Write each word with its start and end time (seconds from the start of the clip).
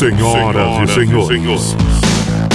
Senhoras, 0.00 0.88
e 0.88 0.94
senhores, 0.94 1.76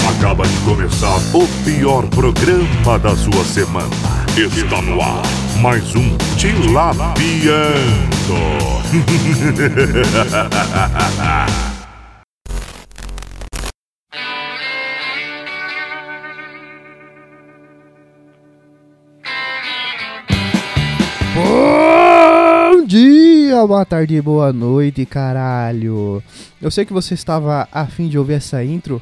acaba 0.10 0.47
de 0.47 0.58
começar 0.62 1.15
o 1.31 1.47
pior 1.63 2.04
programa 2.08 2.97
da 2.97 3.15
sua 3.15 3.46
semana. 3.46 3.86
Está 4.36 4.81
no 4.81 4.99
ar 4.99 5.21
mais 5.62 5.96
um 5.96 6.18
Tilapiando. 6.38 7.13
boa 23.68 23.84
tarde, 23.84 24.22
boa 24.22 24.54
noite, 24.54 25.05
caralho. 25.08 26.22
Eu 26.62 26.70
sei 26.70 26.86
que 26.86 26.94
você 26.94 27.16
estava 27.16 27.68
afim 27.72 28.08
de 28.08 28.18
ouvir 28.18 28.34
essa 28.34 28.64
intro, 28.64 29.02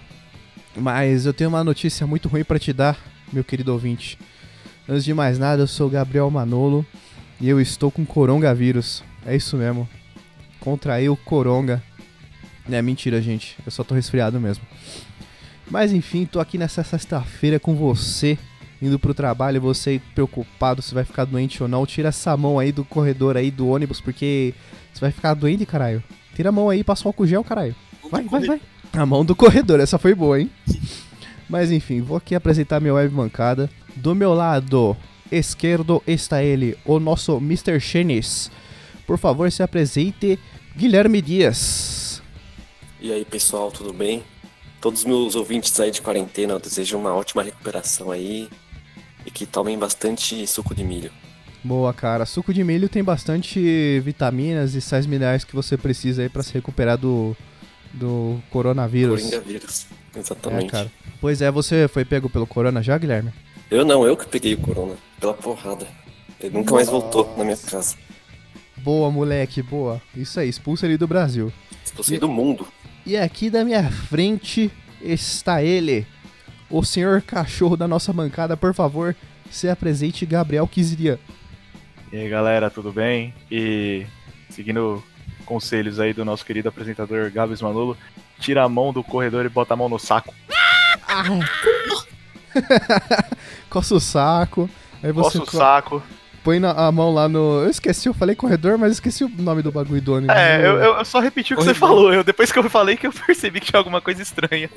mas 0.75 1.25
eu 1.25 1.33
tenho 1.33 1.49
uma 1.49 1.63
notícia 1.63 2.07
muito 2.07 2.29
ruim 2.29 2.45
pra 2.45 2.57
te 2.57 2.71
dar, 2.71 2.97
meu 3.31 3.43
querido 3.43 3.73
ouvinte. 3.73 4.17
Antes 4.87 5.03
de 5.03 5.13
mais 5.13 5.37
nada, 5.37 5.63
eu 5.63 5.67
sou 5.67 5.89
Gabriel 5.89 6.29
Manolo 6.29 6.85
e 7.41 7.49
eu 7.49 7.59
estou 7.59 7.91
com 7.91 8.05
coronavírus. 8.05 9.03
É 9.25 9.35
isso 9.35 9.57
mesmo. 9.57 9.87
Contraí 10.61 11.09
o 11.09 11.17
coronga. 11.17 11.83
É 12.71 12.81
mentira, 12.81 13.21
gente. 13.21 13.57
Eu 13.65 13.71
só 13.71 13.83
tô 13.83 13.93
resfriado 13.93 14.39
mesmo. 14.39 14.65
Mas 15.69 15.91
enfim, 15.91 16.25
tô 16.25 16.39
aqui 16.39 16.57
nessa 16.57 16.83
sexta-feira 16.83 17.59
com 17.59 17.75
você, 17.75 18.37
indo 18.83 18.99
pro 18.99 19.13
trabalho, 19.13 19.61
você 19.61 20.01
preocupado 20.13 20.81
se 20.81 20.93
vai 20.93 21.05
ficar 21.05 21.23
doente 21.23 21.63
ou 21.63 21.69
não. 21.69 21.85
Tira 21.85 22.09
essa 22.09 22.35
mão 22.35 22.59
aí 22.59 22.71
do 22.71 22.83
corredor 22.83 23.37
aí 23.37 23.49
do 23.49 23.69
ônibus, 23.69 24.01
porque 24.01 24.53
você 24.93 24.99
vai 24.99 25.11
ficar 25.11 25.33
doente, 25.33 25.65
caralho. 25.65 26.03
Tira 26.35 26.49
a 26.49 26.51
mão 26.51 26.69
aí 26.69 26.79
e 26.79 26.83
passa 26.83 27.05
o 27.05 27.07
álcool 27.07 27.25
gel, 27.25 27.43
caralho. 27.43 27.73
Vai, 28.11 28.23
vai, 28.25 28.45
vai. 28.45 28.61
A 28.91 29.05
mão 29.05 29.23
do 29.23 29.35
corredor, 29.35 29.79
essa 29.79 29.97
foi 29.97 30.13
boa, 30.13 30.39
hein? 30.39 30.51
Mas 31.49 31.71
enfim, 31.71 32.01
vou 32.01 32.17
aqui 32.17 32.35
apresentar 32.35 32.79
minha 32.79 32.93
web 32.93 33.13
bancada. 33.13 33.69
Do 33.95 34.13
meu 34.13 34.33
lado 34.33 34.97
esquerdo 35.31 36.03
está 36.05 36.43
ele, 36.43 36.77
o 36.85 36.99
nosso 36.99 37.37
Mr. 37.37 37.79
Chenis. 37.79 38.51
Por 39.07 39.17
favor, 39.17 39.51
se 39.51 39.63
apresente, 39.63 40.37
Guilherme 40.75 41.21
Dias. 41.21 42.21
E 42.99 43.11
aí, 43.11 43.23
pessoal, 43.25 43.71
tudo 43.71 43.93
bem? 43.93 44.23
Todos 44.81 45.01
os 45.01 45.05
meus 45.05 45.35
ouvintes 45.35 45.79
aí 45.79 45.91
de 45.91 46.01
quarentena, 46.01 46.53
eu 46.53 46.59
desejo 46.59 46.97
uma 46.97 47.13
ótima 47.13 47.43
recuperação 47.43 48.11
aí 48.11 48.49
e 49.25 49.31
que 49.31 49.45
tomem 49.45 49.77
bastante 49.77 50.45
suco 50.47 50.73
de 50.75 50.83
milho. 50.83 51.11
Boa, 51.63 51.93
cara. 51.93 52.25
Suco 52.25 52.53
de 52.53 52.63
milho 52.63 52.89
tem 52.89 53.03
bastante 53.03 53.99
vitaminas 54.01 54.75
e 54.75 54.81
sais 54.81 55.05
minerais 55.05 55.43
que 55.43 55.55
você 55.55 55.77
precisa 55.77 56.21
aí 56.21 56.29
pra 56.29 56.43
se 56.43 56.53
recuperar 56.53 56.97
do, 56.97 57.35
do 57.93 58.37
coronavírus. 58.49 59.21
Coringavírus, 59.21 59.87
É, 60.15 60.19
exatamente. 60.19 60.69
cara. 60.71 60.91
Pois 61.21 61.41
é, 61.41 61.49
você 61.49 61.87
foi 61.87 62.03
pego 62.03 62.29
pelo 62.29 62.45
corona 62.45 62.81
já, 62.83 62.97
Guilherme? 62.97 63.31
eu 63.71 63.83
não, 63.85 64.05
eu 64.05 64.15
que 64.17 64.27
peguei 64.27 64.53
o 64.53 64.57
corona, 64.57 64.93
pela 65.19 65.33
porrada. 65.33 65.87
Ele 66.39 66.53
nunca 66.53 66.75
mais 66.75 66.89
voltou 66.89 67.33
na 67.37 67.43
minha 67.45 67.57
casa. 67.57 67.95
Boa, 68.77 69.09
moleque, 69.09 69.61
boa. 69.61 70.01
Isso 70.15 70.39
aí, 70.39 70.49
expulsa 70.49 70.85
ele 70.85 70.97
do 70.97 71.07
Brasil. 71.07 71.51
Expulsei 71.83 72.19
do 72.19 72.27
mundo. 72.27 72.67
E 73.05 73.15
aqui 73.15 73.49
da 73.49 73.63
minha 73.63 73.89
frente 73.89 74.69
está 75.01 75.63
ele, 75.63 76.05
o 76.77 76.83
senhor 76.83 77.21
cachorro 77.21 77.77
da 77.77 77.87
nossa 77.87 78.11
bancada. 78.11 78.57
Por 78.57 78.73
favor, 78.73 79.15
se 79.51 79.69
apresente, 79.69 80.25
Gabriel 80.25 80.67
Kizirian. 80.67 81.17
E 82.11 82.17
aí 82.17 82.29
galera, 82.29 82.69
tudo 82.69 82.91
bem? 82.91 83.33
E 83.51 84.05
seguindo 84.49 85.03
conselhos 85.45 85.99
aí 85.99 86.13
do 86.13 86.23
nosso 86.25 86.45
querido 86.45 86.69
apresentador 86.69 87.29
Gabs 87.31 87.61
Manolo, 87.61 87.97
tira 88.39 88.63
a 88.63 88.69
mão 88.69 88.91
do 88.93 89.03
corredor 89.03 89.45
e 89.45 89.49
bota 89.49 89.73
a 89.73 89.77
mão 89.77 89.89
no 89.89 89.99
saco. 89.99 90.33
Coça 93.69 93.95
o 93.95 93.99
saco. 93.99 94.69
Aí 95.01 95.11
você 95.11 95.39
Coça 95.39 95.43
o 95.43 95.45
co- 95.51 95.57
saco. 95.57 96.03
Põe 96.43 96.59
na- 96.59 96.71
a 96.71 96.91
mão 96.91 97.13
lá 97.13 97.27
no. 97.29 97.63
Eu 97.63 97.69
esqueci, 97.69 98.07
eu 98.07 98.13
falei 98.13 98.35
corredor, 98.35 98.77
mas 98.77 98.93
esqueci 98.93 99.23
o 99.23 99.29
nome 99.29 99.61
do 99.61 99.71
bagulho 99.71 100.01
do 100.01 100.15
ônibus. 100.15 100.35
É, 100.35 100.59
eu, 100.65 100.77
eu- 100.77 100.93
eu 100.97 101.05
só 101.05 101.19
repeti 101.19 101.53
o 101.53 101.57
que 101.57 101.63
você 101.63 101.73
Corredor. 101.73 101.89
falou. 101.97 102.13
Eu, 102.13 102.23
depois 102.23 102.51
que 102.51 102.59
eu 102.59 102.69
falei 102.69 102.95
que 102.97 103.07
eu 103.07 103.11
percebi 103.25 103.59
que 103.59 103.67
tinha 103.67 103.77
alguma 103.79 104.01
coisa 104.01 104.21
estranha. 104.21 104.69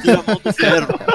Tira 0.00 0.20
a 0.20 0.22
mão 0.22 0.40
do 0.42 0.52
ferro. 0.52 0.88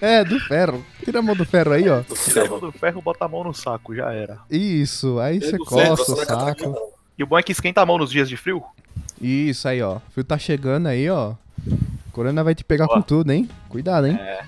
É, 0.00 0.24
do 0.24 0.38
ferro. 0.40 0.84
Tira 1.04 1.20
a 1.20 1.22
mão 1.22 1.34
do 1.36 1.44
ferro 1.44 1.72
aí, 1.72 1.88
ó. 1.88 2.00
Do 2.00 2.14
Tira 2.14 2.44
a 2.44 2.48
mão 2.48 2.58
ferro. 2.58 2.72
do 2.72 2.78
ferro, 2.78 3.02
bota 3.02 3.24
a 3.24 3.28
mão 3.28 3.44
no 3.44 3.54
saco, 3.54 3.94
já 3.94 4.12
era. 4.12 4.38
Isso, 4.50 5.18
aí 5.20 5.40
você 5.40 5.56
Do 5.56 5.64
ferro, 5.64 5.96
coça 5.96 6.12
o 6.12 6.16
saco. 6.16 6.76
E 7.16 7.22
o 7.22 7.26
bom 7.26 7.38
é 7.38 7.42
que 7.42 7.52
esquenta 7.52 7.80
a 7.80 7.86
mão 7.86 7.98
nos 7.98 8.10
dias 8.10 8.28
de 8.28 8.36
frio. 8.36 8.62
Isso 9.20 9.66
aí, 9.68 9.80
ó. 9.80 9.96
O 9.96 10.02
frio 10.12 10.24
tá 10.24 10.36
chegando 10.38 10.88
aí, 10.88 11.08
ó. 11.08 11.34
Corona 12.10 12.42
vai 12.42 12.54
te 12.54 12.64
pegar 12.64 12.86
Ó. 12.86 12.88
com 12.88 13.00
tudo, 13.02 13.30
hein? 13.30 13.48
Cuidado, 13.68 14.06
hein? 14.08 14.18
É. 14.20 14.40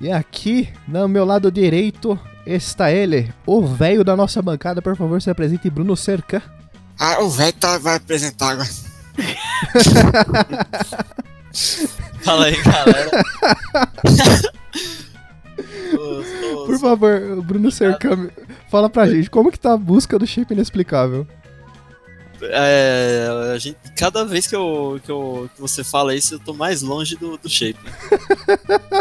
E 0.00 0.10
aqui, 0.12 0.68
no 0.86 1.08
meu 1.08 1.24
lado 1.24 1.50
direito, 1.50 2.16
está 2.46 2.92
ele, 2.92 3.32
o 3.46 3.66
velho 3.66 4.04
da 4.04 4.14
nossa 4.14 4.42
bancada. 4.42 4.82
Por 4.82 4.94
favor, 4.96 5.22
se 5.22 5.30
apresente, 5.30 5.70
Bruno 5.70 5.96
Cerca. 5.96 6.42
Ah, 6.98 7.22
o 7.22 7.30
velho 7.30 7.52
tá, 7.54 7.78
vai 7.78 7.96
apresentar 7.96 8.50
agora. 8.50 8.68
Fala 12.22 12.46
aí, 12.46 12.56
galera. 12.62 13.10
Por 16.66 16.78
favor, 16.78 17.42
Bruno 17.42 17.70
Cerca, 17.70 18.30
fala 18.68 18.90
pra 18.90 19.08
gente, 19.08 19.30
como 19.30 19.50
que 19.50 19.58
tá 19.58 19.72
a 19.72 19.78
busca 19.78 20.18
do 20.18 20.26
shape 20.26 20.52
inexplicável? 20.52 21.26
É, 22.42 23.52
a 23.54 23.58
gente, 23.58 23.76
cada 23.96 24.24
vez 24.24 24.46
que, 24.46 24.56
eu, 24.56 25.00
que, 25.04 25.10
eu, 25.10 25.48
que 25.54 25.60
você 25.60 25.82
fala 25.84 26.14
isso, 26.14 26.34
eu 26.34 26.38
tô 26.38 26.52
mais 26.52 26.82
longe 26.82 27.16
do, 27.16 27.36
do 27.36 27.48
shape. 27.48 27.78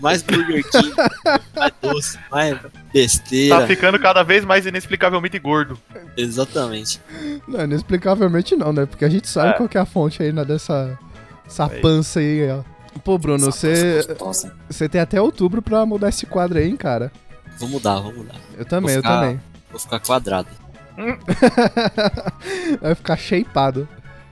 mais 0.00 0.22
Burger 0.22 0.62
King, 0.70 0.92
mais 1.56 1.72
doce, 1.80 2.18
mais 2.30 2.58
besteira. 2.92 3.60
Tá 3.60 3.66
ficando 3.66 3.98
cada 3.98 4.22
vez 4.22 4.44
mais 4.44 4.66
inexplicavelmente 4.66 5.38
gordo. 5.38 5.78
Exatamente. 6.16 7.00
Não, 7.48 7.64
inexplicavelmente 7.64 8.54
não, 8.56 8.72
né? 8.72 8.86
Porque 8.86 9.04
a 9.04 9.08
gente 9.08 9.28
sabe 9.28 9.50
É. 9.50 9.52
qual 9.54 9.68
que 9.68 9.78
é 9.78 9.80
a 9.80 9.86
fonte 9.86 10.22
aí 10.22 10.32
né, 10.32 10.44
dessa 10.44 10.98
essa 11.46 11.66
Aí. 11.70 11.80
pança 11.80 12.20
aí, 12.20 12.48
ó. 12.50 12.62
Pô, 13.04 13.18
Bruno, 13.18 13.44
você 13.46 14.00
você 14.68 14.88
tem 14.88 15.00
até 15.00 15.20
outubro 15.20 15.62
pra 15.62 15.84
mudar 15.86 16.08
esse 16.08 16.26
quadro 16.26 16.58
aí, 16.58 16.68
hein, 16.68 16.76
cara? 16.76 17.12
Vou 17.58 17.68
mudar, 17.68 18.00
vou 18.00 18.12
mudar. 18.12 18.34
Eu 18.58 18.64
também, 18.64 18.94
eu 18.94 19.02
Vou 19.02 19.10
ficar- 19.10 19.20
também. 19.20 19.40
Vou 19.70 19.80
ficar 19.80 20.00
quadrado. 20.00 20.48
Vai 22.80 22.94
ficar 22.94 23.16
shapeado. 23.16 23.88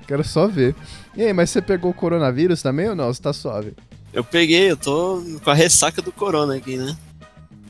Quero 0.06 0.22
só 0.24 0.46
ver. 0.46 0.74
E 1.16 1.22
aí, 1.22 1.32
mas 1.32 1.50
você 1.50 1.62
pegou 1.62 1.90
o 1.90 1.94
coronavírus 1.94 2.62
também 2.62 2.88
ou 2.88 2.94
não? 2.96 3.12
Você 3.12 3.22
tá 3.22 3.32
suave? 3.32 3.74
Eu 4.12 4.22
peguei, 4.22 4.70
eu 4.70 4.76
tô 4.76 5.22
com 5.42 5.50
a 5.50 5.54
ressaca 5.54 6.00
do 6.02 6.12
corona 6.12 6.56
aqui, 6.56 6.76
né? 6.76 6.96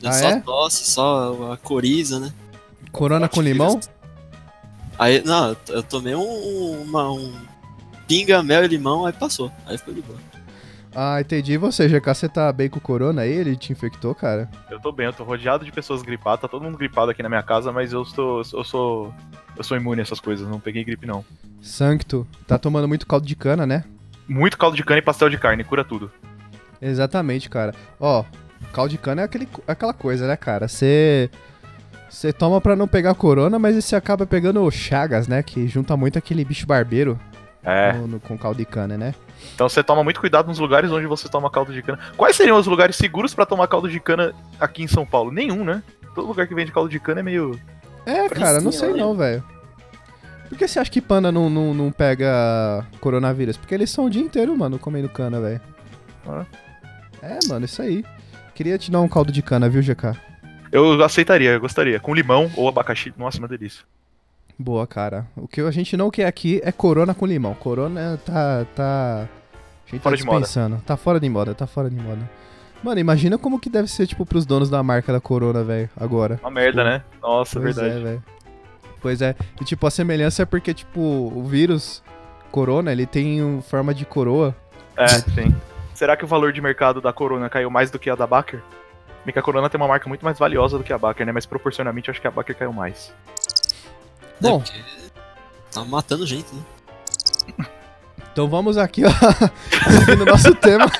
Ah, 0.03 0.11
só 0.11 0.29
é? 0.29 0.39
tosse, 0.41 0.83
só 0.91 1.51
a 1.53 1.57
coriza, 1.57 2.19
né? 2.19 2.33
Corona 2.91 3.27
com 3.27 3.41
limão? 3.41 3.79
Aí, 4.99 5.23
não, 5.25 5.49
eu- 5.49 5.57
eu 5.69 5.83
tomei 5.83 6.13
um, 6.15 6.81
uma, 6.83 7.11
um 7.11 7.33
pinga, 8.07 8.43
mel 8.43 8.63
e 8.63 8.67
limão, 8.67 9.05
aí 9.05 9.13
passou. 9.13 9.51
Aí 9.65 9.77
ficou 9.77 9.93
de 9.93 10.01
boa. 10.01 10.19
Ah, 10.95 11.19
entendi. 11.19 11.53
E 11.53 11.57
você, 11.57 11.87
GK, 11.89 12.13
você 12.13 12.29
tá 12.29 12.51
bem 12.53 12.69
com 12.69 12.77
o 12.77 12.81
corona 12.81 13.23
aí? 13.23 13.31
Ele 13.31 13.55
te 13.57 13.73
infectou, 13.73 14.15
cara? 14.15 14.49
Eu 14.71 14.79
tô 14.79 14.91
bem, 14.91 15.05
eu 15.07 15.13
tô 15.13 15.23
rodeado 15.25 15.65
de 15.65 15.71
pessoas 15.71 16.01
gripadas, 16.01 16.39
tá 16.41 16.47
todo 16.47 16.63
mundo 16.63 16.77
gripado 16.77 17.11
aqui 17.11 17.21
na 17.21 17.27
minha 17.29 17.43
casa, 17.43 17.71
mas 17.71 17.91
eu 17.91 18.05
sou. 18.05 18.41
Eu 18.53 18.63
sou. 18.63 19.13
Eu 19.57 19.63
sou 19.63 19.75
imune 19.77 19.99
a 20.01 20.03
essas 20.03 20.19
coisas, 20.19 20.47
não 20.47 20.59
peguei 20.59 20.83
gripe 20.85 21.05
não. 21.05 21.23
Sancto, 21.61 22.25
tá 22.47 22.57
tomando 22.57 22.87
muito 22.87 23.05
caldo 23.07 23.25
de 23.27 23.35
cana, 23.35 23.65
né? 23.65 23.83
Muito 24.27 24.57
caldo 24.57 24.75
de 24.77 24.83
cana 24.83 24.99
e 24.99 25.01
pastel 25.01 25.29
de 25.29 25.37
carne, 25.37 25.63
cura 25.63 25.83
tudo. 25.83 26.09
Exatamente, 26.81 27.49
cara. 27.49 27.73
Ó, 27.99 28.23
caldo 28.73 28.91
de 28.91 28.97
cana 28.97 29.21
é 29.21 29.25
aquele, 29.25 29.47
aquela 29.67 29.93
coisa, 29.93 30.27
né, 30.27 30.35
cara? 30.37 30.67
Você. 30.67 31.29
Você 32.09 32.31
toma 32.31 32.61
pra 32.61 32.75
não 32.77 32.87
pegar 32.87 33.13
corona, 33.15 33.59
mas 33.59 33.75
você 33.75 33.95
acaba 33.95 34.25
pegando 34.25 34.69
chagas, 34.71 35.27
né? 35.27 35.43
Que 35.43 35.67
junta 35.67 35.97
muito 35.97 36.17
aquele 36.17 36.45
bicho 36.45 36.65
barbeiro 36.65 37.19
É. 37.61 37.91
no- 37.93 38.07
no- 38.07 38.19
com 38.21 38.37
caldo 38.37 38.57
de 38.57 38.65
cana, 38.65 38.97
né? 38.97 39.13
Então 39.53 39.69
você 39.69 39.83
toma 39.83 40.03
muito 40.03 40.19
cuidado 40.19 40.47
nos 40.47 40.59
lugares 40.59 40.91
onde 40.91 41.05
você 41.05 41.29
toma 41.29 41.49
caldo 41.49 41.73
de 41.73 41.81
cana. 41.81 41.99
Quais 42.17 42.35
seriam 42.35 42.57
os 42.57 42.67
lugares 42.67 42.95
seguros 42.95 43.33
pra 43.33 43.45
tomar 43.45 43.67
caldo 43.67 43.89
de 43.89 43.99
cana 43.99 44.33
aqui 44.59 44.83
em 44.83 44.87
São 44.87 45.05
Paulo? 45.05 45.31
Nenhum, 45.31 45.63
né? 45.63 45.83
Todo 46.13 46.27
lugar 46.27 46.47
que 46.47 46.55
vende 46.55 46.71
caldo 46.71 46.89
de 46.89 46.99
cana 46.99 47.19
é 47.19 47.23
meio. 47.23 47.59
É, 48.05 48.27
cara, 48.29 48.61
não 48.61 48.71
sei 48.71 48.91
né? 48.91 48.97
não, 48.97 49.15
velho. 49.15 49.43
Por 50.47 50.57
que 50.57 50.67
você 50.67 50.79
acha 50.79 50.91
que 50.91 51.01
panda 51.01 51.31
não, 51.31 51.49
não, 51.49 51.73
não 51.73 51.91
pega 51.91 52.85
coronavírus? 52.99 53.57
Porque 53.57 53.73
eles 53.73 53.89
são 53.89 54.05
o 54.05 54.09
dia 54.09 54.21
inteiro, 54.21 54.55
mano, 54.55 54.77
comendo 54.77 55.09
cana, 55.09 55.41
velho. 55.41 55.61
Ah. 56.27 56.45
É, 57.21 57.39
mano, 57.47 57.65
isso 57.65 57.81
aí. 57.81 58.05
Queria 58.53 58.77
te 58.77 58.91
dar 58.91 59.01
um 59.01 59.07
caldo 59.07 59.31
de 59.31 59.41
cana, 59.41 59.67
viu, 59.67 59.81
GK? 59.81 60.15
Eu 60.71 61.03
aceitaria, 61.03 61.51
eu 61.51 61.59
gostaria. 61.59 61.99
Com 61.99 62.13
limão 62.13 62.51
ou 62.55 62.69
abacaxi. 62.69 63.13
Nossa, 63.17 63.39
uma 63.39 63.47
delícia. 63.47 63.83
Boa, 64.57 64.87
cara. 64.87 65.27
O 65.35 65.47
que 65.47 65.61
a 65.61 65.71
gente 65.71 65.97
não 65.97 66.09
quer 66.09 66.25
aqui 66.25 66.61
é 66.63 66.71
corona 66.71 67.13
com 67.13 67.25
limão. 67.25 67.53
Corona 67.55 68.19
tá. 68.25 68.65
tá. 68.75 69.27
A 69.87 69.91
gente 69.91 70.01
Fora 70.01 70.15
tá 70.15 70.23
dispensando. 70.23 70.81
Tá 70.85 70.97
fora 70.97 71.19
de 71.19 71.29
moda, 71.29 71.53
tá 71.53 71.67
fora 71.67 71.89
de 71.89 71.95
moda. 71.95 72.29
Mano, 72.83 72.99
imagina 72.99 73.37
como 73.37 73.59
que 73.59 73.69
deve 73.69 73.87
ser, 73.87 74.07
tipo, 74.07 74.25
pros 74.25 74.45
donos 74.45 74.69
da 74.69 74.81
marca 74.83 75.11
da 75.11 75.19
Corona, 75.19 75.63
velho, 75.63 75.89
agora. 75.97 76.39
Uma 76.41 76.51
merda, 76.51 76.83
Tipo, 76.83 76.89
né? 76.89 77.03
Nossa, 77.21 77.59
Pois 77.59 77.75
verdade. 77.75 78.07
é. 78.07 78.19
Pois 79.01 79.21
é. 79.21 79.35
E, 79.59 79.65
tipo, 79.65 79.85
a 79.87 79.91
semelhança 79.91 80.43
é 80.43 80.45
porque, 80.45 80.73
tipo, 80.73 80.99
o 80.99 81.43
vírus 81.43 82.03
Corona, 82.51 82.91
ele 82.91 83.05
tem 83.05 83.61
forma 83.61 83.93
de 83.93 84.05
coroa. 84.05 84.55
É, 84.97 85.07
sim. 85.07 85.53
Será 85.93 86.15
que 86.15 86.23
o 86.25 86.27
valor 86.27 86.51
de 86.53 86.61
mercado 86.61 87.01
da 87.01 87.11
Corona 87.13 87.49
caiu 87.49 87.69
mais 87.69 87.89
do 87.91 87.99
que 87.99 88.09
a 88.09 88.15
da 88.15 88.25
Baker? 88.27 88.61
Bem 89.25 89.33
que 89.33 89.39
a 89.39 89.41
Corona 89.41 89.69
tem 89.69 89.79
uma 89.79 89.87
marca 89.87 90.07
muito 90.07 90.23
mais 90.23 90.37
valiosa 90.37 90.77
do 90.77 90.83
que 90.83 90.93
a 90.93 90.97
Baker, 90.97 91.25
né? 91.25 91.31
Mas 91.31 91.45
proporcionalmente 91.45 92.09
eu 92.09 92.11
acho 92.11 92.21
que 92.21 92.27
a 92.27 92.31
Baker 92.31 92.55
caiu 92.55 92.71
mais. 92.73 93.13
Bom. 94.39 94.57
É, 94.57 94.59
porque 94.59 94.81
tá 95.71 95.85
matando 95.85 96.25
gente, 96.25 96.47
né? 96.53 96.61
Então 98.31 98.49
vamos 98.49 98.77
aqui, 98.77 99.03
ó, 99.05 99.09
seguindo 99.99 100.23
o 100.23 100.25
nosso 100.25 100.53
tema. 100.55 100.85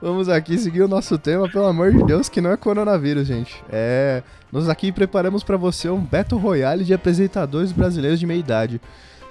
Vamos 0.00 0.28
aqui 0.28 0.58
seguir 0.58 0.82
o 0.82 0.88
nosso 0.88 1.18
tema, 1.18 1.48
pelo 1.48 1.64
amor 1.64 1.90
de 1.90 2.02
Deus, 2.04 2.28
que 2.28 2.40
não 2.40 2.52
é 2.52 2.56
coronavírus, 2.56 3.26
gente. 3.26 3.62
É, 3.70 4.22
nós 4.52 4.68
aqui 4.68 4.92
preparamos 4.92 5.42
pra 5.42 5.56
você 5.56 5.88
um 5.88 5.98
Battle 5.98 6.40
Royale 6.40 6.84
de 6.84 6.92
apresentadores 6.94 7.72
brasileiros 7.72 8.20
de 8.20 8.26
meia 8.26 8.38
idade. 8.38 8.80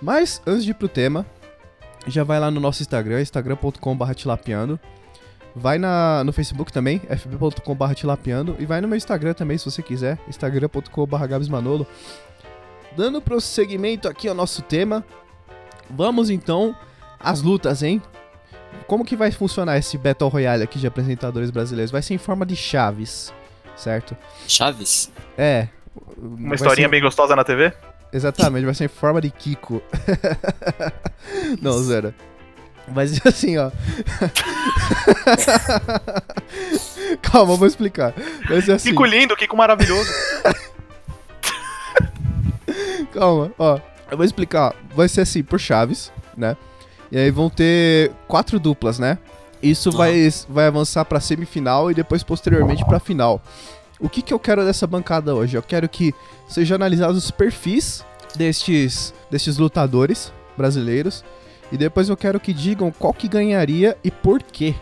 Mas 0.02 0.42
antes 0.46 0.66
de 0.66 0.72
ir 0.72 0.74
pro 0.74 0.90
tema, 0.90 1.26
já 2.08 2.24
vai 2.24 2.40
lá 2.40 2.50
no 2.50 2.60
nosso 2.60 2.82
Instagram, 2.82 3.22
instagram.com.br 3.22 4.14
tilapiando. 4.16 4.80
Vai 5.56 5.78
na, 5.78 6.22
no 6.26 6.34
Facebook 6.34 6.72
também, 6.74 7.00
fb.com.br 7.00 7.94
tilapiando. 7.94 8.56
E 8.60 8.66
vai 8.66 8.82
no 8.82 8.88
meu 8.88 8.98
Instagram 8.98 9.34
também, 9.34 9.58
se 9.58 9.66
você 9.66 9.82
quiser, 9.82 10.20
instagram.com.br 10.28 11.26
gabsmanolo. 11.28 11.88
Dando 12.98 13.22
prosseguimento 13.22 14.08
aqui 14.08 14.28
ao 14.28 14.36
nosso 14.36 14.62
tema, 14.62 15.04
vamos 15.90 16.30
então 16.30 16.76
às 17.20 17.42
lutas, 17.42 17.84
hein? 17.84 18.02
Como 18.88 19.06
que 19.06 19.16
vai 19.16 19.32
funcionar 19.32 19.78
esse 19.78 19.98
Battle 19.98 20.30
Royale 20.30 20.64
aqui 20.64 20.78
de 20.78 20.88
apresentadores 20.88 21.50
brasileiros? 21.50 21.92
Vai 21.92 22.02
ser 22.02 22.14
em 22.14 22.18
forma 22.18 22.46
de 22.46 22.56
chaves, 22.56 23.34
certo? 23.76 24.16
Chaves? 24.48 25.12
É. 25.38 25.70
Uma 26.18 26.56
historinha 26.56 26.88
ser- 26.88 26.92
bem 26.92 27.02
gostosa 27.02 27.36
na 27.36 27.44
TV? 27.46 27.72
Exatamente, 28.12 28.66
vai 28.66 28.74
ser 28.74 28.86
em 28.86 28.90
forma 28.90 29.20
de 29.22 29.30
Kiko. 29.30 29.82
Não, 31.62 31.82
zero. 31.82 32.14
Vai 32.88 33.08
ser 33.08 33.22
assim, 33.28 33.58
ó. 33.58 33.72
Calma, 37.22 37.54
eu 37.54 37.58
vou 37.58 37.68
explicar. 37.68 38.14
Vai 38.48 38.62
ser 38.62 38.74
assim. 38.74 38.90
Kiko 38.90 39.06
lindo, 39.06 39.36
Kiko 39.36 39.56
maravilhoso. 39.58 40.10
Calma, 43.14 43.52
ó. 43.58 43.80
Eu 44.10 44.18
vou 44.18 44.26
explicar. 44.26 44.74
Vai 44.96 45.08
ser 45.08 45.22
assim, 45.22 45.44
por 45.44 45.60
chaves, 45.60 46.12
né? 46.38 46.56
E 47.12 47.18
aí 47.18 47.32
vão 47.32 47.50
ter 47.50 48.12
quatro 48.28 48.60
duplas, 48.60 49.00
né? 49.00 49.18
Isso 49.62 49.90
Aham. 49.90 49.98
vai, 49.98 50.30
vai 50.50 50.68
avançar 50.68 51.06
pra 51.06 51.20
semifinal 51.20 51.90
e 51.90 51.94
depois 51.94 52.24
posteriormente 52.24 52.86
pra 52.86 53.00
final. 53.00 53.42
O 54.00 54.10
que, 54.10 54.22
que 54.22 54.34
eu 54.34 54.40
quero 54.40 54.64
dessa 54.66 54.86
bancada 54.86 55.34
hoje? 55.34 55.56
Eu 55.58 55.64
quero 55.64 55.88
que 55.88 56.14
sejam 56.48 56.76
analisados 56.76 57.18
os 57.24 57.32
perfis 57.32 58.06
destes, 58.36 59.14
destes 59.32 59.58
lutadores 59.58 60.32
brasileiros. 60.58 61.24
E 61.72 61.78
depois 61.78 62.10
eu 62.10 62.16
quero 62.18 62.40
que 62.40 62.54
digam 62.54 62.92
qual 62.92 63.14
que 63.14 63.28
ganharia 63.28 63.98
e 64.04 64.12
por 64.12 64.42
quê. 64.44 64.74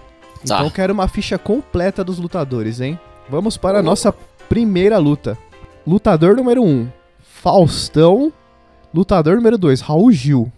Tá. 0.46 0.56
Então 0.56 0.66
eu 0.66 0.72
quero 0.72 0.94
uma 0.94 1.08
ficha 1.08 1.38
completa 1.38 2.04
dos 2.04 2.18
lutadores, 2.20 2.82
hein? 2.82 3.00
Vamos 3.30 3.56
para 3.58 3.80
a 3.80 3.84
nossa 3.84 4.14
primeira 4.50 4.98
luta. 4.98 5.38
Lutador 5.88 6.36
número 6.36 6.62
1, 6.62 6.68
um, 6.68 6.90
Faustão. 7.22 8.32
Lutador 8.94 9.36
número 9.38 9.58
2, 9.58 9.82
Raul 9.82 10.12
Gil. 10.12 10.52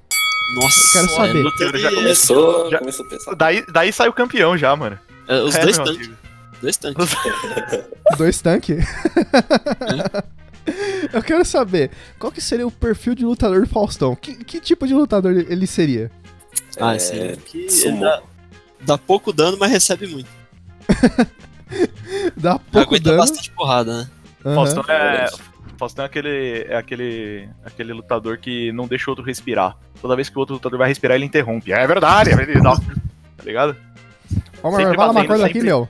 Nossa, 0.56 0.94
Quero 0.94 1.06
é 1.06 1.10
saber. 1.10 1.44
luta 1.44 1.72
de- 1.72 1.77
Já 1.80 1.92
começou, 1.94 2.69
Já- 2.72 2.80
começou 2.80 3.06
a 3.06 3.10
pensar. 3.10 3.36
Daí, 3.36 3.63
daí 3.72 3.92
sai 3.94 4.07
o 4.10 4.13
campeão 4.13 4.57
já, 4.57 4.75
mano. 4.75 4.98
é, 5.27 5.36
os 5.42 5.56
É, 5.56 5.62
dois 5.62 5.77
tanques. 5.77 6.10
Dois 6.62 6.77
tanques. 6.77 7.10
Dois 8.18 8.42
tanques? 8.42 8.86
Eu 11.14 11.22
quero 11.22 11.46
saber, 11.46 11.92
qual 12.20 12.32
que 12.32 12.42
seria 12.42 12.66
o 12.66 12.72
perfil 12.72 13.14
de 13.16 13.24
lutador 13.26 13.62
do 13.62 13.68
Faustão? 13.70 14.16
Que, 14.16 14.36
que 14.44 14.60
tipo 14.60 14.88
de 14.88 14.94
lutador 14.94 15.32
ele 15.34 15.68
seria? 15.68 16.10
Ah, 16.80 16.96
É, 16.96 17.00
sim. 17.00 17.36
Que 17.46 17.58
ele 17.60 17.70
sumô. 17.72 18.02
dá, 18.04 18.22
dá 18.82 18.98
pouco 18.98 19.32
dano, 19.32 19.58
mas 19.60 19.72
recebe 19.72 20.08
muito. 20.08 20.30
Dá 22.38 22.60
pouco 22.60 22.90
Aguenta 22.96 23.04
dano. 23.10 23.18
bastante 23.18 23.52
porrada, 23.52 23.98
né? 24.04 24.10
Aham. 24.46 24.56
Faustão 24.56 24.84
é. 24.88 25.12
verdade. 25.12 25.42
Faustão 25.78 26.06
é 26.06 26.08
aquele. 26.08 26.66
É 26.70 26.78
aquele. 26.78 27.50
aquele 27.66 27.94
lutador 27.94 28.38
que 28.38 28.72
não 28.72 28.88
deixa 28.88 29.10
o 29.10 29.12
outro 29.12 29.26
respirar. 29.26 29.76
Toda 30.02 30.16
vez 30.16 30.30
que 30.30 30.36
o 30.38 30.40
outro 30.40 30.56
lutador 30.56 30.78
vai 30.78 30.88
respirar, 30.88 31.16
ele 31.16 31.26
interrompe. 31.26 31.72
É 31.74 31.86
verdade, 31.88 32.32
é 32.32 32.36
verdade. 32.36 32.62
Não. 32.64 32.76
Tá 33.38 33.44
ligado? 33.44 33.76
Mas 34.64 34.76
sempre 34.76 34.96
fala 34.96 35.12
uma 35.12 35.26
coisa 35.26 35.46
aqui, 35.46 35.54
sempre. 35.56 35.68
meu. 35.68 35.90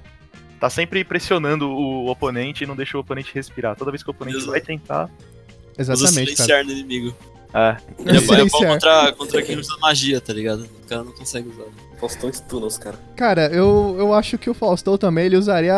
Tá 0.60 0.70
sempre 0.70 1.04
pressionando 1.04 1.70
o 1.70 2.08
oponente 2.10 2.64
e 2.64 2.68
não 2.68 2.76
deixa 2.76 2.98
o 2.98 3.02
oponente 3.02 3.32
respirar. 3.34 3.76
Toda 3.76 3.92
vez 3.92 4.02
que 4.04 4.10
o 4.10 4.12
oponente 4.12 4.38
Exato. 4.38 4.52
vai 4.52 4.62
tentar. 4.62 5.10
Usa 5.78 5.94
Exatamente, 5.94 6.36
cara. 6.36 6.48
silenciar 6.48 6.66
no 6.66 6.72
inimigo. 6.72 7.16
É. 7.54 7.78
Ele 8.06 8.18
é, 8.18 8.22
bom- 8.22 8.34
é 8.36 8.46
bom 8.46 8.58
contra, 8.60 9.12
contra 9.14 9.42
quem 9.42 9.58
usa 9.58 9.74
magia, 9.80 10.20
tá 10.20 10.34
ligado? 10.34 10.62
O 10.84 10.88
cara 10.88 11.04
não 11.04 11.12
consegue 11.14 11.48
usar. 11.50 11.64
Faustão 12.00 12.30
estuna 12.30 12.66
os 12.66 12.78
caras. 12.78 13.00
Cara, 13.16 13.48
eu, 13.48 13.96
eu 13.98 14.14
acho 14.14 14.38
que 14.38 14.50
o 14.50 14.54
Faustão 14.54 14.98
também 14.98 15.26
ele 15.26 15.38
usaria 15.38 15.74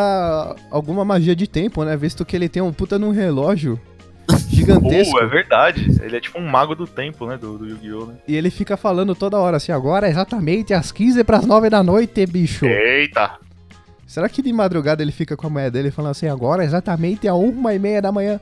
alguma 0.71 1.05
magia 1.05 1.35
de 1.35 1.47
tempo, 1.47 1.83
né? 1.83 1.95
Visto 1.95 2.25
que 2.25 2.35
ele 2.35 2.49
tem 2.49 2.61
um 2.63 2.73
puta 2.73 2.97
num 2.97 3.11
relógio 3.11 3.79
gigantesco. 4.49 5.11
Pô, 5.13 5.19
é 5.23 5.27
verdade. 5.27 5.91
Ele 6.01 6.17
é 6.17 6.19
tipo 6.19 6.39
um 6.39 6.47
mago 6.47 6.73
do 6.75 6.87
tempo, 6.87 7.27
né? 7.27 7.37
Do, 7.37 7.57
do 7.59 7.67
Yu-Gi-Oh! 7.67 8.05
né? 8.07 8.15
E 8.27 8.35
ele 8.35 8.49
fica 8.49 8.75
falando 8.75 9.13
toda 9.13 9.37
hora 9.37 9.57
assim, 9.57 9.71
agora 9.71 10.07
é 10.07 10.09
exatamente 10.09 10.73
às 10.73 10.91
15 10.91 11.23
pras 11.23 11.45
9 11.45 11.69
da 11.69 11.83
noite, 11.83 12.25
bicho. 12.25 12.65
Eita! 12.65 13.37
Será 14.07 14.27
que 14.29 14.41
de 14.41 14.51
madrugada 14.53 15.03
ele 15.03 15.11
fica 15.11 15.35
com 15.37 15.45
a 15.47 15.49
mulher 15.49 15.69
dele 15.69 15.91
falando 15.91 16.11
assim, 16.11 16.27
agora 16.27 16.63
é 16.63 16.65
exatamente 16.65 17.27
a 17.27 17.35
uma 17.35 17.73
e 17.75 17.79
meia 17.79 18.01
da 18.01 18.11
manhã? 18.11 18.39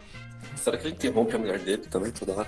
Será 0.55 0.77
que 0.77 0.87
ele 0.87 0.93
interrompe 0.95 1.35
a 1.35 1.39
mulher 1.39 1.59
dele 1.59 1.83
também 1.89 2.11
toda 2.11 2.33
hora? 2.33 2.47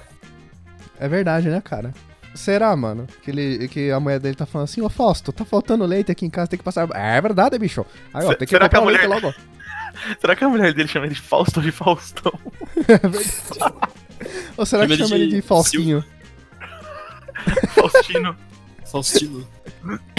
É 1.00 1.08
verdade, 1.08 1.50
né, 1.50 1.60
cara? 1.62 1.94
Será, 2.36 2.76
mano? 2.76 3.08
Que, 3.24 3.32
ele, 3.32 3.68
que 3.68 3.90
a 3.92 4.00
mulher 4.00 4.20
dele 4.20 4.36
tá 4.36 4.46
falando 4.46 4.66
assim, 4.66 4.82
ô 4.82 4.90
Fausto, 4.90 5.32
tá 5.34 5.44
faltando 5.44 5.84
leite 5.86 6.12
aqui 6.12 6.26
em 6.26 6.30
casa, 6.30 6.48
tem 6.50 6.58
que 6.60 6.64
passar. 6.64 6.88
É 6.94 7.20
verdade, 7.20 7.58
bicho. 7.58 7.84
Aí, 8.14 8.24
ó, 8.26 8.34
tem 8.36 8.48
que 8.48 8.54
será 8.54 8.70
que 8.70 8.76
comprar 8.76 8.80
a 8.80 8.84
o 8.84 8.86
leite 8.88 9.08
mulher- 9.08 9.22
logo. 9.24 9.36
Será 10.22 10.36
que 10.36 10.44
a 10.44 10.50
mulher 10.50 10.74
dele 10.76 10.88
chama 10.88 11.08
ele 11.08 11.16
de 11.16 11.22
Fausto 11.22 11.60
ou 11.60 11.66
de 11.66 11.72
Faustão? 11.72 12.32
É 12.88 12.98
verdade. 13.10 13.90
Ou 14.56 14.64
será 14.64 14.86
que 14.86 14.94
Chama 14.94 14.94
ele 14.94 15.04
chama 15.04 15.16
ele 15.16 15.28
de 15.28 15.36
de 15.38 15.42
Faustinho? 15.42 16.06
Faustino. 17.70 18.36
Faustino. 18.86 19.48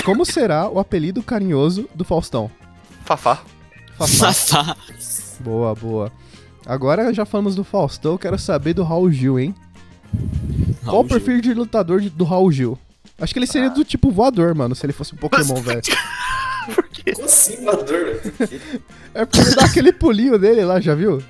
Como 0.04 0.24
será 0.24 0.68
o 0.68 0.80
apelido 0.80 1.22
carinhoso 1.22 1.88
do 1.94 2.04
Faustão? 2.04 2.50
Fafá. 3.08 3.42
Fafá. 3.96 4.32
Fafá. 4.34 4.76
boa, 5.40 5.74
boa. 5.74 6.12
Agora 6.66 7.12
já 7.14 7.24
falamos 7.24 7.54
do 7.54 7.64
Faustão, 7.64 8.12
eu 8.12 8.18
quero 8.18 8.38
saber 8.38 8.74
do 8.74 8.82
Raul 8.82 9.10
Gil, 9.10 9.38
hein? 9.40 9.54
Qual 10.84 10.96
o 10.96 10.98
Raul 10.98 11.08
Gil. 11.08 11.08
perfil 11.08 11.40
de 11.40 11.54
lutador 11.54 12.02
de- 12.02 12.10
do 12.10 12.24
Raul 12.24 12.52
Gil? 12.52 12.78
Acho 13.18 13.32
que 13.32 13.38
ele 13.38 13.46
seria 13.46 13.70
do 13.70 13.82
tipo 13.82 14.10
voador, 14.10 14.54
mano, 14.54 14.74
se 14.74 14.84
ele 14.84 14.92
fosse 14.92 15.14
um 15.14 15.16
Pokémon, 15.16 15.54
velho. 15.62 15.80
Por 16.74 16.86
quê? 16.88 17.12
Como 17.14 17.24
assim, 17.24 17.64
voador? 17.64 18.20
É 19.14 19.24
porque 19.24 19.40
ele 19.40 19.54
dá 19.54 19.64
aquele 19.64 19.90
pulinho 19.92 20.38
dele 20.38 20.62
lá, 20.64 20.78
já 20.78 20.94
viu? 20.94 21.22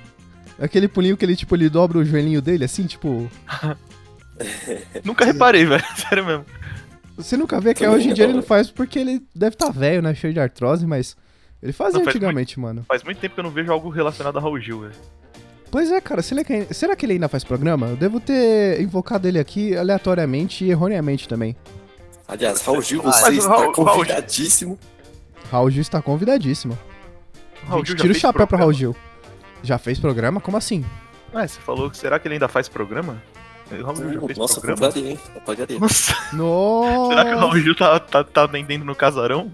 Aquele 0.61 0.89
pulinho 0.89 1.15
que 1.15 1.23
ele, 1.23 1.37
tipo, 1.37 1.55
ele 1.55 1.69
dobra 1.69 1.97
o 1.99 2.03
joelhinho 2.03 2.41
dele, 2.41 2.65
assim, 2.65 2.85
tipo... 2.85 3.31
Nunca 5.05 5.23
reparei, 5.23 5.65
velho. 5.65 5.83
Sério 5.95 6.25
mesmo. 6.25 6.45
Você 7.15 7.37
nunca 7.37 7.59
vê 7.61 7.73
que 7.73 7.87
hoje 7.87 8.09
em 8.09 8.13
dia 8.13 8.25
ele 8.25 8.33
não. 8.33 8.41
não 8.41 8.45
faz 8.45 8.69
porque 8.69 8.99
ele 8.99 9.21
deve 9.33 9.55
estar 9.55 9.71
velho, 9.71 10.01
né? 10.01 10.13
Cheio 10.13 10.33
de 10.33 10.39
artrose, 10.41 10.85
mas... 10.85 11.15
Ele 11.61 11.73
fazia 11.73 11.99
Não, 11.99 12.05
faz 12.05 12.15
antigamente, 12.15 12.59
mano. 12.59 12.85
Faz 12.87 13.03
muito 13.03 13.19
tempo 13.19 13.33
que 13.35 13.39
eu 13.39 13.43
não 13.43 13.51
vejo 13.51 13.71
algo 13.71 13.89
relacionado 13.89 14.37
a 14.37 14.41
Raul 14.41 14.59
Gil, 14.59 14.81
velho. 14.81 14.93
Pois 15.71 15.91
é, 15.91 15.99
cara. 16.01 16.21
Será 16.21 16.43
que, 16.43 16.73
será 16.73 16.95
que 16.95 17.05
ele 17.05 17.13
ainda 17.13 17.27
faz 17.27 17.43
programa? 17.43 17.87
Eu 17.87 17.95
devo 17.95 18.19
ter 18.19 18.81
invocado 18.81 19.27
ele 19.27 19.37
aqui 19.37 19.75
aleatoriamente 19.75 20.63
e 20.65 20.71
erroneamente 20.71 21.27
também. 21.27 21.55
Aliás, 22.27 22.61
Raul 22.61 22.81
Gil, 22.81 23.01
Ah, 23.05 23.11
você 23.11 23.29
o 23.29 23.33
está 23.33 23.49
Raul- 23.49 23.71
convidadíssimo. 23.73 24.79
Raul 25.51 25.69
Gil 25.69 25.81
está 25.81 26.01
convidadíssimo. 26.01 26.77
Raul 27.67 27.85
Gente, 27.85 27.97
tira 28.01 28.13
o 28.13 28.15
chapéu 28.15 28.33
pra 28.33 28.47
programa? 28.47 28.63
Raul 28.65 28.73
Gil. 28.73 28.95
Já 29.61 29.77
fez 29.77 29.99
programa? 29.99 30.39
Como 30.39 30.55
assim? 30.57 30.85
Ué, 31.33 31.45
você 31.47 31.59
falou 31.59 31.89
que 31.91 31.97
será 31.97 32.17
que 32.17 32.27
ele 32.27 32.35
ainda 32.35 32.47
faz 32.47 32.69
programa? 32.69 33.21
O 33.71 33.83
Raul 33.83 33.95
Gil 33.97 34.13
já 34.13 34.21
fez 34.21 34.37
Nossa, 34.37 34.61
programa? 34.61 34.81
convidaria, 34.91 35.11
hein? 35.11 35.19
Eu 35.35 35.41
pagaria. 35.41 35.79
Nossa, 35.79 36.15
Nossa! 36.33 37.09
será 37.09 37.25
que 37.25 37.33
o 37.33 37.37
Raul 37.37 37.57
Gil 37.59 37.75
tá, 37.75 37.99
tá, 37.99 38.23
tá 38.23 38.43
atendendo 38.43 38.85
no 38.85 38.95
casarão? 38.95 39.51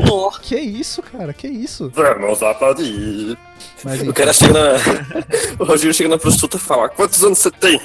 Nossa. 0.00 0.40
Que 0.40 0.56
isso, 0.56 1.02
cara? 1.02 1.32
Que 1.32 1.46
isso? 1.48 1.90
Vamos 1.94 2.42
aplaudir. 2.42 3.38
Mas 3.84 4.00
O 4.00 4.04
enfim, 4.04 4.12
cara 4.12 4.32
chega 4.32 4.52
na. 4.52 4.76
o 5.58 5.64
Rogério 5.64 5.94
chega 5.94 6.08
na 6.08 6.18
prostituta 6.18 6.56
e 6.56 6.60
fala: 6.60 6.88
Quantos 6.88 7.22
anos 7.22 7.38
você 7.38 7.50
tem? 7.50 7.80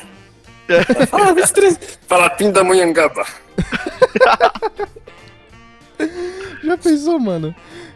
Ela 0.68 0.84
Fala, 1.08 1.30
ah, 1.30 1.34
23. 1.34 1.80
Fala, 2.08 2.30
Pindamonhangaba. 2.32 3.26
já 6.64 6.78
pensou, 6.78 7.20
mano? 7.20 7.54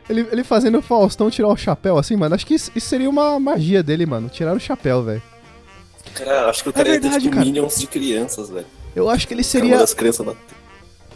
Ele, 0.10 0.28
ele 0.32 0.44
fazendo 0.44 0.78
o 0.78 0.82
Faustão 0.82 1.30
tirar 1.30 1.50
o 1.50 1.58
chapéu 1.58 1.98
assim, 1.98 2.16
mano. 2.16 2.36
Acho 2.36 2.46
que 2.46 2.54
isso, 2.54 2.72
isso 2.76 2.88
seria 2.88 3.10
uma 3.10 3.40
magia 3.40 3.82
dele, 3.84 4.06
mano. 4.06 4.30
Tirar 4.30 4.56
o 4.56 4.60
chapéu, 4.60 5.04
velho. 5.04 5.22
Cara, 6.18 6.50
acho 6.50 6.64
que 6.64 6.70
o 6.70 6.74
cara 6.74 6.88
ia 6.90 6.96
ter 6.96 7.02
verdade, 7.02 7.24
tipo 7.24 7.36
cara. 7.36 7.46
milhões 7.46 7.80
de 7.80 7.88
crianças, 7.88 8.50
velho. 8.50 8.66
Eu 8.96 9.10
acho 9.10 9.28
que 9.28 9.34
ele 9.34 9.44
Seria... 9.44 9.78
das 9.78 9.94
crianças 9.94 10.26
lá. 10.26 10.34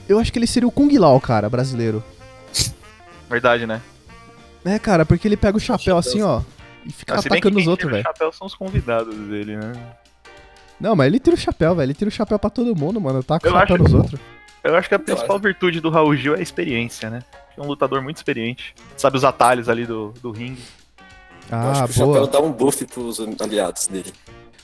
Eu 0.08 0.20
acho 0.20 0.32
que 0.32 0.38
ele 0.40 0.48
seria 0.48 0.68
o 0.68 0.72
Kung 0.72 0.90
Lao, 0.98 1.20
cara, 1.22 1.50
brasileiro. 1.50 2.04
Verdade, 3.30 3.66
né? 3.66 3.82
É, 4.66 4.78
cara, 4.78 5.06
porque 5.06 5.28
ele 5.28 5.38
pega 5.38 5.58
o 5.58 5.60
chapéu 5.60 5.98
assim, 5.98 6.22
ó. 6.22 6.42
E 6.86 6.92
fica 6.92 7.16
Ah, 7.16 7.20
atacando 7.20 7.56
quem 7.56 7.62
os 7.62 7.68
outros, 7.68 7.88
tira 7.88 7.88
o 7.88 7.92
velho. 7.92 8.04
chapéu 8.04 8.32
são 8.32 8.48
os 8.48 8.56
convidados 8.56 9.16
dele, 9.16 9.56
né? 9.58 9.72
Não, 10.80 10.96
mas 10.96 11.08
ele 11.08 11.20
tira 11.20 11.36
o 11.36 11.40
chapéu, 11.40 11.76
velho. 11.76 11.86
Ele 11.88 11.94
tira 11.94 12.10
o 12.10 12.12
chapéu 12.12 12.38
pra 12.40 12.50
todo 12.50 12.76
mundo, 12.76 13.00
mano. 13.00 13.24
Tá 13.24 13.40
com 13.40 13.48
o 13.48 13.50
Eu 13.50 13.54
chapéu 13.54 13.78
nos 13.78 13.94
outros. 13.94 14.20
Eu 14.64 14.76
acho 14.76 14.90
que 14.90 14.96
a 14.96 15.00
principal 15.00 15.40
virtude 15.40 15.80
do 15.80 15.90
Raul 15.90 16.16
Gil 16.16 16.36
é 16.36 16.40
a 16.40 16.42
experiência, 16.42 17.10
né? 17.10 17.24
É 17.58 17.62
um 17.62 17.66
lutador 17.68 18.02
muito 18.02 18.18
experiente. 18.18 18.76
Sabe 18.98 19.18
os 19.18 19.24
atalhos 19.24 19.70
ali 19.70 19.86
do, 19.86 20.14
do 20.22 20.32
ringue. 20.32 20.62
Eu 21.52 21.58
Ah, 21.58 21.72
acho 21.72 21.84
que 21.86 21.90
o 21.92 21.94
chapéu 21.94 22.14
boa. 22.14 22.28
dá 22.28 22.40
um 22.42 22.52
buff 22.52 22.86
pros 22.86 23.20
aliados 23.40 23.88
dele. 23.88 24.12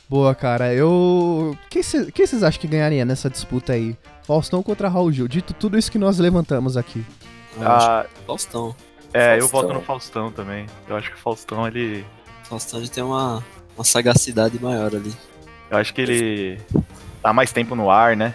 Boa, 0.10 0.34
cara. 0.34 0.74
Eu. 0.74 1.58
Quem 1.70 1.84
vocês 1.84 2.44
acham 2.44 2.62
que 2.62 2.68
ganharia 2.68 3.04
nessa 3.04 3.30
disputa 3.30 3.74
aí? 3.74 3.96
Faustão 4.24 4.64
contra 4.64 4.88
Raul 4.88 5.12
Gil. 5.12 5.28
Dito 5.28 5.54
tudo 5.54 5.78
isso 5.78 5.92
que 5.92 5.98
nós 5.98 6.18
levantamos 6.18 6.78
aqui. 6.78 7.04
Eu 7.58 7.68
acho 7.70 7.88
Ah, 7.90 8.06
Faustão. 8.26 8.76
é, 9.14 9.36
eu 9.36 9.42
Faustão. 9.48 9.62
voto 9.62 9.74
no 9.74 9.82
Faustão 9.82 10.32
também. 10.32 10.66
Eu 10.88 10.96
acho 10.96 11.10
que 11.12 11.16
o 11.18 11.20
Faustão, 11.20 11.68
ele. 11.68 12.06
Faustão 12.44 12.80
ele 12.80 12.88
tem 12.90 13.04
uma, 13.04 13.44
uma 13.76 13.84
sagacidade 13.84 14.58
maior 14.62 14.96
ali. 14.96 15.14
Eu 15.70 15.78
acho 15.78 15.94
que 15.94 16.02
ele 16.02 16.62
tá 17.22 17.34
mais 17.34 17.52
tempo 17.52 17.76
no 17.76 17.90
ar, 17.92 18.16
né? 18.16 18.34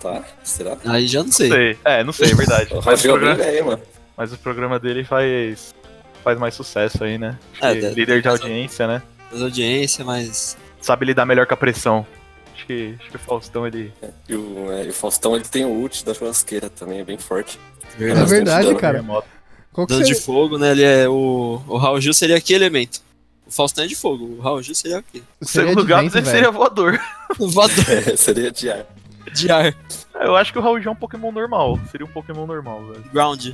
Tá? 0.00 0.22
Será? 0.44 0.76
Aí 0.86 1.08
já 1.08 1.18
não 1.20 1.26
Não 1.26 1.32
sei. 1.32 1.48
sei. 1.50 1.78
É, 1.84 2.04
não 2.04 2.12
sei, 2.12 2.30
é 2.30 2.34
verdade. 2.34 2.70
Mas 2.86 3.00
o, 3.00 3.08
programa, 3.08 3.34
velho, 3.34 3.66
mano. 3.66 3.82
mas 4.16 4.32
o 4.32 4.38
programa 4.38 4.78
dele 4.78 5.02
faz. 5.02 5.74
faz 6.22 6.38
mais 6.38 6.54
sucesso 6.54 7.02
aí, 7.02 7.18
né? 7.18 7.36
É, 7.60 7.72
líder 7.74 8.22
de 8.22 8.28
audiência, 8.28 8.86
né? 8.86 9.02
Mas 9.30 9.42
audiência, 9.42 10.04
mas. 10.04 10.56
Sabe 10.80 11.06
lidar 11.06 11.26
melhor 11.26 11.46
com 11.46 11.54
a 11.54 11.56
pressão. 11.56 12.06
Acho 12.54 12.66
que, 12.66 12.94
acho 12.98 13.10
que 13.10 13.16
o 13.16 13.20
Faustão, 13.20 13.66
ele. 13.66 13.92
E 14.28 14.34
o, 14.34 14.72
é, 14.72 14.86
e 14.86 14.88
o 14.88 14.92
Faustão 14.92 15.34
ele 15.36 15.44
tem 15.44 15.64
o 15.64 15.70
ult 15.70 16.04
da 16.04 16.14
churrasqueira 16.14 16.68
também, 16.68 17.00
é 17.00 17.04
bem 17.04 17.18
forte. 17.18 17.58
É 17.98 18.24
verdade, 18.24 18.66
dano. 18.66 18.78
cara. 18.78 19.04
Qual 19.72 19.86
que 19.86 19.92
Dano 19.92 20.04
de 20.04 20.14
você... 20.14 20.20
fogo, 20.20 20.58
né? 20.58 20.72
Ele 20.72 20.82
é. 20.82 21.08
O, 21.08 21.62
o 21.66 21.76
Raul 21.76 22.00
Gil 22.00 22.12
seria 22.12 22.40
que 22.40 22.52
elemento? 22.52 23.00
O 23.46 23.50
Faustão 23.50 23.84
é 23.84 23.86
de 23.86 23.94
fogo, 23.94 24.24
o 24.24 24.40
Raul 24.40 24.62
Gil 24.62 24.74
seria 24.74 24.98
o 24.98 25.02
quê? 25.02 25.22
O 25.40 25.46
seria 25.46 25.68
segundo 25.68 25.82
de 25.82 25.88
gato 25.88 26.02
vento, 26.02 26.18
ele 26.18 26.26
seria 26.26 26.50
voador. 26.50 27.00
Voador 27.38 27.84
É, 27.88 28.16
seria 28.16 28.50
de 28.50 28.70
ar. 28.70 28.86
de 29.32 29.50
ar. 29.50 29.74
Eu 30.20 30.36
acho 30.36 30.52
que 30.52 30.58
o 30.58 30.62
Raul 30.62 30.80
Gil 30.80 30.90
é 30.90 30.92
um 30.92 30.96
Pokémon 30.96 31.32
normal. 31.32 31.78
Seria 31.90 32.06
um 32.06 32.10
Pokémon 32.10 32.46
normal, 32.46 32.84
velho. 32.84 33.04
Ground. 33.12 33.46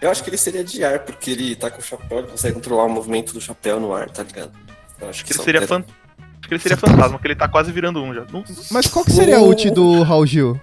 Eu 0.00 0.10
acho 0.10 0.24
que 0.24 0.30
ele 0.30 0.36
seria 0.36 0.64
de 0.64 0.82
ar, 0.82 1.00
porque 1.00 1.30
ele 1.30 1.54
tá 1.54 1.70
com 1.70 1.80
o 1.80 1.84
chapéu, 1.84 2.18
ele 2.18 2.26
consegue 2.28 2.54
controlar 2.54 2.84
o 2.84 2.88
movimento 2.88 3.32
do 3.32 3.40
chapéu 3.40 3.78
no 3.78 3.94
ar, 3.94 4.10
tá 4.10 4.24
ligado? 4.24 4.50
Acho 5.08 5.24
que 5.24 5.32
ele 5.32 5.42
seria 5.42 5.62
fan... 5.66 5.84
Acho 6.40 6.48
que 6.48 6.54
ele 6.54 6.60
seria 6.60 6.76
fantasma, 6.76 7.12
porque 7.12 7.28
ele 7.28 7.36
tá 7.36 7.48
quase 7.48 7.70
virando 7.72 8.02
um 8.02 8.12
já. 8.12 8.24
Não- 8.32 8.44
Mas 8.70 8.88
qual 8.88 9.04
que 9.04 9.12
seria 9.12 9.36
a 9.38 9.40
ult 9.42 9.70
do 9.70 10.02
Raul 10.02 10.26
Gil? 10.26 10.60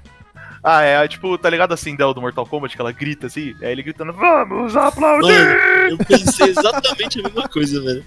Ah, 0.62 0.82
é 0.84 1.08
tipo, 1.08 1.38
tá 1.38 1.50
ligado 1.50 1.74
assim, 1.74 1.96
Del 1.96 2.14
do 2.14 2.20
Mortal 2.20 2.46
Kombat, 2.46 2.76
que 2.76 2.82
ela 2.82 2.92
grita 2.92 3.28
assim? 3.28 3.56
É 3.62 3.72
ele 3.72 3.82
gritando, 3.82 4.12
vamos 4.12 4.76
aplaudir! 4.76 5.32
Mano, 5.32 5.92
eu 5.92 5.98
pensei 6.00 6.50
exatamente 6.50 7.20
a 7.20 7.24
mesma 7.24 7.48
coisa, 7.48 7.82
velho. 7.82 8.04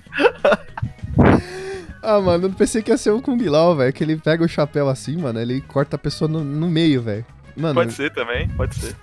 Ah, 2.02 2.20
mano, 2.20 2.46
eu 2.48 2.50
pensei 2.50 2.82
que 2.82 2.90
ia 2.90 2.96
ser 2.98 3.10
o 3.10 3.22
Kung 3.22 3.40
Lao, 3.48 3.76
velho. 3.76 3.92
Que 3.92 4.02
ele 4.02 4.16
pega 4.16 4.44
o 4.44 4.48
chapéu 4.48 4.88
assim, 4.88 5.16
mano. 5.16 5.38
Ele 5.40 5.60
corta 5.62 5.96
a 5.96 5.98
pessoa 5.98 6.28
no, 6.28 6.42
no 6.42 6.68
meio, 6.68 7.00
velho. 7.00 7.24
Mano, 7.56 7.74
Pode 7.74 7.92
ser 7.92 8.10
também, 8.12 8.48
pode 8.50 8.74
ser. 8.74 8.96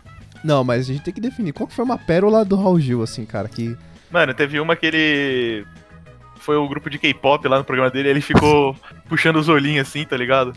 não, 0.43 0.63
mas 0.63 0.89
a 0.89 0.93
gente 0.93 1.03
tem 1.03 1.13
que 1.13 1.21
definir 1.21 1.53
qual 1.53 1.67
que 1.67 1.74
foi 1.75 1.86
uma 1.86 1.98
pérola 1.98 2.43
do 2.43 2.55
Raul 2.55 2.79
Gil, 2.79 3.01
assim, 3.03 3.25
cara. 3.25 3.48
Que. 3.48 3.77
Mano, 4.12 4.33
teve 4.33 4.59
uma 4.59 4.75
que 4.75 4.86
ele. 4.86 5.65
Foi 6.39 6.55
o 6.55 6.67
grupo 6.67 6.89
de 6.89 6.98
K-pop 6.98 7.48
lá 7.48 7.58
no 7.60 7.63
programa 7.63 7.91
dele, 7.91 8.10
ele 8.10 8.22
ficou 8.22 8.75
puxando 9.08 9.36
os 9.36 9.48
olhinhos 9.50 9.88
assim, 9.88 10.05
tá 10.05 10.17
ligado? 10.17 10.53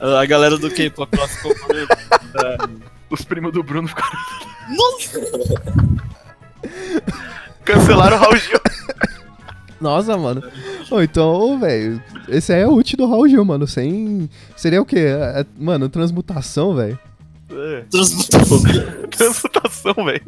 A 0.00 0.24
galera 0.26 0.58
do 0.58 0.70
K-pop 0.70 1.16
lá 1.16 1.28
ficou 1.28 1.54
falando. 1.56 2.82
Os 3.08 3.22
primos 3.24 3.52
do 3.52 3.62
Bruno 3.62 3.88
ficaram. 3.88 4.18
Nossa! 4.70 5.20
Cancelaram 7.64 8.16
o 8.16 8.20
Raul 8.20 8.36
Gil. 8.36 8.60
Nossa, 9.80 10.16
mano. 10.16 10.42
Então, 11.02 11.58
velho. 11.58 12.02
Esse 12.28 12.52
aí 12.52 12.62
é 12.62 12.66
o 12.66 12.72
ult 12.72 12.96
do 12.96 13.06
Raul 13.06 13.28
Gil, 13.28 13.44
mano. 13.44 13.66
Sem. 13.66 14.28
Seria 14.56 14.80
o 14.82 14.86
quê? 14.86 14.98
É- 14.98 15.40
é- 15.40 15.46
mano, 15.58 15.88
transmutação, 15.88 16.74
velho. 16.74 16.98
É, 17.50 17.84
Transmutação. 17.90 18.62
transmutação, 19.10 19.94
velho. 20.04 20.22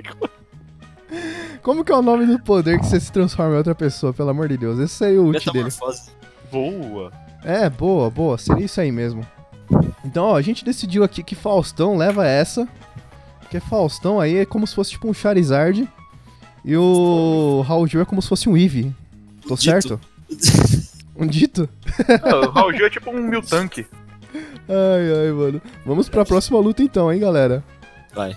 Como 1.66 1.85
que 1.85 1.90
é 1.90 1.96
o 1.96 2.00
nome 2.00 2.26
do 2.26 2.38
poder 2.38 2.78
que 2.78 2.87
você 2.87 3.00
se 3.00 3.11
transforma 3.11 3.54
em 3.54 3.56
outra 3.56 3.75
pessoa, 3.75 4.12
pelo 4.12 4.30
amor 4.30 4.46
de 4.46 4.56
Deus? 4.56 4.78
Esse 4.78 5.04
aí 5.04 5.16
é 5.16 5.18
o 5.18 5.25
ult 5.25 5.50
dele. 5.50 5.68
Boa. 6.49 7.11
É, 7.42 7.68
boa, 7.68 8.08
boa. 8.08 8.38
Seria 8.38 8.66
isso 8.66 8.80
aí 8.80 8.92
mesmo. 8.92 9.26
Então, 10.04 10.26
ó, 10.26 10.37
a 10.37 10.42
gente 10.42 10.64
decidiu 10.64 11.02
aqui 11.02 11.25
que 11.25 11.35
Faustão 11.35 11.96
leva 11.96 12.25
essa. 12.25 12.68
Porque 13.40 13.58
Faustão 13.58 14.20
aí 14.20 14.37
é 14.37 14.46
como 14.46 14.64
se 14.64 14.76
fosse 14.76 14.92
tipo 14.92 15.08
um 15.08 15.12
Charizard. 15.12 15.88
E 16.64 16.76
o 16.76 17.64
Raul 17.66 17.88
Gil 17.88 18.00
é 18.00 18.04
como 18.04 18.23
se 18.23 18.28
fosse 18.28 18.49
um 18.49 18.56
Eevee. 18.56 18.94
Tô 19.42 19.56
Dito. 19.56 19.64
certo? 19.64 20.00
Um 21.18 21.26
dito? 21.26 21.66
Ah, 22.23 22.46
o 22.46 22.50
Raul 22.50 22.75
Gil 22.75 22.87
é 22.87 22.90
tipo 22.90 23.11
um 23.11 23.23
mil 23.23 23.40
tanque. 23.42 23.87
Ai, 24.68 25.26
ai, 25.26 25.32
mano. 25.32 25.62
Vamos 25.85 26.11
pra 26.11 26.26
próxima 26.26 26.61
luta 26.61 26.82
então, 26.82 27.11
hein, 27.11 27.18
galera. 27.18 27.64
Vai. 28.14 28.37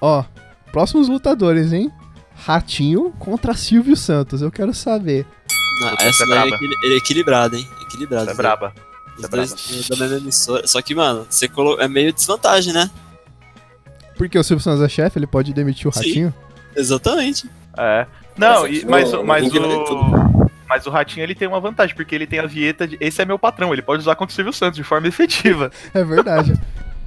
Ó, 0.00 0.24
próximos 0.70 1.08
lutadores, 1.08 1.72
hein? 1.72 1.90
Ratinho 2.44 3.10
contra 3.18 3.54
Silvio 3.54 3.96
Santos. 3.96 4.42
Eu 4.42 4.50
quero 4.50 4.72
saber. 4.74 5.26
Não, 5.80 5.90
Puta, 5.90 6.04
essa 6.04 6.24
é 6.24 6.26
daí 6.26 6.38
é, 6.38 6.50
braba. 6.50 6.64
ele 6.82 6.94
é 6.94 6.96
equilibrado, 6.96 7.56
hein? 7.56 7.68
Equilibrado. 7.82 8.22
Essa 8.24 8.32
é 8.32 8.34
braba. 8.34 8.74
Os 9.18 9.24
é 9.24 9.28
dois 9.28 9.88
da 9.88 9.96
mesma 9.96 10.16
emissora. 10.18 10.66
Só 10.66 10.80
que, 10.82 10.94
mano, 10.94 11.26
você 11.28 11.48
colo... 11.48 11.80
é 11.80 11.88
meio 11.88 12.12
desvantagem, 12.12 12.72
né? 12.72 12.90
Porque 14.16 14.38
o 14.38 14.42
Silvio 14.44 14.62
Santos 14.62 14.82
é 14.82 14.88
chefe, 14.88 15.18
ele 15.18 15.26
pode 15.26 15.52
demitir 15.52 15.88
o 15.88 15.92
Sim. 15.92 16.00
Ratinho? 16.00 16.34
Exatamente. 16.76 17.48
É. 17.78 18.06
Não, 18.36 18.62
Mas 18.62 18.72
e- 18.72 18.76
aqui 18.78 18.86
mas, 18.86 19.12
o- 19.12 19.24
mas 19.24 19.54
o. 19.54 20.40
Mas 20.68 20.86
o 20.86 20.90
Ratinho 20.90 21.24
ele 21.24 21.34
tem 21.34 21.48
uma 21.48 21.58
vantagem, 21.60 21.96
porque 21.96 22.14
ele 22.14 22.26
tem 22.26 22.38
a 22.38 22.46
vieta 22.46 22.86
de. 22.86 22.96
Esse 23.00 23.20
é 23.20 23.24
meu 23.24 23.38
patrão, 23.38 23.72
ele 23.72 23.82
pode 23.82 24.00
usar 24.02 24.14
contra 24.14 24.32
o 24.32 24.34
Silvio 24.36 24.52
Santos 24.52 24.76
de 24.76 24.84
forma 24.84 25.08
efetiva. 25.08 25.70
É 25.92 26.04
verdade. 26.04 26.52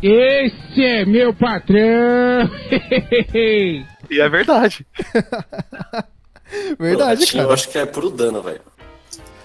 Esse 0.02 0.84
é 0.84 1.06
meu 1.06 1.34
patrão! 1.34 2.50
E 4.10 4.20
é 4.20 4.30
verdade. 4.30 4.86
verdade, 6.80 7.22
Ratinho, 7.22 7.42
Eu 7.42 7.48
cara. 7.48 7.54
acho 7.54 7.70
que 7.70 7.78
é 7.78 7.86
puro 7.86 8.10
dano, 8.10 8.42
velho. 8.42 8.62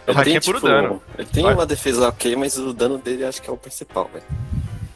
O 0.06 0.12
Ratinho 0.12 0.36
é 0.36 0.40
puro 0.40 0.60
dano. 0.60 1.02
Ele 1.18 1.28
tem 1.28 1.42
Vai. 1.42 1.54
uma 1.54 1.66
defesa 1.66 2.08
ok, 2.08 2.34
mas 2.36 2.56
o 2.56 2.72
dano 2.72 2.98
dele 2.98 3.24
acho 3.24 3.40
que 3.42 3.48
é 3.48 3.52
o 3.52 3.56
principal, 3.56 4.10
velho. 4.12 4.24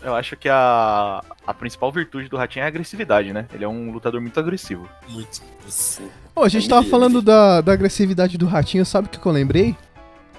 Eu 0.03 0.15
acho 0.17 0.37
que 0.37 0.49
a, 0.49 1.23
a 1.47 1.55
principal 1.55 1.93
virtude 1.93 2.29
do 2.29 2.37
Ratinho 2.37 2.63
é 2.63 2.65
a 2.65 2.69
agressividade, 2.69 3.33
né? 3.33 3.47
Ele 3.53 3.65
é 3.65 3.69
um 3.69 3.93
lutador 3.93 4.21
muito 4.21 4.39
agressivo. 4.41 4.89
Muito. 5.09 5.41
Sim. 5.69 6.09
Ô, 6.35 6.43
a 6.43 6.49
gente 6.49 6.63
Ele- 6.63 6.71
tava 6.71 6.83
ele- 6.83 6.91
falando 6.91 7.23
da, 7.23 7.61
da 7.61 7.73
agressividade 7.73 8.37
do 8.37 8.47
Ratinho, 8.47 8.85
sabe 8.85 9.07
o 9.07 9.11
que, 9.11 9.19
que 9.21 9.27
eu 9.27 9.33
lembrei? 9.33 9.77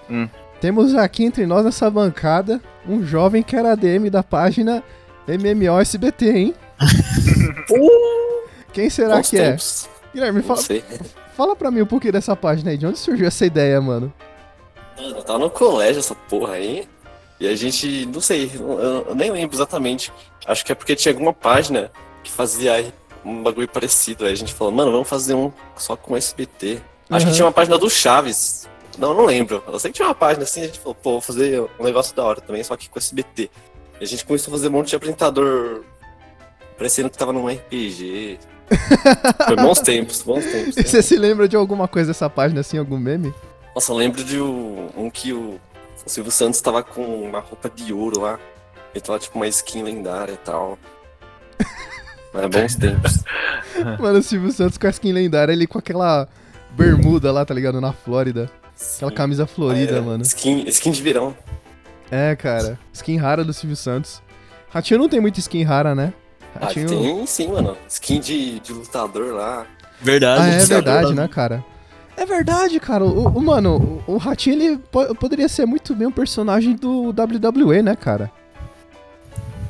Hum. 0.09 0.27
Temos 0.59 0.95
aqui 0.95 1.23
entre 1.23 1.45
nós 1.45 1.63
nessa 1.63 1.89
bancada 1.89 2.59
um 2.87 3.05
jovem 3.05 3.41
que 3.43 3.55
era 3.55 3.71
ADM 3.71 4.09
da 4.09 4.21
página 4.23 4.83
MMO 5.27 5.79
SBT, 5.79 6.29
hein? 6.31 6.55
Quem 8.73 8.89
será 8.89 9.15
Bons 9.17 9.29
que 9.29 9.37
é? 9.37 9.49
tempos. 9.51 9.89
Guilherme, 10.13 10.41
Não 10.41 10.55
fala, 10.55 10.81
fala 11.35 11.55
pra 11.55 11.71
mim 11.71 11.81
um 11.81 11.85
pouquinho 11.85 12.13
dessa 12.13 12.35
página 12.35 12.71
aí. 12.71 12.77
De 12.77 12.85
onde 12.85 12.99
surgiu 12.99 13.27
essa 13.27 13.45
ideia, 13.45 13.79
mano? 13.81 14.13
Mano, 14.97 15.17
eu 15.17 15.23
tava 15.23 15.39
no 15.39 15.49
colégio 15.49 15.99
essa 15.99 16.13
porra 16.15 16.53
aí. 16.53 16.87
E 17.39 17.47
a 17.47 17.55
gente, 17.55 18.05
não 18.05 18.21
sei, 18.21 18.51
eu, 18.55 19.05
eu 19.09 19.15
nem 19.15 19.31
lembro 19.31 19.55
exatamente. 19.55 20.11
Acho 20.45 20.63
que 20.65 20.71
é 20.71 20.75
porque 20.75 20.95
tinha 20.95 21.13
alguma 21.13 21.33
página 21.33 21.91
que 22.23 22.31
fazia 22.31 22.93
um 23.25 23.41
bagulho 23.41 23.67
parecido. 23.67 24.25
Aí 24.25 24.31
a 24.33 24.35
gente 24.35 24.53
falou, 24.53 24.71
mano, 24.73 24.91
vamos 24.91 25.09
fazer 25.09 25.33
um 25.33 25.51
só 25.75 25.95
com 25.95 26.15
SBT. 26.15 26.79
Acho 27.09 27.25
Uhum. 27.25 27.31
que 27.31 27.35
tinha 27.35 27.45
uma 27.45 27.51
página 27.51 27.77
do 27.77 27.89
Chaves. 27.89 28.69
Não, 28.97 29.13
não 29.13 29.25
lembro. 29.25 29.63
Eu 29.67 29.79
sei 29.79 29.91
que 29.91 29.95
tinha 29.97 30.07
uma 30.07 30.15
página 30.15 30.43
assim, 30.43 30.61
a 30.61 30.65
gente 30.65 30.79
falou, 30.79 30.93
pô, 30.95 31.11
vou 31.13 31.21
fazer 31.21 31.59
um 31.79 31.83
negócio 31.83 32.15
da 32.15 32.23
hora 32.23 32.39
também, 32.39 32.63
só 32.63 32.77
que 32.77 32.87
com 32.89 32.99
SBT. 32.99 33.49
E 33.99 34.03
a 34.03 34.07
gente 34.07 34.23
começou 34.23 34.53
a 34.53 34.57
fazer 34.57 34.67
um 34.69 34.71
monte 34.71 34.89
de 34.89 34.95
apresentador 34.95 35.83
parecendo 36.77 37.09
que 37.09 37.17
tava 37.17 37.33
num 37.33 37.47
RPG. 37.47 38.37
Foi 39.45 39.55
bons 39.55 39.79
tempos, 39.79 40.21
bons 40.21 40.45
tempos. 40.45 40.77
E 40.77 40.83
você 40.83 41.01
se 41.01 41.15
lembra 41.17 41.47
de 41.47 41.55
alguma 41.55 41.87
coisa 41.87 42.07
dessa 42.07 42.29
página, 42.29 42.61
assim, 42.61 42.77
algum 42.77 42.97
meme? 42.97 43.33
Nossa, 43.75 43.91
eu 43.91 43.97
lembro 43.97 44.23
de 44.23 44.39
um, 44.39 44.89
um 44.95 45.09
que 45.09 45.33
o, 45.33 45.59
o 46.05 46.09
Silvio 46.09 46.31
Santos 46.31 46.61
tava 46.61 46.83
com 46.83 47.01
uma 47.23 47.39
roupa 47.39 47.69
de 47.69 47.91
ouro 47.93 48.21
lá. 48.21 48.39
Ele 48.93 49.01
tava 49.01 49.19
tipo 49.19 49.37
uma 49.37 49.47
skin 49.47 49.83
lendária 49.83 50.33
e 50.33 50.37
tal. 50.37 50.77
Mas 52.33 52.43
é 52.43 52.47
bons 52.47 52.75
tempos. 52.75 53.23
Mano, 53.99 54.19
o 54.19 54.23
Silvio 54.23 54.51
Santos 54.51 54.77
com 54.77 54.87
a 54.87 54.89
skin 54.89 55.11
lendária, 55.11 55.51
ele 55.53 55.67
com 55.67 55.77
aquela 55.79 56.27
bermuda 56.71 57.31
lá, 57.31 57.45
tá 57.45 57.53
ligado? 57.53 57.79
Na 57.81 57.93
Flórida. 57.93 58.49
Aquela 58.95 59.11
Sim. 59.11 59.15
camisa 59.15 59.45
florida, 59.45 59.97
É, 59.97 60.01
mano. 60.01 60.23
Skin, 60.23 60.67
skin 60.67 60.91
de 60.91 61.01
verão. 61.01 61.37
É, 62.09 62.35
cara. 62.35 62.77
Skin 62.91 63.17
rara 63.17 63.43
do 63.43 63.53
Silvio 63.53 63.75
Santos. 63.77 64.21
Ratinho 64.69 64.99
não 64.99 65.07
tem 65.07 65.19
muita 65.21 65.39
skin 65.39 65.63
rara, 65.63 65.93
né? 65.93 66.11
Ah, 66.55 66.65
Ratinho... 66.65 66.87
tem 66.87 67.25
sim, 67.25 67.47
mano. 67.47 67.77
Skin 67.87 68.19
de, 68.19 68.59
de 68.59 68.73
lutador 68.73 69.33
lá. 69.33 69.65
Verdade. 70.01 70.41
Ah, 70.41 70.47
é 70.47 70.65
verdade, 70.65 71.13
né, 71.13 71.27
cara? 71.27 71.63
É 72.15 72.25
verdade, 72.25 72.79
cara. 72.79 73.03
O, 73.03 73.27
o- 73.27 73.41
mano, 73.41 74.01
o, 74.07 74.13
o 74.13 74.17
Ratinho, 74.17 74.55
ele 74.61 74.77
po- 74.77 75.15
poderia 75.15 75.49
ser 75.49 75.65
muito 75.65 75.95
bem 75.95 76.07
um 76.07 76.11
personagem 76.11 76.75
do 76.75 77.09
WWE, 77.09 77.81
né, 77.81 77.95
cara? 77.95 78.29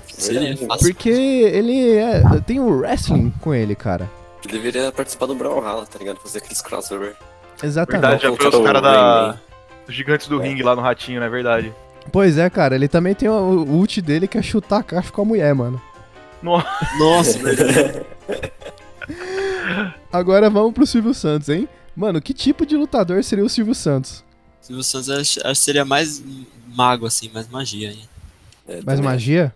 Seria 0.08 0.56
fácil. 0.58 0.88
Porque 0.88 1.10
ele 1.10 1.96
é, 1.98 2.22
tem 2.46 2.60
o 2.60 2.70
wrestling 2.80 3.34
com 3.42 3.54
ele, 3.54 3.75
cara. 3.75 4.10
Ele 4.44 4.54
deveria 4.54 4.92
participar 4.92 5.25
do 5.25 5.36
Brawlhalla, 5.36 5.86
tá 5.86 5.98
ligado? 5.98 6.18
Fazer 6.18 6.40
aqueles 6.40 6.62
crossover. 6.62 7.16
Exatamente. 7.62 8.02
Verdade, 8.02 8.24
já 8.24 8.36
foi 8.36 8.48
os 8.60 8.66
caras 8.66 8.82
da. 8.82 9.38
Os 9.88 9.94
gigantes 9.94 10.28
do 10.28 10.38
ringue 10.40 10.63
lá 10.63 10.75
no 10.75 10.82
ratinho, 10.82 11.20
não 11.20 11.28
é 11.28 11.30
verdade? 11.30 11.74
Pois 12.12 12.38
é, 12.38 12.50
cara, 12.50 12.75
ele 12.75 12.88
também 12.88 13.13
tem 13.13 13.28
o, 13.30 13.34
o 13.34 13.78
ult 13.78 14.02
dele 14.02 14.28
que 14.28 14.38
é 14.38 14.42
chutar 14.42 14.80
a 14.80 14.84
caixa 14.84 15.12
com 15.12 15.22
a 15.22 15.25
mulher, 15.25 15.54
mano. 15.56 15.82
Nossa, 16.44 17.40
velho. 17.40 18.06
Agora 20.12 20.50
vamos 20.50 20.74
pro 20.74 20.86
Silvio 20.86 21.14
Santos, 21.14 21.50
hein? 21.50 21.68
Mano, 21.96 22.22
que 22.22 22.34
tipo 22.34 22.66
de 22.66 22.76
lutador 22.76 23.24
seria 23.24 23.44
o 23.44 23.50
Silvio 23.50 23.74
Santos? 23.74 24.24
Silvio 24.62 24.84
Santos 24.84 25.10
acho, 25.10 25.40
acho 25.40 25.60
que 25.60 25.66
seria 25.66 25.86
mais 25.86 26.24
mago, 26.68 27.06
assim, 27.06 27.30
mais 27.34 27.48
magia. 27.48 27.92
Hein? 27.92 28.10
É, 28.68 28.74
Mais 28.76 29.00
também. 29.00 29.04
magia? 29.04 29.54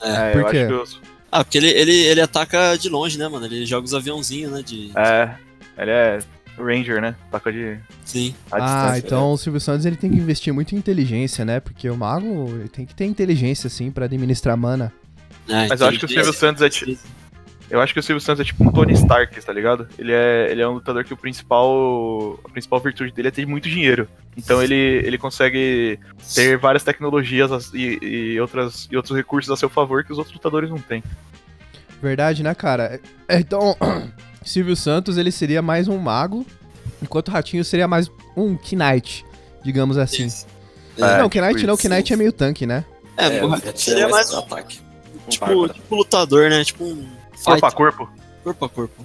É. 0.00 0.30
É, 0.30 0.32
por 0.32 0.40
eu 0.40 0.46
quê? 0.46 0.56
eu, 0.56 0.84
Ah, 1.30 1.44
porque 1.44 1.58
ele, 1.58 1.68
ele, 1.68 1.92
ele 1.92 2.20
ataca 2.20 2.76
de 2.76 2.88
longe, 2.88 3.18
né, 3.18 3.28
mano? 3.28 3.46
Ele 3.46 3.66
joga 3.66 3.84
os 3.84 3.94
aviãozinhos, 3.94 4.52
né? 4.52 4.62
De... 4.62 4.90
É, 4.96 5.34
ele 5.78 5.90
é 5.90 6.18
Ranger, 6.58 7.00
né? 7.00 7.14
Taca 7.30 7.52
de 7.52 7.78
Sim. 8.04 8.34
a 8.50 8.92
ah, 8.92 8.98
então 8.98 9.32
o 9.32 9.38
Silvio 9.38 9.60
Santos 9.60 9.86
ele 9.86 9.96
tem 9.96 10.10
que 10.10 10.18
investir 10.18 10.52
muito 10.52 10.74
em 10.74 10.78
inteligência, 10.78 11.44
né? 11.44 11.60
Porque 11.60 11.88
o 11.88 11.96
mago 11.96 12.48
ele 12.50 12.68
tem 12.68 12.84
que 12.84 12.94
ter 12.94 13.06
inteligência, 13.06 13.66
assim, 13.66 13.90
pra 13.90 14.04
administrar 14.04 14.56
mana. 14.56 14.92
É, 15.50 15.68
Mas 15.68 15.80
eu 15.80 15.86
acho 15.88 15.98
que 15.98 16.04
o 16.04 16.08
Silvio 16.08 16.32
Santos 16.32 16.62
é 16.62 16.68
ti- 16.68 16.98
Eu 17.68 17.80
acho 17.80 17.92
que 17.92 18.00
o 18.00 18.02
Silvio 18.02 18.20
Santos 18.20 18.40
é 18.40 18.44
tipo 18.44 18.64
um 18.64 18.72
Tony 18.72 18.92
Stark, 18.94 19.40
tá 19.44 19.52
ligado? 19.52 19.86
Ele 19.98 20.12
é, 20.12 20.48
ele 20.50 20.60
é 20.60 20.66
um 20.68 20.72
lutador 20.72 21.04
que 21.04 21.12
o 21.12 21.16
principal. 21.16 22.38
A 22.44 22.48
principal 22.48 22.80
virtude 22.80 23.12
dele 23.12 23.28
é 23.28 23.30
ter 23.30 23.46
muito 23.46 23.68
dinheiro. 23.68 24.08
Então 24.36 24.60
ele, 24.62 24.74
ele 24.74 25.16
consegue 25.18 25.98
ter 26.34 26.56
várias 26.58 26.82
tecnologias 26.82 27.52
as- 27.52 27.72
e, 27.72 27.98
e 28.02 28.40
outras, 28.40 28.88
e 28.90 28.96
outros 28.96 29.16
recursos 29.16 29.50
a 29.52 29.56
seu 29.56 29.68
favor 29.68 30.02
que 30.04 30.10
os 30.12 30.18
outros 30.18 30.34
lutadores 30.34 30.68
não 30.70 30.78
têm. 30.78 31.02
Verdade, 32.02 32.42
né, 32.42 32.54
cara? 32.54 33.00
É, 33.28 33.38
Então, 33.38 33.76
Silvio 34.44 34.74
Santos 34.74 35.16
ele 35.16 35.30
seria 35.30 35.62
mais 35.62 35.86
um 35.86 35.98
mago, 35.98 36.44
enquanto 37.02 37.28
o 37.28 37.30
Ratinho 37.30 37.64
seria 37.64 37.86
mais 37.86 38.10
um 38.36 38.56
Knight, 38.72 39.24
digamos 39.62 39.96
assim. 39.98 40.26
Isso. 40.26 40.46
É, 40.98 41.18
não, 41.18 41.28
tipo 41.28 41.44
Knight 41.44 41.66
não, 41.66 41.74
isso. 41.74 41.88
Knight 41.88 42.12
é 42.12 42.16
meio 42.16 42.32
tanque, 42.32 42.66
né? 42.66 42.84
É, 43.16 43.36
É, 43.38 43.44
o 43.44 43.48
Ratinho 43.48 43.76
seria 43.78 44.04
é 44.04 44.08
mais 44.08 44.32
mais 44.32 44.34
um, 44.34 44.38
ataque. 44.38 44.80
Tipo, 45.30 45.68
tipo 45.68 45.94
lutador, 45.96 46.50
né? 46.50 46.64
Tipo 46.64 46.84
um 46.84 47.06
Corpo 47.42 47.66
a 47.66 47.72
corpo. 47.72 48.10
corpo 48.44 48.64
a 48.64 48.68
corpo. 48.68 49.04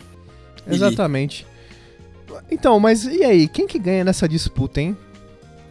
Exatamente. 0.67 1.45
Então, 2.51 2.79
mas 2.79 3.05
e 3.05 3.23
aí, 3.23 3.47
quem 3.47 3.65
que 3.67 3.79
ganha 3.79 4.03
nessa 4.03 4.27
disputa, 4.27 4.81
hein? 4.81 4.97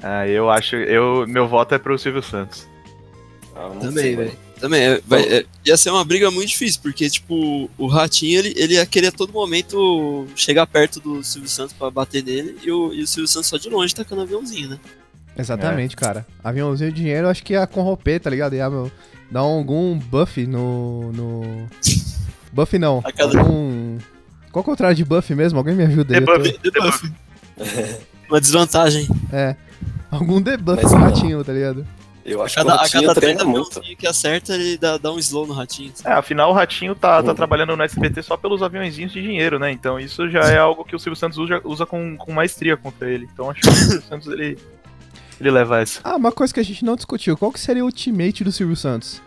Ah, 0.02 0.26
eu 0.26 0.50
acho. 0.50 0.76
Eu, 0.76 1.26
meu 1.26 1.46
voto 1.46 1.74
é 1.74 1.78
pro 1.78 1.98
Silvio 1.98 2.22
Santos. 2.22 2.66
Ah, 3.54 3.68
não 3.68 3.80
Também, 3.80 4.16
velho. 4.16 4.32
Também, 4.60 4.80
é, 4.82 5.00
vai- 5.06 5.22
é, 5.24 5.44
ia 5.64 5.76
ser 5.76 5.90
uma 5.90 6.04
briga 6.04 6.30
muito 6.30 6.48
difícil, 6.48 6.80
porque, 6.82 7.10
tipo, 7.10 7.68
o 7.76 7.86
Ratinho, 7.86 8.38
ele, 8.38 8.54
ele 8.56 8.74
ia 8.74 8.86
querer 8.86 9.08
a 9.08 9.12
todo 9.12 9.32
momento 9.32 10.26
chegar 10.34 10.66
perto 10.66 11.00
do 11.00 11.22
Silvio 11.22 11.50
Santos 11.50 11.74
pra 11.74 11.90
bater 11.90 12.22
nele, 12.24 12.56
e 12.62 12.70
o, 12.70 12.92
e 12.94 13.02
o 13.02 13.06
Silvio 13.06 13.28
Santos 13.28 13.48
só 13.48 13.58
de 13.58 13.68
longe 13.68 13.94
tacando 13.94 14.22
aviãozinho, 14.22 14.70
né? 14.70 14.80
Exatamente, 15.36 15.96
cara. 15.96 16.24
Aviãozinho 16.42 16.92
de 16.92 17.00
dinheiro, 17.02 17.26
eu 17.26 17.30
acho 17.30 17.42
que 17.42 17.52
ia 17.52 17.66
corromper, 17.66 18.20
tá 18.20 18.30
ligado? 18.30 18.54
Ia 18.54 18.70
meu, 18.70 18.90
dar 19.34 19.40
algum 19.40 19.98
buff 19.98 20.46
no. 20.46 21.10
no... 21.12 21.68
Buff 22.52 22.78
não. 22.78 23.02
A 23.04 23.10
cada- 23.12 23.38
Algum. 23.40 23.98
Qual 24.52 24.62
que 24.62 24.70
é 24.70 24.72
o 24.72 24.74
contrário 24.74 24.96
de 24.96 25.04
buff 25.04 25.34
mesmo? 25.34 25.58
Alguém 25.58 25.74
me 25.74 25.82
ajuda 25.84 26.14
aí. 26.16 26.20
eu 26.20 26.26
tô- 26.26 26.38
Debuff. 26.38 26.58
Debuff. 26.70 27.12
Uma 28.30 28.40
desvantagem. 28.40 29.08
É. 29.32 29.56
Algum 30.10 30.40
debuff 30.40 30.80
Mas 30.82 30.92
não. 30.92 31.00
ratinho, 31.00 31.44
tá 31.44 31.52
ligado? 31.52 31.84
Eu 32.24 32.42
acho 32.42 32.54
que 32.54 32.60
o 32.62 32.64
cada, 32.64 32.80
a 32.80 32.88
cada 32.88 33.14
treina 33.14 33.40
30 33.40 33.44
muito. 33.44 33.80
que 33.98 34.06
acerta, 34.06 34.54
ele 34.54 34.78
dá, 34.78 34.96
dá 34.96 35.12
um 35.12 35.18
slow 35.18 35.46
no 35.46 35.52
Ratinho. 35.52 35.92
É, 36.04 36.12
afinal 36.12 36.50
o 36.50 36.54
Ratinho 36.54 36.94
tá, 36.94 37.22
tá 37.22 37.32
Hum. 37.32 37.34
trabalhando 37.34 37.76
no 37.76 37.82
SBT 37.82 38.22
só 38.22 38.34
pelos 38.36 38.62
aviãozinhos 38.62 39.12
de 39.12 39.20
dinheiro, 39.20 39.58
né? 39.58 39.70
Então 39.72 40.00
isso 40.00 40.30
já 40.30 40.40
é 40.44 40.56
algo 40.56 40.84
que 40.86 40.96
o 40.96 40.98
Silvio 40.98 41.18
Santos 41.18 41.36
usa, 41.36 41.60
usa 41.64 41.84
com, 41.84 42.16
com 42.16 42.32
maestria 42.32 42.76
contra 42.78 43.10
ele. 43.10 43.28
Então 43.30 43.50
acho 43.50 43.60
que 43.60 43.68
o 43.68 43.72
Silvio 43.72 44.02
Santos 44.08 44.28
ele, 44.28 44.56
ele 45.40 45.50
leva 45.50 45.80
essa. 45.80 46.00
Ah, 46.04 46.16
uma 46.16 46.32
coisa 46.32 46.52
que 46.52 46.60
a 46.60 46.64
gente 46.64 46.84
não 46.84 46.96
discutiu. 46.96 47.36
Qual 47.36 47.52
que 47.52 47.60
seria 47.60 47.82
o 47.82 47.86
ultimate 47.86 48.44
do 48.44 48.52
Silvio 48.52 48.76
Santos? 48.76 49.22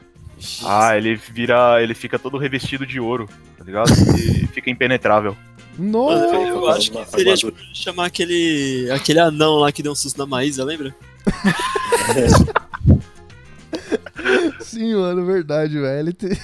Ah, 0.64 0.96
ele 0.96 1.16
vira. 1.16 1.82
ele 1.82 1.94
fica 1.94 2.20
todo 2.20 2.38
revestido 2.38 2.86
de 2.86 3.00
ouro, 3.00 3.30
tá 3.58 3.64
ligado? 3.64 3.92
E 4.18 4.48
fica 4.54 4.70
impenetrável. 4.70 5.36
Nossa! 5.78 6.36
Eu, 6.36 6.68
acho 6.70 6.92
que 6.92 7.06
seria 7.06 7.36
tipo, 7.36 7.54
chamar 7.74 8.08
aquele, 8.08 8.90
aquele 8.92 9.20
anão 9.20 9.58
lá 9.58 9.72
que 9.72 9.84
deu 9.84 9.92
um 9.92 9.96
susto 9.96 10.18
na 10.18 10.26
Maísa, 10.26 10.64
lembra? 10.64 10.96
Sim, 14.62 14.96
mano, 14.96 15.26
verdade, 15.26 15.80
velho. 15.80 16.00
Ele 16.00 16.14
te... 16.14 16.30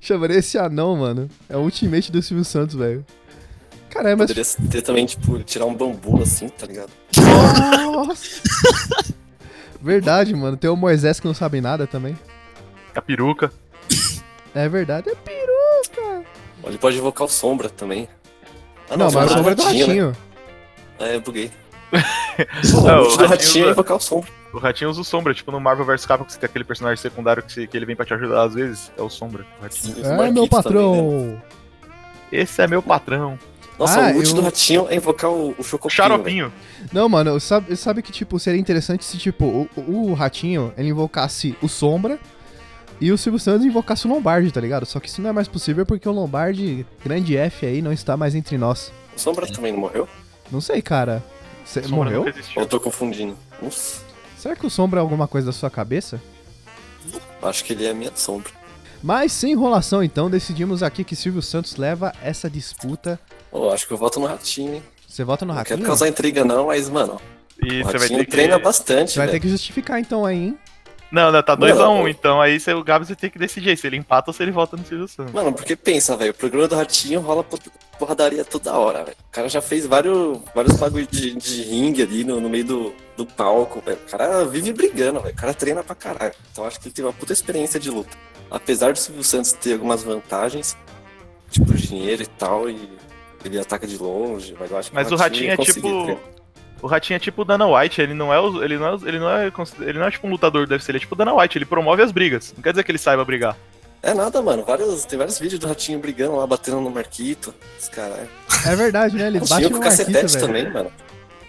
Chamaria 0.00 0.38
esse 0.38 0.58
anão, 0.58 0.96
mano. 0.96 1.28
É 1.48 1.56
o 1.56 1.60
ultimate 1.60 2.12
do 2.12 2.22
Silvio 2.22 2.44
Santos, 2.44 2.76
velho. 2.76 3.04
Caramba, 3.96 4.26
mas. 4.28 4.54
Poderia 4.54 4.70
ter 4.70 4.82
também, 4.82 5.06
tipo, 5.06 5.38
tirar 5.42 5.64
um 5.66 5.74
bambu 5.74 6.22
assim, 6.22 6.48
tá 6.48 6.66
ligado? 6.66 6.90
Nossa! 7.92 8.40
verdade, 9.80 10.34
mano. 10.34 10.56
Tem 10.56 10.68
o 10.70 10.76
Moisés 10.76 11.20
que 11.20 11.26
não 11.26 11.34
sabe 11.34 11.60
nada 11.60 11.86
também. 11.86 12.16
A 12.94 13.00
peruca. 13.00 13.52
É 14.54 14.68
verdade. 14.68 15.10
É 15.10 15.14
peruca! 15.14 16.24
Ele 16.64 16.78
pode 16.78 16.96
invocar 16.98 17.26
o 17.26 17.30
Sombra 17.30 17.68
também. 17.68 18.08
Ah, 18.90 18.96
Não, 18.96 19.06
mas 19.10 19.30
a 19.32 19.36
sombra 19.36 19.52
é 19.52 19.54
do 19.54 19.62
né? 19.64 19.68
ratinho. 19.68 20.16
É, 20.98 21.16
eu 21.16 21.20
buguei. 21.20 21.50
Não, 22.84 23.02
o 23.02 23.12
o 23.12 23.16
do 23.16 23.26
Ratinho 23.26 23.68
é 23.68 23.70
invocar 23.70 23.96
o 23.96 24.00
Sombra. 24.00 24.28
O 24.52 24.58
Ratinho 24.58 24.90
usa 24.90 25.00
o 25.00 25.04
Sombra, 25.04 25.32
tipo 25.34 25.52
no 25.52 25.60
Marvel 25.60 25.84
vs 25.84 26.04
Capcom, 26.06 26.24
que 26.24 26.32
você 26.32 26.38
tem 26.38 26.48
aquele 26.48 26.64
personagem 26.64 27.00
secundário 27.00 27.42
que, 27.42 27.52
você- 27.52 27.66
que 27.66 27.76
ele 27.76 27.86
vem 27.86 27.94
pra 27.94 28.04
te 28.04 28.14
ajudar 28.14 28.42
às 28.44 28.54
vezes. 28.54 28.90
É 28.96 29.02
o 29.02 29.08
Sombra. 29.10 29.44
o 29.58 29.62
Ratinho. 29.62 30.04
É, 30.04 30.30
meu 30.30 30.48
patrão. 30.48 30.94
também, 30.96 31.26
né? 31.34 31.42
Esse 32.32 32.62
é 32.62 32.66
meu 32.66 32.82
patrão. 32.82 33.38
Nossa, 33.78 34.08
Ah, 34.08 34.12
o 34.12 34.16
ult 34.16 34.28
eu- 34.28 34.34
do 34.34 34.40
ratinho 34.40 34.86
é 34.88 34.96
invocar 34.96 35.30
o, 35.30 35.54
o 35.58 35.62
Chocopinho. 35.62 35.90
Xaropinho. 35.96 36.52
Não, 36.92 37.08
mano, 37.08 37.38
sabe, 37.38 37.76
sabe 37.76 38.00
que, 38.02 38.10
tipo, 38.10 38.38
seria 38.38 38.58
interessante 38.60 39.04
se, 39.04 39.18
tipo, 39.18 39.44
o, 39.76 39.80
o 40.10 40.14
ratinho, 40.14 40.72
ele 40.78 40.88
invocasse 40.88 41.54
o 41.60 41.68
Sombra 41.68 42.18
e 43.00 43.12
o 43.12 43.18
Silvio 43.18 43.38
Santos 43.38 43.66
invocasse 43.66 44.06
o 44.06 44.10
Lombardi, 44.10 44.50
tá 44.50 44.60
ligado? 44.60 44.86
Só 44.86 44.98
que 44.98 45.08
isso 45.08 45.20
não 45.20 45.28
é 45.28 45.32
mais 45.32 45.46
possível 45.48 45.84
porque 45.84 46.08
o 46.08 46.12
Lombardi, 46.12 46.86
grande 47.04 47.36
F 47.36 47.66
aí, 47.66 47.82
não 47.82 47.92
está 47.92 48.16
mais 48.16 48.34
entre 48.34 48.56
nós. 48.56 48.90
O 49.14 49.20
Sombra 49.20 49.46
também 49.46 49.72
não 49.72 49.80
morreu? 49.80 50.08
Não 50.50 50.60
sei, 50.60 50.80
cara. 50.80 51.22
Você 51.64 51.82
Sombra 51.82 51.96
morreu? 51.96 52.20
Ou 52.56 52.62
eu 52.62 52.66
tô 52.66 52.80
confundindo? 52.80 53.36
Nossa, 53.60 54.00
Será 54.38 54.54
que 54.56 54.66
o 54.66 54.70
Sombra 54.70 55.00
é 55.00 55.02
alguma 55.02 55.26
coisa 55.28 55.46
da 55.48 55.52
sua 55.52 55.68
cabeça? 55.70 56.20
acho 57.42 57.64
que 57.64 57.72
ele 57.72 57.84
é 57.86 57.90
a 57.90 57.94
minha 57.94 58.10
sombra. 58.14 58.50
Mas 59.02 59.30
sem 59.32 59.52
enrolação, 59.52 60.02
então, 60.02 60.28
decidimos 60.30 60.82
aqui 60.82 61.04
que 61.04 61.14
Silvio 61.14 61.42
Santos 61.42 61.76
leva 61.76 62.12
essa 62.22 62.48
disputa. 62.50 63.20
Oh, 63.50 63.70
acho 63.70 63.86
que 63.86 63.92
eu 63.92 63.96
voto 63.96 64.20
no 64.20 64.26
ratinho, 64.26 64.74
hein? 64.74 64.82
Você 65.08 65.24
vota 65.24 65.44
no 65.44 65.52
Não 65.52 65.58
Ratinho? 65.58 65.78
quero 65.78 65.88
causar 65.88 66.08
intriga 66.08 66.44
não, 66.44 66.66
mas, 66.66 66.88
mano, 66.90 67.18
E 67.62 67.80
o 67.80 67.84
você 67.86 67.92
vai 67.92 68.00
ratinho 68.02 68.18
ter 68.18 68.24
que. 68.26 68.30
treina 68.30 68.58
bastante, 68.58 69.12
Você 69.12 69.18
vai 69.18 69.28
ter 69.28 69.40
que 69.40 69.48
justificar 69.48 69.98
então 69.98 70.26
aí, 70.26 70.36
hein? 70.36 70.58
Não, 71.10 71.30
não, 71.30 71.40
tá 71.42 71.56
2x1, 71.56 71.74
Não. 71.76 72.02
um, 72.02 72.08
então 72.08 72.40
aí 72.40 72.58
você, 72.58 72.74
o 72.74 72.82
Gabs 72.82 73.08
vai 73.08 73.16
ter 73.16 73.30
que 73.30 73.38
decidir 73.38 73.70
aí 73.70 73.76
se 73.76 73.86
ele 73.86 73.96
empata 73.96 74.28
ou 74.30 74.34
se 74.34 74.42
ele 74.42 74.50
volta 74.50 74.76
no 74.76 74.84
Silvio 74.84 75.06
Santos. 75.06 75.32
Mano, 75.32 75.52
porque 75.52 75.76
pensa, 75.76 76.16
velho, 76.16 76.32
o 76.32 76.34
programa 76.34 76.66
do 76.66 76.74
Ratinho 76.74 77.20
rola 77.20 77.44
por- 77.44 77.60
porradaria 77.96 78.44
toda 78.44 78.72
hora, 78.74 79.04
velho. 79.04 79.16
O 79.28 79.30
cara 79.30 79.48
já 79.48 79.62
fez 79.62 79.86
vários, 79.86 80.38
vários 80.52 80.76
bagulho 80.76 81.06
de, 81.06 81.34
de 81.36 81.62
ringue 81.62 82.02
ali 82.02 82.24
no, 82.24 82.40
no 82.40 82.50
meio 82.50 82.64
do, 82.64 82.94
do 83.16 83.24
palco, 83.24 83.80
velho. 83.86 83.98
O 84.04 84.10
cara 84.10 84.44
vive 84.44 84.72
brigando, 84.72 85.20
velho. 85.20 85.32
O 85.32 85.36
cara 85.36 85.54
treina 85.54 85.82
pra 85.84 85.94
caralho. 85.94 86.34
Então 86.50 86.64
acho 86.66 86.80
que 86.80 86.88
ele 86.88 86.94
teve 86.94 87.06
uma 87.06 87.14
puta 87.14 87.32
experiência 87.32 87.78
de 87.78 87.88
luta. 87.88 88.10
Apesar 88.50 88.92
do 88.92 88.98
Silvio 88.98 89.22
Santos 89.22 89.52
ter 89.52 89.74
algumas 89.74 90.02
vantagens, 90.02 90.76
tipo 91.50 91.72
dinheiro 91.72 92.24
e 92.24 92.26
tal, 92.26 92.68
e 92.68 92.76
ele 93.46 93.58
ataca 93.58 93.86
de 93.86 93.96
longe, 93.96 94.54
mas 94.58 94.70
eu 94.70 94.78
acho 94.78 94.90
que 94.90 94.94
Mas 94.94 95.10
o 95.10 95.16
Ratinho 95.16 95.50
é 95.52 95.56
tipo. 95.56 95.80
treinar. 95.80 96.16
O 96.82 96.86
Ratinho 96.86 97.16
é 97.16 97.18
tipo 97.18 97.42
o 97.42 97.44
Dana 97.44 97.66
White, 97.66 98.00
ele 98.02 98.12
não 98.14 98.32
é 98.32 98.38
o- 98.38 98.62
ele 98.62 98.76
não 98.78 98.86
é, 98.86 98.94
ele 99.08 99.18
não 99.18 99.30
é, 99.30 99.52
ele 99.80 99.98
não 99.98 100.06
é 100.06 100.10
tipo 100.10 100.26
um 100.26 100.30
lutador 100.30 100.66
do 100.66 100.72
UFC, 100.72 100.90
ele 100.90 100.98
é 100.98 101.00
tipo 101.00 101.14
o 101.14 101.18
Dana 101.18 101.32
White, 101.34 101.56
ele 101.56 101.64
promove 101.64 102.02
as 102.02 102.12
brigas. 102.12 102.52
Não 102.54 102.62
quer 102.62 102.70
dizer 102.72 102.84
que 102.84 102.90
ele 102.90 102.98
saiba 102.98 103.24
brigar. 103.24 103.56
É 104.02 104.12
nada, 104.12 104.40
mano. 104.42 104.62
Vários, 104.62 105.04
tem 105.06 105.18
vários 105.18 105.38
vídeos 105.38 105.58
do 105.58 105.66
Ratinho 105.66 105.98
brigando 105.98 106.36
lá, 106.36 106.46
batendo 106.46 106.80
no 106.80 106.90
Marquito. 106.90 107.52
Os 107.80 107.88
caras. 107.88 108.28
É 108.66 108.76
verdade, 108.76 109.16
né? 109.16 109.26
Ele 109.26 109.40
bate 109.40 109.52
Ratinho 109.52 109.70
no 109.70 109.78
com 109.80 109.84
Marquito, 109.84 110.38
também, 110.38 110.70
mano. 110.70 110.92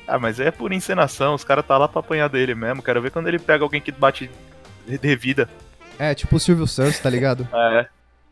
Ah, 0.07 0.17
mas 0.17 0.39
é 0.39 0.49
por 0.49 0.71
encenação, 0.71 1.33
os 1.35 1.43
caras 1.43 1.65
tá 1.65 1.77
lá 1.77 1.87
pra 1.89 1.99
apanhar 1.99 2.29
dele 2.29 2.55
mesmo. 2.55 2.81
Quero 2.81 3.01
ver 3.01 3.11
quando 3.11 3.27
ele 3.27 3.37
pega 3.37 3.63
alguém 3.65 3.81
que 3.81 3.91
bate 3.91 4.31
de 4.87 4.97
de 4.97 5.15
vida. 5.17 5.49
É, 5.99 6.15
tipo 6.15 6.37
o 6.37 6.39
Silvio 6.39 6.65
Santos, 6.65 6.99
tá 6.99 7.09
ligado? 7.09 7.45
É, 7.53 7.85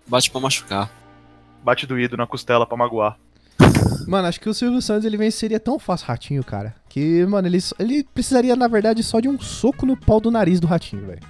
Bate 0.07 0.31
pra 0.31 0.39
machucar. 0.39 0.89
bate 1.63 1.85
doído 1.85 2.15
na 2.15 2.25
costela 2.25 2.65
pra 2.65 2.77
magoar. 2.77 3.17
Mano, 4.07 4.27
acho 4.27 4.39
que 4.39 4.49
o 4.49 4.53
Silvio 4.53 4.81
Santos 4.81 5.05
ele 5.05 5.17
venceria 5.17 5.59
tão 5.59 5.79
fácil 5.79 6.05
o 6.05 6.07
Ratinho, 6.09 6.43
cara. 6.43 6.75
Que, 6.89 7.25
mano, 7.25 7.47
ele, 7.47 7.57
ele 7.79 8.03
precisaria, 8.03 8.55
na 8.55 8.67
verdade, 8.67 9.03
só 9.03 9.19
de 9.19 9.27
um 9.27 9.39
soco 9.39 9.85
no 9.85 9.97
pau 9.97 10.19
do 10.19 10.29
nariz 10.29 10.59
do 10.59 10.67
Ratinho, 10.67 11.05
velho. 11.07 11.21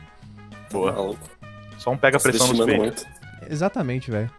Boa. 0.71 0.91
Maluco. 0.91 1.29
Só 1.77 1.91
um 1.91 1.97
pega 1.97 2.19
pressão 2.19 2.47
nos 2.47 2.65
peitos. 2.65 2.77
muito. 2.77 3.05
Exatamente, 3.49 4.11
velho. 4.11 4.29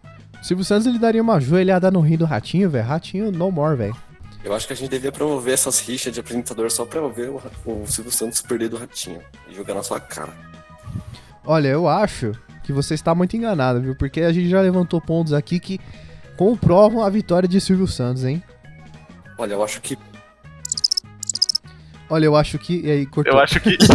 O 0.41 0.45
Silvio 0.45 0.63
Santos 0.63 0.85
ele 0.85 0.99
daria 0.99 1.21
uma 1.21 1.39
joelhada 1.39 1.89
no 1.89 1.99
rim 1.99 2.17
do 2.17 2.25
Ratinho, 2.25 2.69
velho. 2.69 2.85
Ratinho 2.85 3.31
no 3.31 3.51
more, 3.51 3.75
velho. 3.75 3.95
Eu 4.43 4.53
acho 4.53 4.67
que 4.67 4.73
a 4.73 4.75
gente 4.75 4.89
devia 4.89 5.11
promover 5.11 5.53
essas 5.53 5.79
rixas 5.79 6.13
de 6.13 6.19
apresentador 6.19 6.69
só 6.71 6.85
pra 6.85 7.05
ver 7.07 7.29
o, 7.29 7.41
o 7.65 7.87
Silvio 7.87 8.11
Santos 8.11 8.41
perder 8.41 8.69
do 8.69 8.77
Ratinho 8.77 9.21
e 9.49 9.55
jogar 9.55 9.73
na 9.73 9.83
sua 9.83 9.99
cara. 9.99 10.33
Olha, 11.43 11.69
eu 11.69 11.87
acho 11.87 12.33
que 12.63 12.71
você 12.71 12.93
está 12.93 13.15
muito 13.15 13.35
enganado, 13.35 13.81
viu? 13.81 13.95
Porque 13.95 14.21
a 14.21 14.31
gente 14.31 14.49
já 14.49 14.61
levantou 14.61 15.01
pontos 15.01 15.33
aqui 15.33 15.59
que 15.59 15.79
comprovam 16.37 17.03
a 17.03 17.09
vitória 17.09 17.47
de 17.47 17.59
Silvio 17.59 17.87
Santos, 17.87 18.23
hein? 18.23 18.41
Olha, 19.37 19.53
eu 19.53 19.63
acho 19.63 19.81
que 19.81 19.97
Olha, 22.09 22.25
eu 22.25 22.35
acho 22.35 22.57
que. 22.57 22.81
E 22.85 22.91
aí, 22.91 23.05
cortou. 23.05 23.33
Eu 23.33 23.39
acho 23.39 23.59
que. 23.59 23.77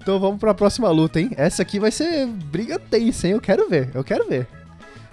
Então 0.00 0.20
vamos 0.20 0.38
pra 0.38 0.52
próxima 0.52 0.90
luta, 0.90 1.18
hein? 1.18 1.30
Essa 1.34 1.62
aqui 1.62 1.80
vai 1.80 1.90
ser 1.90 2.26
briga 2.26 2.78
tensa, 2.78 3.26
hein? 3.26 3.32
Eu 3.32 3.40
quero 3.40 3.70
ver, 3.70 3.88
eu 3.94 4.04
quero 4.04 4.28
ver. 4.28 4.46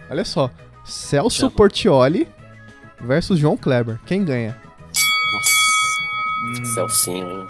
Olha 0.10 0.26
só. 0.26 0.52
Celso 0.84 1.38
Chama. 1.38 1.52
Portioli 1.52 2.28
versus 3.00 3.40
João 3.40 3.56
Kleber. 3.56 4.02
Quem 4.06 4.26
ganha? 4.26 4.58
Nossa. 5.34 6.74
Celcinho, 6.74 7.26
hein? 7.26 7.48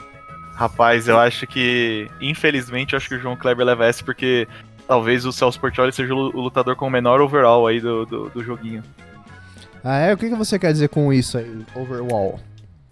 Rapaz, 0.54 1.08
eu 1.08 1.18
acho 1.18 1.48
que. 1.48 2.08
Infelizmente, 2.22 2.94
eu 2.94 2.98
acho 2.98 3.10
que 3.10 3.16
o 3.16 3.20
João 3.20 3.36
Kleber 3.36 3.66
leva 3.66 3.88
essa 3.88 4.04
porque 4.04 4.48
talvez 4.92 5.26
o 5.26 5.32
Celso 5.32 5.58
Portioli 5.58 5.94
seja 5.94 6.14
o 6.14 6.42
lutador 6.42 6.76
com 6.76 6.86
o 6.86 6.90
menor 6.90 7.22
overall 7.22 7.66
aí 7.66 7.80
do, 7.80 8.06
do, 8.06 8.30
do 8.30 8.44
joguinho. 8.44 8.84
Ah, 9.82 10.00
é? 10.00 10.14
O 10.14 10.18
que, 10.18 10.28
que 10.28 10.36
você 10.36 10.60
quer 10.60 10.74
dizer 10.74 10.90
com 10.90 11.14
isso 11.14 11.38
aí, 11.38 11.66
overall? 11.74 12.38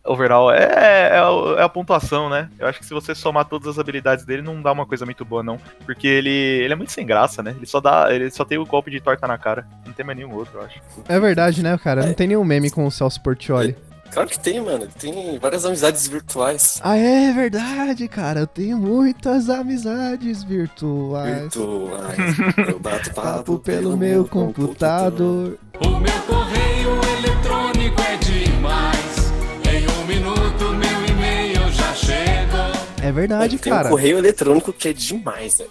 Overall 0.05 0.49
é, 0.49 0.63
é, 0.63 1.17
é 1.57 1.61
a 1.61 1.67
pontuação, 1.67 2.29
né? 2.29 2.49
Eu 2.57 2.67
acho 2.67 2.79
que 2.79 2.85
se 2.85 2.93
você 2.93 3.13
somar 3.13 3.43
todas 3.43 3.67
as 3.67 3.77
habilidades 3.77 4.23
dele, 4.23 4.41
não 4.41 4.61
dá 4.61 4.71
uma 4.71 4.85
coisa 4.85 5.03
muito 5.03 5.25
boa, 5.25 5.43
não. 5.43 5.59
Porque 5.85 6.07
ele, 6.07 6.29
ele 6.29 6.71
é 6.71 6.75
muito 6.75 6.93
sem 6.93 7.05
graça, 7.05 7.43
né? 7.43 7.53
Ele 7.57 7.65
só 7.65 7.81
dá. 7.81 8.07
Ele 8.09 8.31
só 8.31 8.45
tem 8.45 8.57
o 8.57 8.65
golpe 8.65 8.89
de 8.89 9.01
torta 9.01 9.27
na 9.27 9.37
cara. 9.37 9.67
Não 9.85 9.91
tem 9.91 10.05
mais 10.05 10.17
nenhum 10.17 10.33
outro, 10.33 10.57
eu 10.57 10.63
acho. 10.63 10.79
É 11.05 11.19
verdade, 11.19 11.61
né, 11.61 11.77
cara? 11.77 12.05
Não 12.05 12.13
tem 12.13 12.29
nenhum 12.29 12.45
meme 12.45 12.71
com 12.71 12.87
o 12.87 12.91
Celso 12.91 13.21
Portioli. 13.21 13.75
Claro 14.11 14.29
que 14.29 14.39
tem, 14.39 14.59
mano. 14.61 14.87
Tem 14.99 15.37
várias 15.39 15.65
amizades 15.65 16.07
virtuais. 16.07 16.79
Ah, 16.83 16.97
é 16.97 17.31
verdade, 17.31 18.07
cara. 18.07 18.41
Eu 18.41 18.47
tenho 18.47 18.77
muitas 18.77 19.49
amizades 19.49 20.43
virtuais. 20.43 21.41
Virtuais. 21.43 22.35
Eu 22.67 22.79
bato 22.79 23.13
Papo 23.13 23.59
pelo 23.59 23.95
meu 23.95 24.25
computador. 24.25 25.57
O 25.85 25.89
meu 25.99 26.19
correio 26.27 26.99
eletrônico 27.17 28.01
é 28.01 28.17
demais. 28.17 29.31
Em 29.71 29.87
um 30.01 30.05
minuto 30.07 30.63
meu 30.73 31.05
e-mail 31.15 31.71
já 31.71 31.93
chegou. 31.93 33.03
É 33.03 33.11
verdade, 33.11 33.57
Tem 33.57 33.71
cara. 33.71 33.87
um 33.87 33.91
correio 33.91 34.17
eletrônico 34.17 34.73
que 34.73 34.89
é 34.89 34.93
demais, 34.93 35.57
velho. 35.59 35.69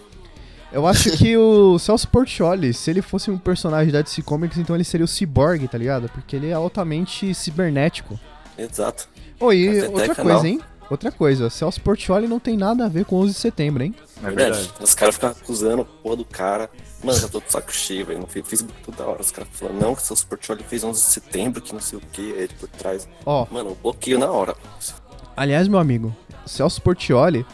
Eu 0.73 0.87
acho 0.87 1.11
que 1.17 1.37
o 1.37 1.79
Celso 1.81 2.09
Portioli, 2.09 2.75
se 2.75 2.91
ele 2.91 3.01
fosse 3.03 3.31
um 3.31 3.39
personagem 3.39 3.93
da 3.93 4.03
DC 4.03 4.23
Comics, 4.23 4.59
então 4.59 4.77
ele 4.77 4.85
seria 4.85 5.05
o 5.05 5.09
Cyborg, 5.09 5.67
tá 5.69 5.79
ligado? 5.79 6.09
Porque 6.11 6.37
ele 6.37 6.49
é 6.49 6.53
altamente 6.53 7.35
cibernético. 7.35 8.19
Exato. 8.57 9.09
Oh, 9.41 9.53
e 9.53 9.79
Até 9.81 9.89
outra 9.89 10.15
coisa, 10.15 10.49
hein? 10.49 10.61
Outra 10.91 11.13
coisa, 11.13 11.51
Celso 11.51 11.81
Portioli 11.83 12.27
não 12.27 12.41
tem 12.41 12.57
nada 12.57 12.87
a 12.87 12.89
ver 12.89 13.05
com 13.05 13.17
11 13.17 13.35
de 13.35 13.39
setembro, 13.39 13.83
hein? 13.83 13.95
É 14.23 14.31
Verdade. 14.31 14.71
Os 14.81 14.95
caras 14.95 15.15
ficam 15.17 15.31
acusando 15.31 15.83
a 15.83 15.85
porra 15.85 16.17
do 16.17 16.25
cara. 16.25 16.71
Mano, 17.05 17.19
já 17.19 17.29
tô 17.29 17.41
de 17.41 17.53
saco 17.53 17.71
cheio, 17.73 18.07
velho. 18.07 18.21
No 18.21 18.27
Facebook 18.27 18.73
toda 18.83 19.05
hora. 19.05 19.21
Os 19.21 19.31
caras 19.31 19.51
falando, 19.53 19.81
não, 19.81 19.95
que 19.95 20.03
seu 20.03 20.17
Sportioli 20.17 20.65
fez 20.65 20.83
11 20.83 20.99
de 20.99 21.11
setembro, 21.11 21.61
que 21.61 21.75
não 21.75 21.81
sei 21.81 21.99
o 21.99 22.03
que, 22.13 22.33
é 22.33 22.39
ele 22.45 22.55
por 22.59 22.69
trás. 22.71 23.07
Ó, 23.27 23.47
Mano, 23.51 23.71
eu 23.71 23.79
bloqueio 23.83 24.19
na 24.19 24.31
hora. 24.31 24.57
aliás, 25.37 25.69
meu 25.69 25.79
amigo, 25.79 26.17
Celso 26.47 26.81
Portioli, 26.81 27.45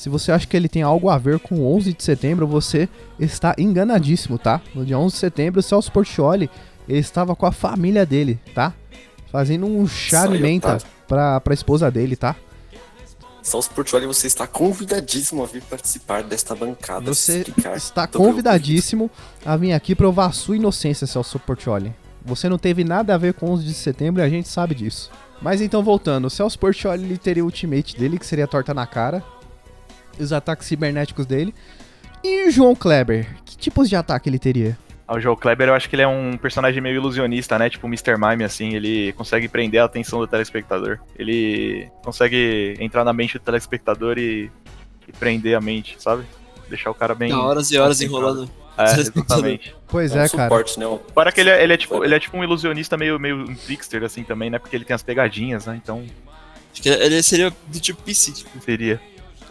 se 0.00 0.08
você 0.08 0.32
acha 0.32 0.46
que 0.46 0.56
ele 0.56 0.66
tem 0.66 0.80
algo 0.80 1.10
a 1.10 1.18
ver 1.18 1.38
com 1.38 1.62
11 1.76 1.92
de 1.92 2.02
setembro, 2.02 2.46
você 2.46 2.88
está 3.18 3.54
enganadíssimo, 3.58 4.38
tá? 4.38 4.62
No 4.74 4.82
dia 4.82 4.98
11 4.98 5.12
de 5.12 5.20
setembro, 5.20 5.60
o 5.60 5.62
Celso 5.62 5.92
Portioli, 5.92 6.48
ele 6.88 6.98
estava 7.00 7.36
com 7.36 7.44
a 7.44 7.52
família 7.52 8.06
dele, 8.06 8.40
tá? 8.54 8.72
Fazendo 9.30 9.66
um 9.66 9.86
chá 9.86 10.26
de 10.26 10.38
menta 10.38 10.78
tá? 10.78 10.86
pra, 11.06 11.40
pra 11.42 11.52
esposa 11.52 11.90
dele, 11.90 12.16
tá? 12.16 12.34
Só 13.42 13.58
o 13.58 13.60
Sportioli, 13.60 14.06
você 14.06 14.26
está 14.26 14.46
convidadíssimo 14.46 15.42
a 15.42 15.46
vir 15.46 15.62
participar 15.64 16.22
desta 16.22 16.54
bancada. 16.54 17.12
Você 17.12 17.44
está 17.76 18.06
convidadíssimo 18.06 19.10
a 19.44 19.54
vir 19.54 19.74
aqui 19.74 19.94
provar 19.94 20.28
a 20.28 20.32
sua 20.32 20.56
inocência, 20.56 21.06
Celso 21.06 21.38
Portioli. 21.40 21.94
Você 22.24 22.48
não 22.48 22.56
teve 22.56 22.84
nada 22.84 23.14
a 23.14 23.18
ver 23.18 23.34
com 23.34 23.50
11 23.50 23.66
de 23.66 23.74
setembro 23.74 24.22
e 24.22 24.24
a 24.24 24.30
gente 24.30 24.48
sabe 24.48 24.74
disso. 24.74 25.10
Mas 25.42 25.60
então, 25.60 25.82
voltando, 25.82 26.24
o 26.24 26.30
Celso 26.30 26.58
Portioli 26.58 27.04
ele 27.04 27.18
teria 27.18 27.42
o 27.42 27.46
ultimate 27.46 27.98
dele, 27.98 28.18
que 28.18 28.24
seria 28.24 28.46
a 28.46 28.48
torta 28.48 28.72
na 28.72 28.86
cara, 28.86 29.22
os 30.18 30.32
ataques 30.32 30.66
cibernéticos 30.66 31.26
dele. 31.26 31.54
E 32.22 32.48
o 32.48 32.50
João 32.50 32.74
Kleber, 32.74 33.26
que 33.44 33.56
tipos 33.56 33.88
de 33.88 33.96
ataque 33.96 34.28
ele 34.28 34.38
teria? 34.38 34.76
Ah, 35.08 35.16
O 35.16 35.20
João 35.20 35.34
Kleber, 35.34 35.68
eu 35.68 35.74
acho 35.74 35.88
que 35.88 35.96
ele 35.96 36.02
é 36.02 36.06
um 36.08 36.36
personagem 36.36 36.80
meio 36.80 36.96
ilusionista, 36.96 37.58
né? 37.58 37.68
Tipo 37.70 37.86
o 37.86 37.90
Mr. 37.90 38.16
Mime, 38.18 38.44
assim. 38.44 38.74
Ele 38.74 39.12
consegue 39.14 39.48
prender 39.48 39.80
a 39.80 39.84
atenção 39.84 40.18
do 40.20 40.26
telespectador. 40.26 40.98
Ele 41.18 41.88
consegue 42.04 42.74
entrar 42.78 43.04
na 43.04 43.12
mente 43.12 43.38
do 43.38 43.40
telespectador 43.44 44.18
e, 44.18 44.50
e 45.08 45.12
prender 45.12 45.56
a 45.56 45.60
mente, 45.60 45.96
sabe? 45.98 46.24
Deixar 46.68 46.90
o 46.90 46.94
cara 46.94 47.14
bem. 47.14 47.30
Fica 47.30 47.42
horas 47.42 47.70
e 47.72 47.78
horas 47.78 48.00
enrolando. 48.00 48.48
É, 48.78 48.84
exatamente. 49.00 49.74
Pois 49.88 50.12
É 50.14 50.20
um 50.20 50.24
é, 50.24 50.28
cara. 50.28 50.44
suporte, 50.44 50.78
né? 50.78 50.98
Fora 51.12 51.32
que 51.32 51.40
ele 51.40 51.50
é, 51.50 51.62
ele 51.64 51.72
é 51.72 51.76
tipo, 51.76 52.04
ele 52.04 52.14
é 52.14 52.20
tipo 52.20 52.36
um 52.36 52.44
ilusionista 52.44 52.96
meio, 52.96 53.18
meio 53.18 53.36
um 53.38 53.54
trickster, 53.54 54.04
assim, 54.04 54.22
também, 54.22 54.48
né? 54.50 54.58
Porque 54.58 54.76
ele 54.76 54.84
tem 54.84 54.94
as 54.94 55.02
pegadinhas, 55.02 55.66
né? 55.66 55.80
Então, 55.82 56.04
Acho 56.72 56.82
que 56.82 56.88
ele 56.88 57.20
seria 57.22 57.50
do 57.66 57.80
tipo 57.80 58.00
PC, 58.02 58.30
tipo. 58.32 58.60
seria. 58.62 59.00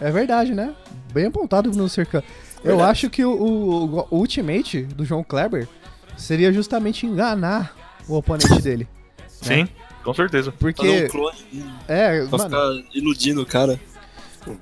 É 0.01 0.11
verdade, 0.11 0.53
né? 0.53 0.73
Bem 1.13 1.25
apontado 1.25 1.71
no 1.71 1.89
cercano. 1.89 2.23
Eu 2.63 2.71
Verdade. 2.71 2.91
acho 2.91 3.09
que 3.09 3.23
o, 3.23 3.31
o- 3.31 4.07
o 4.11 4.17
ultimate 4.17 4.83
do 4.83 5.05
João 5.05 5.23
Kleber 5.23 5.67
seria 6.17 6.51
justamente 6.51 7.05
enganar 7.05 7.75
o 8.07 8.15
oponente 8.17 8.61
dele. 8.61 8.87
Sim, 9.27 9.67
com 10.03 10.13
certeza. 10.13 10.51
Fazer 10.51 10.57
Porque, 10.59 11.05
um 11.05 11.07
clone 11.09 11.37
é, 11.87 12.25
pra 12.25 12.37
mano, 12.37 12.43
ficar 12.83 12.97
iludindo 12.97 13.41
o 13.41 13.45
cara. 13.45 13.79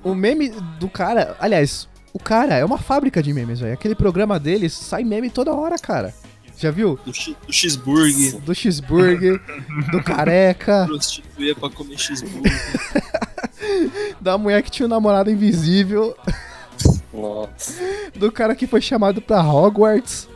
O 0.04 0.14
meme 0.14 0.50
do 0.78 0.88
cara. 0.88 1.36
Aliás, 1.40 1.88
o 2.12 2.18
cara 2.18 2.54
é 2.56 2.64
uma 2.64 2.78
fábrica 2.78 3.22
de 3.22 3.32
memes, 3.32 3.60
velho. 3.60 3.74
Aquele 3.74 3.94
programa 3.94 4.38
dele 4.38 4.68
sai 4.68 5.02
meme 5.02 5.30
toda 5.30 5.52
hora, 5.52 5.76
cara. 5.78 6.14
Já 6.56 6.70
viu? 6.72 6.98
Do, 7.04 7.14
X- 7.14 7.36
do 7.46 7.52
cheeseburger, 7.52 8.40
Do 8.40 8.54
cheeseburger, 8.54 9.40
do 9.92 10.02
careca, 10.04 10.84
prostituir 10.86 11.54
pra 11.56 11.70
comer 11.70 11.96
cheeseburger. 11.98 12.52
da 14.20 14.36
mulher 14.38 14.62
que 14.62 14.70
tinha 14.70 14.86
um 14.86 14.88
namorado 14.90 15.30
invisível, 15.30 16.16
Nossa. 17.12 17.74
do 18.14 18.30
cara 18.32 18.54
que 18.54 18.66
foi 18.66 18.80
chamado 18.80 19.20
pra 19.20 19.42
Hogwarts, 19.42 20.28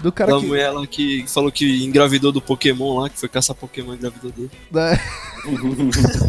do 0.00 0.10
cara 0.12 0.32
da 0.32 0.40
que. 0.40 0.46
mulher 0.46 0.70
lá 0.70 0.86
que 0.86 1.24
falou 1.28 1.50
que 1.52 1.84
engravidou 1.84 2.32
do 2.32 2.40
Pokémon 2.40 3.00
lá, 3.00 3.08
que 3.10 3.18
foi 3.18 3.28
caçar 3.28 3.54
Pokémon 3.56 3.92
e 3.92 3.96
engravidou 3.96 4.30
dele. 4.30 4.50
da- 4.70 4.98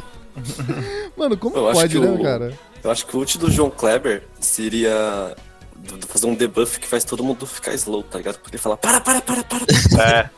Mano, 1.17 1.37
como 1.37 1.55
Eu 1.55 1.69
acho 1.69 1.79
pode, 1.81 1.93
que 1.99 2.05
né, 2.05 2.11
o- 2.11 2.21
cara? 2.21 2.57
Eu 2.83 2.91
acho 2.91 3.05
que 3.05 3.15
o 3.15 3.19
ult 3.19 3.37
do 3.37 3.49
João 3.49 3.69
Kleber 3.69 4.23
seria 4.39 5.35
fazer 6.07 6.27
um 6.27 6.35
debuff 6.35 6.79
que 6.79 6.87
faz 6.87 7.03
todo 7.03 7.23
mundo 7.23 7.45
ficar 7.47 7.73
slow, 7.73 8.03
tá 8.03 8.17
ligado? 8.17 8.37
Porque 8.39 8.55
ele 8.55 8.61
fala, 8.61 8.77
para, 8.77 8.99
para, 9.01 9.21
para, 9.21 9.43
para. 9.43 9.65
É, 10.03 10.29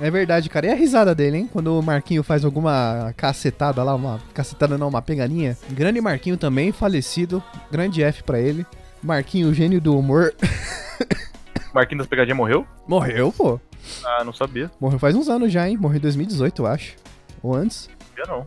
É 0.00 0.10
verdade, 0.10 0.48
cara. 0.48 0.66
E 0.66 0.70
a 0.70 0.74
risada 0.74 1.14
dele, 1.14 1.38
hein? 1.38 1.50
Quando 1.52 1.76
o 1.78 1.82
Marquinho 1.82 2.22
faz 2.22 2.44
alguma 2.44 3.12
cacetada 3.16 3.82
lá, 3.82 3.94
uma 3.94 4.20
cacetada 4.32 4.78
não, 4.78 4.88
uma 4.88 5.02
pegadinha. 5.02 5.56
Grande 5.70 6.00
Marquinho 6.00 6.36
também, 6.36 6.70
falecido. 6.70 7.42
Grande 7.70 8.02
F 8.02 8.22
pra 8.22 8.38
ele. 8.38 8.64
Marquinho, 9.02 9.52
gênio 9.52 9.80
do 9.80 9.98
humor. 9.98 10.34
Marquinhos 11.74 12.02
das 12.02 12.08
Pegadinhas 12.08 12.36
morreu? 12.36 12.66
Morreu, 12.86 13.32
pô. 13.32 13.60
Ah, 14.04 14.24
não 14.24 14.32
sabia. 14.32 14.70
Morreu 14.80 14.98
faz 14.98 15.14
uns 15.14 15.28
anos 15.28 15.52
já, 15.52 15.68
hein? 15.68 15.76
Morreu 15.76 15.98
em 15.98 16.00
2018, 16.00 16.62
eu 16.62 16.66
acho. 16.66 16.96
Ou 17.42 17.54
antes. 17.54 17.88
Sabia 18.08 18.32
não. 18.32 18.46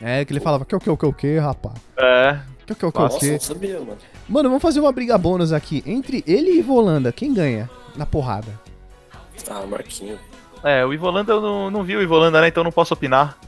É, 0.00 0.24
que 0.24 0.32
ele 0.32 0.40
falava 0.40 0.64
que 0.64 0.74
o 0.76 0.80
que 0.80 0.90
o 0.90 0.96
que 0.96 1.06
o 1.06 1.12
que, 1.12 1.38
rapaz. 1.38 1.74
É, 1.96 2.38
Que 2.66 2.72
o 2.72 2.76
que 2.76 2.86
o 2.86 2.92
que 2.92 2.98
o 2.98 3.02
Nossa, 3.02 3.18
que. 3.18 3.32
não 3.32 3.40
sabia, 3.40 3.78
mano. 3.80 3.98
Mano, 4.28 4.48
vamos 4.48 4.62
fazer 4.62 4.80
uma 4.80 4.92
briga 4.92 5.16
bônus 5.18 5.52
aqui. 5.52 5.82
Entre 5.86 6.22
ele 6.26 6.52
e 6.52 6.62
Volanda, 6.62 7.10
quem 7.12 7.32
ganha 7.34 7.68
na 7.96 8.06
porrada? 8.06 8.48
Ah, 9.50 9.64
Marquinho. 9.66 10.18
É, 10.64 10.84
o 10.84 10.92
Ivolanda 10.92 11.32
eu 11.32 11.40
não, 11.40 11.70
não 11.70 11.84
vi 11.84 11.96
o 11.96 12.02
Ivolanda, 12.02 12.40
né? 12.40 12.48
Então 12.48 12.64
não 12.64 12.72
posso 12.72 12.94
opinar. 12.94 13.38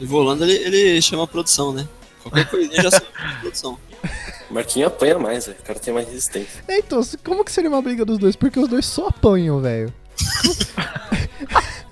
Volando 0.00 0.44
ele, 0.44 0.54
ele 0.54 1.02
chama 1.02 1.24
a 1.24 1.26
produção, 1.26 1.72
né? 1.72 1.86
Qualquer 2.22 2.48
coisinha 2.48 2.82
já 2.82 2.90
sabe 2.90 3.06
a 3.14 3.40
produção. 3.40 3.78
Marquinho 4.50 4.86
apanha 4.86 5.18
mais, 5.18 5.46
velho. 5.46 5.58
O 5.60 5.62
cara 5.64 5.78
tem 5.78 5.92
mais 5.92 6.06
resistência. 6.08 6.62
É, 6.68 6.78
então, 6.78 7.00
como 7.24 7.44
que 7.44 7.52
seria 7.52 7.70
uma 7.70 7.82
briga 7.82 8.04
dos 8.04 8.18
dois? 8.18 8.36
Porque 8.36 8.58
os 8.60 8.68
dois 8.68 8.86
só 8.86 9.08
apanham, 9.08 9.60
velho. 9.60 9.92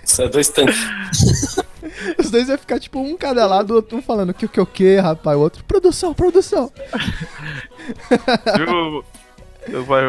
Isso 0.05 0.23
é 0.23 0.29
dois 0.29 0.49
tanques. 0.49 0.77
Os 2.19 2.31
dois 2.31 2.49
vai 2.49 2.57
ficar 2.57 2.79
tipo 2.81 2.99
um 2.99 3.17
cada 3.17 3.47
lado, 3.47 3.71
o 3.71 3.77
outro 3.77 3.97
um 3.99 4.03
falando 4.03 4.35
que 4.35 4.47
o 4.47 4.49
que 4.49 4.61
o 4.61 4.67
que, 4.67 4.97
rapaz, 4.97 5.37
o 5.37 5.41
outro, 5.41 5.65
produção, 5.65 6.13
produção. 6.13 6.73
Viu? 8.57 8.99
O 8.99 9.05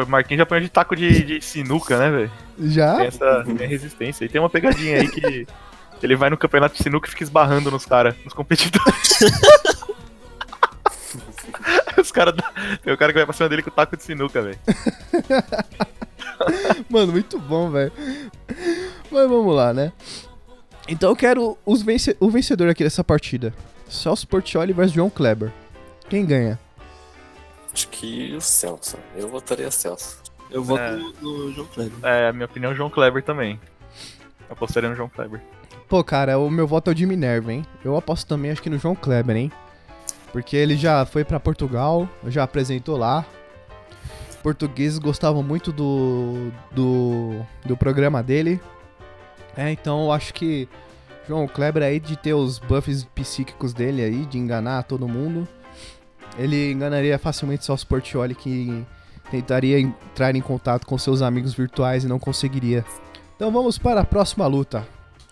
Marquinhos 0.08 0.38
já 0.38 0.42
apanhou 0.42 0.62
de 0.62 0.68
taco 0.70 0.94
de, 0.96 1.22
de 1.22 1.40
sinuca, 1.40 1.98
né, 1.98 2.10
velho? 2.10 2.30
Já? 2.60 2.96
Tem 2.96 3.06
essa 3.06 3.44
tem 3.56 3.68
resistência. 3.68 4.24
E 4.24 4.28
tem 4.28 4.40
uma 4.40 4.50
pegadinha 4.50 5.00
aí 5.00 5.08
que 5.08 5.46
ele 6.02 6.16
vai 6.16 6.28
no 6.30 6.36
campeonato 6.36 6.76
de 6.76 6.82
sinuca 6.82 7.08
e 7.08 7.10
fica 7.10 7.22
esbarrando 7.24 7.70
nos 7.70 7.84
caras, 7.86 8.14
nos 8.24 8.34
competidores. 8.34 9.18
Os 11.98 12.12
caras. 12.12 12.34
dá- 12.36 12.52
Tem 12.84 12.92
o 12.92 12.98
cara 12.98 13.12
que 13.12 13.18
vai 13.18 13.24
pra 13.26 13.32
cima 13.32 13.48
dele 13.48 13.62
com 13.62 13.70
taco 13.70 13.96
de 13.96 14.02
sinuca, 14.02 14.42
velho. 14.42 14.58
Mano, 16.90 17.12
muito 17.12 17.38
bom, 17.38 17.70
velho. 17.70 17.90
Mas 19.10 19.28
vamos 19.28 19.54
lá, 19.54 19.72
né? 19.72 19.92
Então 20.88 21.10
eu 21.10 21.16
quero 21.16 21.56
os 21.64 21.82
vence 21.82 22.16
o 22.20 22.30
vencedor 22.30 22.68
aqui 22.68 22.84
dessa 22.84 23.02
partida. 23.02 23.52
Celso 23.88 24.26
Portioli 24.28 24.72
versus 24.72 24.92
João 24.92 25.08
Kleber. 25.08 25.50
Quem 26.08 26.24
ganha? 26.26 26.58
Acho 27.76 27.88
que 27.88 28.34
o 28.34 28.40
Celso. 28.40 28.96
Eu 29.14 29.28
votaria 29.28 29.70
Celso. 29.70 30.22
Eu 30.50 30.64
voto 30.64 30.80
É. 30.80 30.92
no, 30.92 31.12
no 31.20 31.52
João 31.52 31.66
Kleber. 31.66 31.98
É, 32.02 32.28
a 32.28 32.32
minha 32.32 32.46
opinião, 32.46 32.74
João 32.74 32.88
Kleber 32.88 33.22
também. 33.22 33.60
Eu 34.48 34.54
apostaria 34.54 34.88
no 34.88 34.96
João 34.96 35.10
Kleber. 35.10 35.42
Pô, 35.86 36.02
cara, 36.02 36.38
o 36.38 36.48
meu 36.48 36.66
voto 36.66 36.88
é 36.88 36.92
o 36.92 36.94
de 36.94 37.04
Minerva, 37.04 37.52
hein? 37.52 37.66
Eu 37.84 37.94
aposto 37.94 38.26
também, 38.26 38.50
acho 38.50 38.62
que 38.62 38.70
no 38.70 38.78
João 38.78 38.94
Kleber, 38.94 39.36
hein? 39.36 39.52
Porque 40.32 40.56
ele 40.56 40.74
já 40.74 41.04
foi 41.04 41.22
pra 41.22 41.38
Portugal, 41.38 42.08
já 42.26 42.44
apresentou 42.44 42.96
lá. 42.96 43.26
Portugueses 44.42 44.98
gostavam 44.98 45.42
muito 45.42 45.70
do, 45.70 46.50
do, 46.72 47.44
do 47.66 47.76
programa 47.76 48.22
dele. 48.22 48.58
É, 49.54 49.70
então 49.70 50.04
eu 50.04 50.12
acho 50.12 50.32
que 50.32 50.66
João 51.28 51.46
Kleber 51.46 51.82
aí 51.82 52.00
de 52.00 52.16
ter 52.16 52.32
os 52.32 52.58
buffs 52.58 53.04
psíquicos 53.14 53.74
dele 53.74 54.02
aí, 54.02 54.24
de 54.24 54.38
enganar 54.38 54.84
todo 54.84 55.06
mundo. 55.06 55.46
Ele 56.38 56.72
enganaria 56.72 57.18
facilmente 57.18 57.64
só 57.64 57.74
o 57.74 57.86
Portioli 57.86 58.34
que 58.34 58.84
tentaria 59.30 59.78
entrar 59.80 60.34
em 60.36 60.40
contato 60.40 60.86
com 60.86 60.96
seus 60.98 61.22
amigos 61.22 61.54
virtuais 61.54 62.04
e 62.04 62.08
não 62.08 62.18
conseguiria. 62.18 62.84
Então 63.34 63.50
vamos 63.50 63.78
para 63.78 64.00
a 64.00 64.04
próxima 64.04 64.46
luta. 64.46 64.86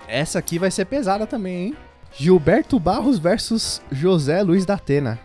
Essa 0.08 0.38
aqui 0.38 0.58
vai 0.58 0.70
ser 0.70 0.84
pesada 0.86 1.26
também, 1.26 1.66
hein? 1.68 1.76
Gilberto 2.12 2.78
Barros 2.78 3.18
versus 3.18 3.82
José 3.90 4.42
Luiz 4.42 4.64
da 4.64 4.74
Atena. 4.74 5.18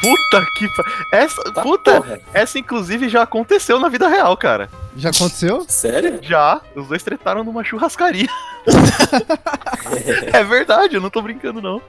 Puta 0.00 0.44
que. 0.56 0.68
pa- 0.68 0.84
Essa. 1.12 1.42
Tá 1.52 1.62
Puta! 1.62 2.00
porra. 2.00 2.20
Essa, 2.34 2.58
inclusive, 2.58 3.08
já 3.08 3.22
aconteceu 3.22 3.78
na 3.78 3.88
vida 3.88 4.08
real, 4.08 4.36
cara. 4.36 4.68
Já 4.96 5.10
aconteceu? 5.10 5.64
Sério? 5.68 6.18
Já, 6.22 6.60
os 6.74 6.88
dois 6.88 7.02
tretaram 7.02 7.44
numa 7.44 7.62
churrascaria. 7.62 8.28
é 10.32 10.42
verdade, 10.44 10.96
eu 10.96 11.00
não 11.00 11.10
tô 11.10 11.22
brincando, 11.22 11.62
não. 11.62 11.80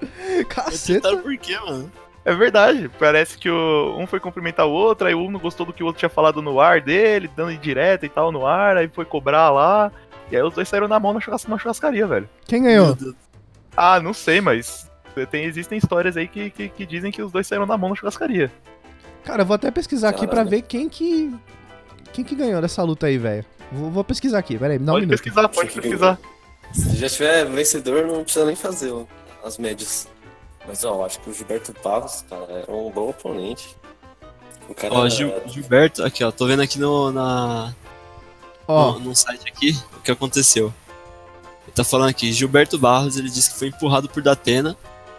Caceta. 0.47 1.01
Tentaram 1.09 1.23
por 1.23 1.35
quê, 1.37 1.57
mano? 1.59 1.91
É 2.25 2.33
verdade. 2.33 2.89
Parece 2.99 3.37
que 3.37 3.49
o, 3.49 3.95
um 3.97 4.07
foi 4.07 4.19
cumprimentar 4.19 4.65
o 4.65 4.71
outro, 4.71 5.07
aí 5.07 5.13
um 5.15 5.29
não 5.29 5.39
gostou 5.39 5.65
do 5.65 5.73
que 5.73 5.83
o 5.83 5.85
outro 5.85 5.99
tinha 5.99 6.09
falado 6.09 6.41
no 6.41 6.59
ar 6.59 6.79
dele, 6.81 7.29
dando 7.35 7.51
indireta 7.51 8.05
e 8.05 8.09
tal 8.09 8.31
no 8.31 8.45
ar, 8.45 8.77
aí 8.77 8.87
foi 8.87 9.05
cobrar 9.05 9.49
lá. 9.49 9.91
E 10.31 10.35
aí 10.35 10.41
os 10.41 10.53
dois 10.53 10.67
saíram 10.69 10.87
na 10.87 10.99
mão 10.99 11.13
na 11.13 11.19
churras- 11.19 11.45
numa 11.45 11.57
churrascaria, 11.59 12.07
velho. 12.07 12.29
Quem 12.47 12.63
ganhou? 12.63 12.97
Ah, 13.75 13.99
não 13.99 14.13
sei, 14.13 14.39
mas 14.39 14.89
tem, 15.29 15.43
existem 15.45 15.77
histórias 15.77 16.15
aí 16.15 16.27
que, 16.27 16.49
que, 16.49 16.69
que 16.69 16.85
dizem 16.85 17.11
que 17.11 17.21
os 17.21 17.31
dois 17.31 17.45
saíram 17.45 17.65
na 17.65 17.77
mão 17.77 17.89
na 17.89 17.95
churrascaria. 17.95 18.51
Cara, 19.23 19.41
eu 19.41 19.45
vou 19.45 19.55
até 19.55 19.69
pesquisar 19.69 20.09
aqui 20.09 20.21
pra 20.25 20.37
Caralho. 20.37 20.49
ver 20.49 20.61
quem 20.63 20.87
que. 20.89 21.33
Quem 22.13 22.23
que 22.23 22.35
ganhou 22.35 22.61
dessa 22.61 22.83
luta 22.83 23.07
aí, 23.07 23.17
velho. 23.17 23.43
Vou, 23.71 23.89
vou 23.89 24.03
pesquisar 24.03 24.37
aqui, 24.39 24.57
peraí, 24.57 24.77
me 24.77 24.85
dá 24.85 24.91
um 24.91 24.95
pode 24.95 25.05
minuto. 25.07 25.19
pesquisar, 25.23 25.49
pode 25.49 25.71
pesquisar. 25.71 26.19
Se 26.71 26.95
já 26.95 27.09
tiver 27.09 27.45
vencedor, 27.45 28.05
não 28.05 28.23
precisa 28.23 28.45
nem 28.45 28.55
fazer 28.55 28.91
ó, 28.91 29.03
as 29.45 29.57
médias. 29.57 30.07
Mas 30.67 30.83
ó, 30.85 30.95
eu 30.95 31.05
acho 31.05 31.19
que 31.19 31.29
o 31.29 31.33
Gilberto 31.33 31.73
Barros, 31.83 32.23
cara, 32.29 32.65
é 32.67 32.71
um 32.71 32.89
bom 32.89 33.09
oponente. 33.09 33.75
O 34.69 34.73
cara. 34.73 34.93
Ó, 34.93 35.09
Gil- 35.09 35.33
Gilberto, 35.47 36.03
aqui 36.03 36.23
ó, 36.23 36.31
tô 36.31 36.45
vendo 36.45 36.61
aqui 36.61 36.79
no, 36.79 37.11
na, 37.11 37.73
Ó, 38.67 38.93
no, 38.93 38.99
num 38.99 39.15
site 39.15 39.47
aqui 39.47 39.77
o 39.97 40.01
que 40.01 40.11
aconteceu. 40.11 40.73
Ele 41.65 41.73
tá 41.75 41.83
falando 41.83 42.09
aqui, 42.09 42.31
Gilberto 42.31 42.77
Barros, 42.77 43.17
ele 43.17 43.29
disse 43.29 43.51
que 43.51 43.59
foi 43.59 43.67
empurrado 43.67 44.07
por 44.07 44.23
Datena, 44.23 44.77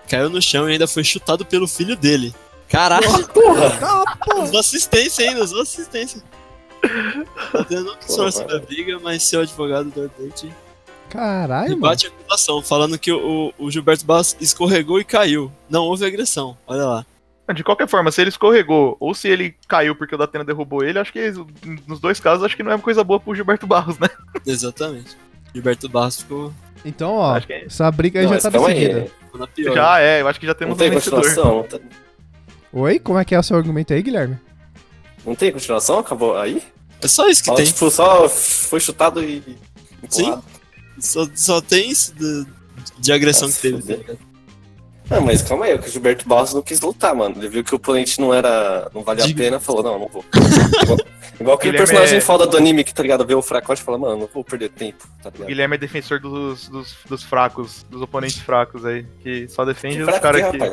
caiu 0.08 0.30
no 0.30 0.40
chão 0.40 0.68
e 0.68 0.72
ainda 0.72 0.86
foi 0.86 1.04
chutado 1.04 1.44
pelo 1.44 1.68
filho 1.68 1.96
dele. 1.96 2.34
Caralho, 2.68 3.28
Porra! 3.28 4.04
usou 4.42 4.60
assistência 4.60 5.28
ainda, 5.28 5.44
usou 5.44 5.60
assistência. 5.62 6.22
Datena 7.52 7.82
não 7.82 7.96
quis 7.96 8.14
falar 8.16 8.32
sobre 8.32 8.56
a 8.56 8.58
briga, 8.60 8.98
mas 8.98 9.22
seu 9.22 9.40
advogado 9.40 9.90
do 9.90 10.02
Ardente 10.02 10.52
caralho, 11.14 11.78
mano. 11.78 11.96
Falando 12.62 12.98
que 12.98 13.12
o, 13.12 13.52
o 13.58 13.70
Gilberto 13.70 14.04
Barros 14.04 14.36
escorregou 14.40 14.98
e 15.00 15.04
caiu. 15.04 15.50
Não 15.68 15.84
houve 15.84 16.04
agressão, 16.04 16.56
olha 16.66 16.84
lá. 16.84 17.06
De 17.54 17.62
qualquer 17.62 17.86
forma, 17.86 18.10
se 18.10 18.20
ele 18.22 18.30
escorregou 18.30 18.96
ou 18.98 19.14
se 19.14 19.28
ele 19.28 19.54
caiu 19.68 19.94
porque 19.94 20.14
o 20.14 20.18
Datena 20.18 20.44
derrubou 20.44 20.82
ele, 20.82 20.98
acho 20.98 21.12
que 21.12 21.30
nos 21.86 22.00
dois 22.00 22.18
casos 22.18 22.42
acho 22.44 22.56
que 22.56 22.62
não 22.62 22.72
é 22.72 22.74
uma 22.74 22.80
coisa 22.80 23.04
boa 23.04 23.20
pro 23.20 23.34
Gilberto 23.34 23.66
Barros, 23.66 23.98
né? 23.98 24.08
Exatamente. 24.46 25.14
Gilberto 25.54 25.88
Barros 25.88 26.22
ficou, 26.22 26.52
Então, 26.84 27.12
ó, 27.12 27.34
Acho 27.36 27.46
que 27.46 27.52
é- 27.52 27.64
essa 27.66 27.90
briga 27.90 28.20
aí 28.20 28.26
Não, 28.26 28.32
já 28.34 28.40
tá 28.40 28.50
calma 28.50 28.68
decidida. 28.68 29.10
pior. 29.54 29.74
Já 29.74 30.00
é, 30.00 30.22
eu 30.22 30.28
acho 30.28 30.40
que 30.40 30.46
já 30.46 30.52
Não 30.52 30.58
temos 30.58 30.74
um 30.74 30.78
tem 30.78 30.90
vencedor. 30.90 31.20
continuação? 31.22 31.56
Não 31.56 31.62
tem- 31.68 31.80
Oi, 32.72 32.98
como 32.98 33.18
é 33.18 33.24
que 33.26 33.34
é 33.34 33.38
o 33.38 33.42
seu 33.42 33.56
argumento 33.56 33.92
aí, 33.92 34.02
Guilherme? 34.02 34.38
Não 35.24 35.34
tem 35.34 35.52
continuação? 35.52 35.98
Acabou 35.98 36.36
aí? 36.38 36.62
É 37.02 37.06
só 37.08 37.28
isso 37.28 37.42
que 37.42 37.46
Fala, 37.46 37.58
tem. 37.58 37.66
tipo, 37.66 37.90
só 37.90 38.26
foi 38.28 38.80
chutado 38.80 39.22
e. 39.22 39.42
Sim. 40.08 40.22
empurrado. 40.28 40.44
Só, 40.98 41.26
só 41.34 41.60
tem 41.60 41.90
isso 41.90 42.14
de, 42.14 42.46
de 42.98 43.12
agressão 43.12 43.48
Nossa, 43.48 43.60
que 43.60 43.70
teve. 43.70 43.82
tá 43.82 43.94
ligado? 43.96 44.18
Ah, 45.10 45.20
mas 45.20 45.42
calma 45.42 45.66
aí, 45.66 45.74
o 45.74 45.78
que 45.78 45.88
o 45.88 45.92
Gilberto 45.92 46.26
Barros 46.26 46.54
não 46.54 46.62
quis 46.62 46.80
lutar, 46.80 47.14
mano. 47.14 47.34
Ele 47.38 47.48
viu 47.48 47.62
que 47.62 47.74
o 47.74 47.76
oponente 47.76 48.18
não 48.20 48.32
era. 48.32 48.90
não 48.94 49.02
valia 49.02 49.26
Diga. 49.26 49.42
a 49.42 49.44
pena, 49.44 49.60
falou, 49.60 49.82
não, 49.82 49.98
não 49.98 50.08
vou. 50.08 50.24
igual, 50.82 50.98
igual 51.38 51.56
aquele 51.56 51.72
Guilherme 51.72 51.76
personagem 51.76 52.18
é- 52.18 52.20
foda 52.22 52.46
do 52.46 52.56
anime 52.56 52.82
que, 52.82 52.94
tá 52.94 53.02
ligado, 53.02 53.26
vê 53.26 53.34
o 53.34 53.42
fracote 53.42 53.82
e 53.82 53.84
fala, 53.84 53.98
mano, 53.98 54.16
não 54.20 54.28
vou 54.32 54.42
perder 54.42 54.70
tempo, 54.70 55.06
tá 55.22 55.28
O 55.28 55.32
ligado? 55.32 55.46
Guilherme 55.48 55.74
é 55.74 55.78
defensor 55.78 56.18
dos, 56.20 56.68
dos, 56.70 56.96
dos 57.06 57.22
fracos, 57.22 57.84
dos 57.90 58.00
oponentes 58.00 58.38
fracos 58.38 58.84
aí, 58.86 59.04
que 59.22 59.46
só 59.48 59.64
defende 59.66 59.96
Que 59.96 60.02
os 60.04 60.18
caras 60.18 60.50
que 60.50 60.62
é. 60.62 60.72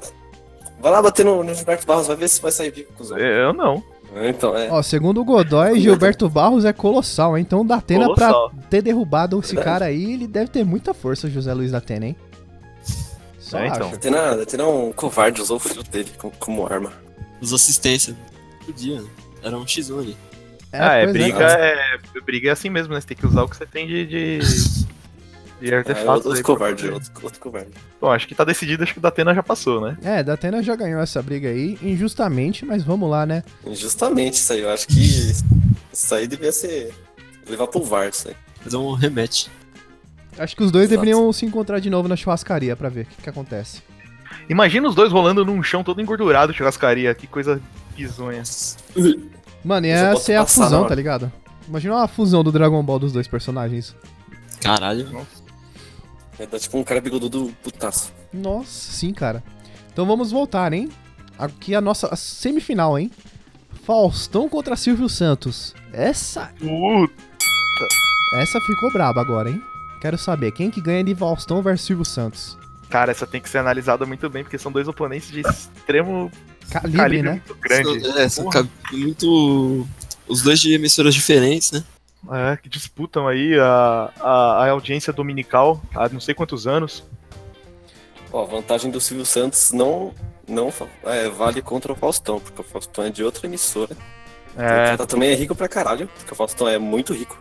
Vai 0.79 0.91
lá 0.93 1.01
bater 1.01 1.25
no, 1.25 1.43
no 1.43 1.53
Gilberto 1.53 1.85
Barros, 1.85 2.07
vai 2.07 2.15
ver 2.15 2.29
se 2.29 2.41
vai 2.41 2.51
sair 2.53 2.71
vivo, 2.71 2.87
cuzão. 2.93 3.17
Eu 3.17 3.51
não. 3.53 3.83
Então, 4.13 4.55
é. 4.57 4.69
Ó, 4.69 4.81
segundo 4.81 5.21
o 5.21 5.23
Godoy, 5.25 5.79
Gilberto 5.79 6.29
Barros 6.29 6.65
é 6.65 6.73
colossal, 6.73 7.37
hein? 7.37 7.43
Então 7.47 7.61
o 7.61 7.63
Datena, 7.63 8.05
Colossal. 8.05 8.49
pra 8.49 8.59
ter 8.69 8.81
derrubado 8.81 9.39
esse 9.39 9.55
Verdade. 9.55 9.65
cara 9.73 9.85
aí, 9.85 10.13
ele 10.13 10.27
deve 10.27 10.49
ter 10.49 10.65
muita 10.65 10.93
força, 10.93 11.29
José 11.29 11.53
Luiz 11.53 11.71
Datena, 11.71 12.07
hein? 12.07 12.15
Só 13.39 13.57
É, 13.59 13.67
então. 13.67 13.87
acho. 13.87 13.95
Atena, 13.95 14.41
Atena 14.41 14.63
é 14.63 14.65
um 14.65 14.91
covarde, 14.91 15.41
usou 15.41 15.57
o 15.57 15.59
filho 15.59 15.83
dele 15.83 16.09
como, 16.17 16.33
como 16.39 16.65
arma. 16.67 16.91
Os 17.41 17.53
assistência. 17.53 18.15
Podia, 18.65 19.01
né? 19.01 19.07
Era 19.43 19.57
um 19.57 19.65
X1 19.65 19.99
ali. 19.99 20.17
ah, 20.73 20.93
é, 20.95 21.03
pois 21.03 21.13
briga 21.13 21.43
é, 21.43 21.97
briga 22.25 22.49
é 22.49 22.51
assim 22.51 22.69
mesmo, 22.69 22.93
né? 22.93 23.01
Você 23.01 23.07
tem 23.07 23.17
que 23.17 23.25
usar 23.25 23.43
o 23.43 23.49
que 23.49 23.55
você 23.57 23.65
tem 23.65 23.87
de. 23.87 24.05
de... 24.05 24.39
De 25.61 25.71
É, 25.71 25.77
artefatos 25.77 26.25
outro 26.25 26.31
aí. 26.33 26.43
covarde, 26.43 26.89
outro, 26.89 27.11
outro 27.21 27.39
covarde. 27.39 27.69
Bom, 28.01 28.11
acho 28.11 28.27
que 28.27 28.33
tá 28.33 28.43
decidido, 28.43 28.83
acho 28.83 28.93
que 28.93 28.99
o 28.99 29.01
Datena 29.01 29.33
já 29.35 29.43
passou, 29.43 29.79
né? 29.79 29.95
É, 30.03 30.23
Datena 30.23 30.63
já 30.63 30.75
ganhou 30.75 30.99
essa 30.99 31.21
briga 31.21 31.49
aí, 31.49 31.77
injustamente, 31.83 32.65
mas 32.65 32.83
vamos 32.83 33.07
lá, 33.09 33.25
né? 33.27 33.43
Injustamente 33.65 34.37
isso 34.37 34.51
aí, 34.53 34.61
eu 34.61 34.69
acho 34.71 34.87
que 34.87 34.99
isso 35.93 36.15
aí 36.15 36.27
devia 36.27 36.51
ser. 36.51 36.91
levar 37.47 37.67
pro 37.67 37.83
VAR, 37.83 38.09
isso 38.09 38.27
aí. 38.29 38.35
Fazer 38.63 38.77
um 38.77 38.93
rematch. 38.93 39.47
Acho 40.37 40.55
que 40.55 40.63
os 40.63 40.71
dois 40.71 40.85
Exato. 40.85 40.99
deveriam 41.01 41.31
se 41.31 41.45
encontrar 41.45 41.79
de 41.79 41.89
novo 41.89 42.07
na 42.07 42.15
churrascaria 42.15 42.75
pra 42.75 42.89
ver 42.89 43.01
o 43.01 43.05
que, 43.05 43.21
que 43.21 43.29
acontece. 43.29 43.83
Imagina 44.49 44.87
os 44.89 44.95
dois 44.95 45.11
rolando 45.11 45.45
num 45.45 45.61
chão 45.61 45.83
todo 45.83 46.01
engordurado, 46.01 46.53
churrascaria, 46.53 47.13
que 47.13 47.27
coisa 47.27 47.61
bizonha. 47.95 48.41
Mano, 49.63 49.85
ia 49.85 50.15
ser 50.15 50.35
a 50.35 50.45
fusão, 50.45 50.87
tá 50.87 50.95
ligado? 50.95 51.31
Imagina 51.67 51.95
uma 51.95 52.07
fusão 52.07 52.43
do 52.43 52.51
Dragon 52.51 52.81
Ball 52.81 52.97
dos 52.97 53.11
dois 53.11 53.27
personagens. 53.27 53.95
Caralho. 54.61 55.07
É 56.39 56.45
dar 56.45 56.59
tipo 56.59 56.77
um 56.77 56.83
cara 56.83 57.01
bigodudo 57.01 57.53
putaço. 57.63 58.11
Nossa, 58.33 58.91
sim, 58.91 59.13
cara. 59.13 59.43
Então 59.91 60.05
vamos 60.05 60.31
voltar, 60.31 60.73
hein? 60.73 60.89
Aqui 61.37 61.75
a 61.75 61.81
nossa 61.81 62.15
semifinal, 62.15 62.97
hein? 62.97 63.11
Faustão 63.83 64.47
contra 64.47 64.75
Silvio 64.75 65.09
Santos. 65.09 65.73
Essa, 65.91 66.51
Puta, 66.59 67.87
essa 68.41 68.59
ficou 68.61 68.91
braba 68.91 69.19
agora, 69.21 69.49
hein? 69.49 69.61
Quero 69.99 70.17
saber 70.17 70.51
quem 70.51 70.71
que 70.71 70.81
ganha 70.81 71.03
de 71.03 71.13
Faustão 71.15 71.61
versus 71.61 71.85
Silvio 71.85 72.05
Santos. 72.05 72.57
cara, 72.89 73.11
essa 73.11 73.27
tem 73.27 73.41
que 73.41 73.49
ser 73.49 73.57
analisada 73.59 74.05
muito 74.05 74.29
bem, 74.29 74.43
porque 74.43 74.57
são 74.57 74.71
dois 74.71 74.87
oponentes 74.87 75.29
de 75.31 75.41
extremo 75.41 76.31
Calibre, 76.69 76.97
calibre 76.97 77.21
né? 77.23 77.31
muito 77.31 77.55
grande. 77.55 78.07
É, 78.19 78.29
são 78.29 78.49
muito. 78.91 79.87
Os 80.27 80.41
dois 80.41 80.59
de 80.59 80.73
emissoras 80.73 81.13
diferentes, 81.13 81.71
né? 81.71 81.83
É, 82.29 82.55
que 82.57 82.69
disputam 82.69 83.27
aí 83.27 83.57
a, 83.59 84.11
a, 84.19 84.65
a 84.65 84.69
audiência 84.69 85.11
dominical 85.11 85.81
há 85.95 86.07
não 86.09 86.19
sei 86.19 86.35
quantos 86.35 86.67
anos. 86.67 87.03
Ó, 88.31 88.43
a 88.43 88.45
vantagem 88.45 88.91
do 88.91 89.01
Silvio 89.01 89.25
Santos 89.25 89.71
não, 89.71 90.13
não 90.47 90.71
é, 91.03 91.27
vale 91.29 91.61
contra 91.61 91.91
o 91.91 91.95
Faustão, 91.95 92.39
porque 92.39 92.61
o 92.61 92.63
Faustão 92.63 93.03
é 93.05 93.09
de 93.09 93.23
outra 93.23 93.47
emissora. 93.47 93.95
O 94.55 94.61
É, 94.61 94.67
cara 94.97 95.07
também 95.07 95.31
é 95.31 95.35
rico 95.35 95.55
pra 95.55 95.67
caralho, 95.67 96.07
porque 96.15 96.31
o 96.31 96.35
Faustão 96.35 96.67
é 96.67 96.77
muito 96.77 97.13
rico. 97.13 97.37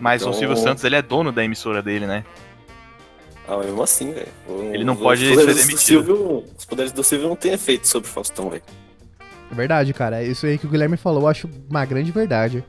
mas 0.00 0.22
o 0.22 0.28
Então- 0.28 0.38
Silvio 0.38 0.56
Santos 0.56 0.82
ele 0.84 0.96
é 0.96 1.02
dono 1.02 1.30
da 1.30 1.44
emissora 1.44 1.82
dele, 1.82 2.06
né? 2.06 2.24
Ah, 3.48 3.58
mesmo 3.58 3.82
assim, 3.82 4.12
velho. 4.12 4.28
O- 4.48 4.74
Ele 4.74 4.82
não 4.82 4.94
os 4.94 5.00
pode 5.00 5.20
ser 5.28 5.36
do 5.36 5.46
demitido. 5.54 5.78
Silvio, 5.78 6.44
os 6.58 6.64
poderes 6.64 6.90
do 6.92 7.04
Silvio 7.04 7.28
não 7.28 7.36
têm 7.36 7.52
efeito 7.52 7.86
sobre 7.86 8.08
o 8.08 8.12
Faustão, 8.12 8.50
velho. 8.50 8.62
É 9.50 9.54
verdade, 9.54 9.92
cara. 9.94 10.20
É 10.22 10.26
Isso 10.26 10.46
aí 10.46 10.58
que 10.58 10.66
o 10.66 10.68
Guilherme 10.68 10.96
falou, 10.96 11.22
eu 11.22 11.28
acho 11.28 11.48
uma 11.70 11.84
grande 11.84 12.10
verdade. 12.10 12.64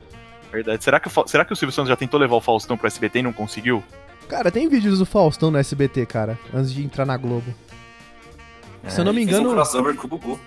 Verdade. 0.50 0.82
Será 0.82 0.98
que, 0.98 1.08
o 1.08 1.28
será 1.28 1.44
que 1.44 1.52
o 1.52 1.56
Silvio 1.56 1.74
Santos 1.74 1.88
já 1.88 1.96
tentou 1.96 2.18
levar 2.18 2.36
o 2.36 2.40
Faustão 2.40 2.76
pro 2.76 2.86
SBT 2.86 3.18
e 3.18 3.22
não 3.22 3.32
conseguiu? 3.32 3.82
Cara, 4.28 4.50
tem 4.50 4.68
vídeos 4.68 4.98
do 4.98 5.06
Faustão 5.06 5.50
no 5.50 5.58
SBT, 5.58 6.06
cara, 6.06 6.38
antes 6.52 6.72
de 6.72 6.84
entrar 6.84 7.04
na 7.06 7.16
Globo. 7.16 7.54
Se 8.86 9.00
eu 9.00 9.04
não 9.04 9.12
me 9.12 9.22
Ele 9.22 9.26
fez 9.30 9.38
um 9.38 9.40
engano. 9.42 9.56
crossover 9.56 9.94
com 9.96 10.06
o 10.06 10.10
Gugu. 10.10 10.40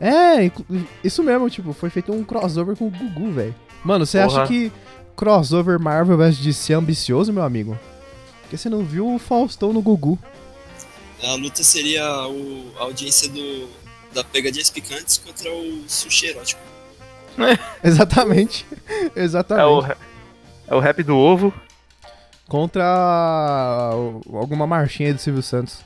É, 0.00 0.50
isso 1.04 1.22
mesmo, 1.22 1.48
tipo, 1.48 1.72
foi 1.72 1.88
feito 1.88 2.12
um 2.12 2.24
crossover 2.24 2.76
com 2.76 2.88
o 2.88 2.90
Gugu, 2.90 3.30
velho. 3.30 3.54
Mano, 3.84 4.04
você 4.04 4.18
acha 4.18 4.46
que 4.46 4.72
crossover 5.16 5.78
Marvel 5.78 6.16
vs 6.16 6.38
DC 6.38 6.72
é 6.72 6.76
ambicioso, 6.76 7.32
meu 7.32 7.42
amigo? 7.42 7.78
Porque 8.42 8.56
você 8.56 8.68
não 8.68 8.84
viu 8.84 9.14
o 9.14 9.18
Faustão 9.18 9.72
no 9.72 9.80
Gugu. 9.80 10.18
A 11.22 11.34
luta 11.34 11.62
seria 11.62 12.04
o, 12.26 12.72
a 12.78 12.82
audiência 12.82 13.28
do, 13.28 13.68
da 14.12 14.24
Pegadinhas 14.24 14.70
Picantes 14.70 15.18
contra 15.18 15.52
o 15.52 15.84
Sushi 15.86 16.26
Erótico. 16.26 16.60
Exatamente. 17.82 18.66
É 18.88 19.04
o, 19.04 19.22
Exatamente. 19.22 19.96
é 20.68 20.74
o 20.74 20.78
rap 20.80 21.02
do 21.02 21.16
ovo. 21.16 21.52
contra 22.48 22.84
alguma 24.32 24.66
marchinha 24.66 25.14
do 25.14 25.20
Silvio 25.20 25.42
Santos. 25.42 25.80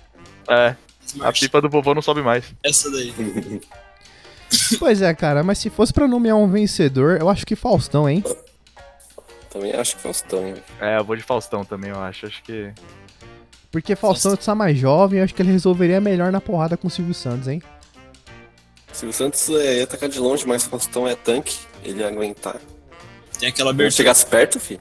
É, 0.48 0.74
a 1.20 1.32
pipa 1.32 1.60
do 1.60 1.68
vovô 1.68 1.94
não 1.94 2.02
sobe 2.02 2.22
mais. 2.22 2.44
Essa 2.62 2.90
daí. 2.90 3.12
Pois 4.78 5.02
é, 5.02 5.12
cara, 5.12 5.42
mas 5.42 5.58
se 5.58 5.68
fosse 5.68 5.92
pra 5.92 6.06
nomear 6.06 6.36
um 6.36 6.48
vencedor, 6.48 7.18
eu 7.20 7.28
acho 7.28 7.44
que 7.44 7.56
Faustão, 7.56 8.08
hein? 8.08 8.22
Também 9.50 9.72
acho 9.72 9.96
que 9.96 10.02
Faustão, 10.02 10.46
hein? 10.46 10.54
É, 10.80 10.98
eu 10.98 11.04
vou 11.04 11.16
de 11.16 11.22
Faustão 11.22 11.64
também, 11.64 11.90
eu 11.90 12.00
acho. 12.00 12.26
Acho 12.26 12.42
que. 12.44 12.72
Porque 13.72 13.96
Faustão 13.96 14.34
está 14.34 14.54
mais 14.54 14.78
jovem, 14.78 15.18
eu 15.18 15.24
acho 15.24 15.34
que 15.34 15.42
ele 15.42 15.50
resolveria 15.50 16.00
melhor 16.00 16.30
na 16.30 16.40
porrada 16.40 16.76
com 16.76 16.86
o 16.86 16.90
Silvio 16.90 17.12
Santos, 17.12 17.48
hein? 17.48 17.60
Silvio 18.96 19.12
Santos 19.12 19.50
é, 19.50 19.78
ia 19.78 19.84
atacar 19.84 20.08
de 20.08 20.18
longe, 20.18 20.46
mas 20.46 20.64
Faustão 20.66 21.06
é 21.06 21.14
tanque. 21.14 21.58
Ele 21.84 22.00
ia 22.00 22.08
aguentar. 22.08 22.56
Tem 23.38 23.50
aquela 23.50 23.68
Se 23.68 23.74
abertura, 23.74 23.90
chegasse 23.90 24.24
perto, 24.24 24.58
filho. 24.58 24.80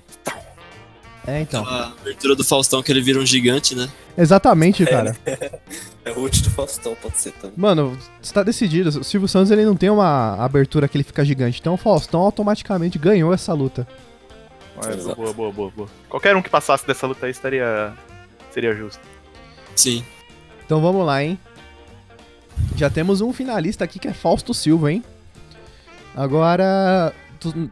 É, 1.28 1.42
então. 1.42 1.64
aquela 1.64 1.88
abertura 1.88 2.34
do 2.34 2.44
Faustão 2.44 2.82
que 2.82 2.92
ele 2.92 3.02
vira 3.02 3.20
um 3.20 3.26
gigante, 3.26 3.76
né? 3.76 3.90
Exatamente, 4.18 4.86
cara. 4.86 5.16
É 6.06 6.12
o 6.12 6.20
ult 6.20 6.44
do 6.44 6.52
Faustão, 6.52 6.96
pode 7.02 7.18
ser 7.18 7.32
também. 7.32 7.56
Mano, 7.58 7.98
está 8.22 8.44
decidido. 8.44 8.90
O 8.90 9.04
Silvio 9.04 9.28
Santos 9.28 9.50
ele 9.50 9.66
não 9.66 9.76
tem 9.76 9.90
uma 9.90 10.36
abertura 10.36 10.88
que 10.88 10.96
ele 10.96 11.04
fica 11.04 11.26
gigante. 11.26 11.60
Então 11.60 11.74
o 11.74 11.78
Faustão 11.78 12.22
automaticamente 12.22 13.00
ganhou 13.00 13.34
essa 13.34 13.52
luta. 13.54 13.88
É, 14.86 14.94
Exato. 14.94 15.16
boa, 15.16 15.34
boa, 15.34 15.52
boa, 15.52 15.72
boa. 15.72 15.90
Qualquer 16.08 16.36
um 16.36 16.44
que 16.44 16.50
passasse 16.50 16.86
dessa 16.86 17.08
luta 17.08 17.26
aí 17.26 17.32
estaria. 17.32 17.92
seria 18.52 18.76
justo. 18.76 19.02
Sim. 19.76 20.06
Então 20.64 20.80
vamos 20.80 21.04
lá, 21.04 21.24
hein? 21.24 21.40
Já 22.76 22.90
temos 22.90 23.22
um 23.22 23.32
finalista 23.32 23.84
aqui 23.84 24.00
que 24.00 24.08
é 24.08 24.14
Fausto 24.14 24.54
Silva, 24.54 24.92
hein? 24.92 25.04
Agora, 26.16 27.14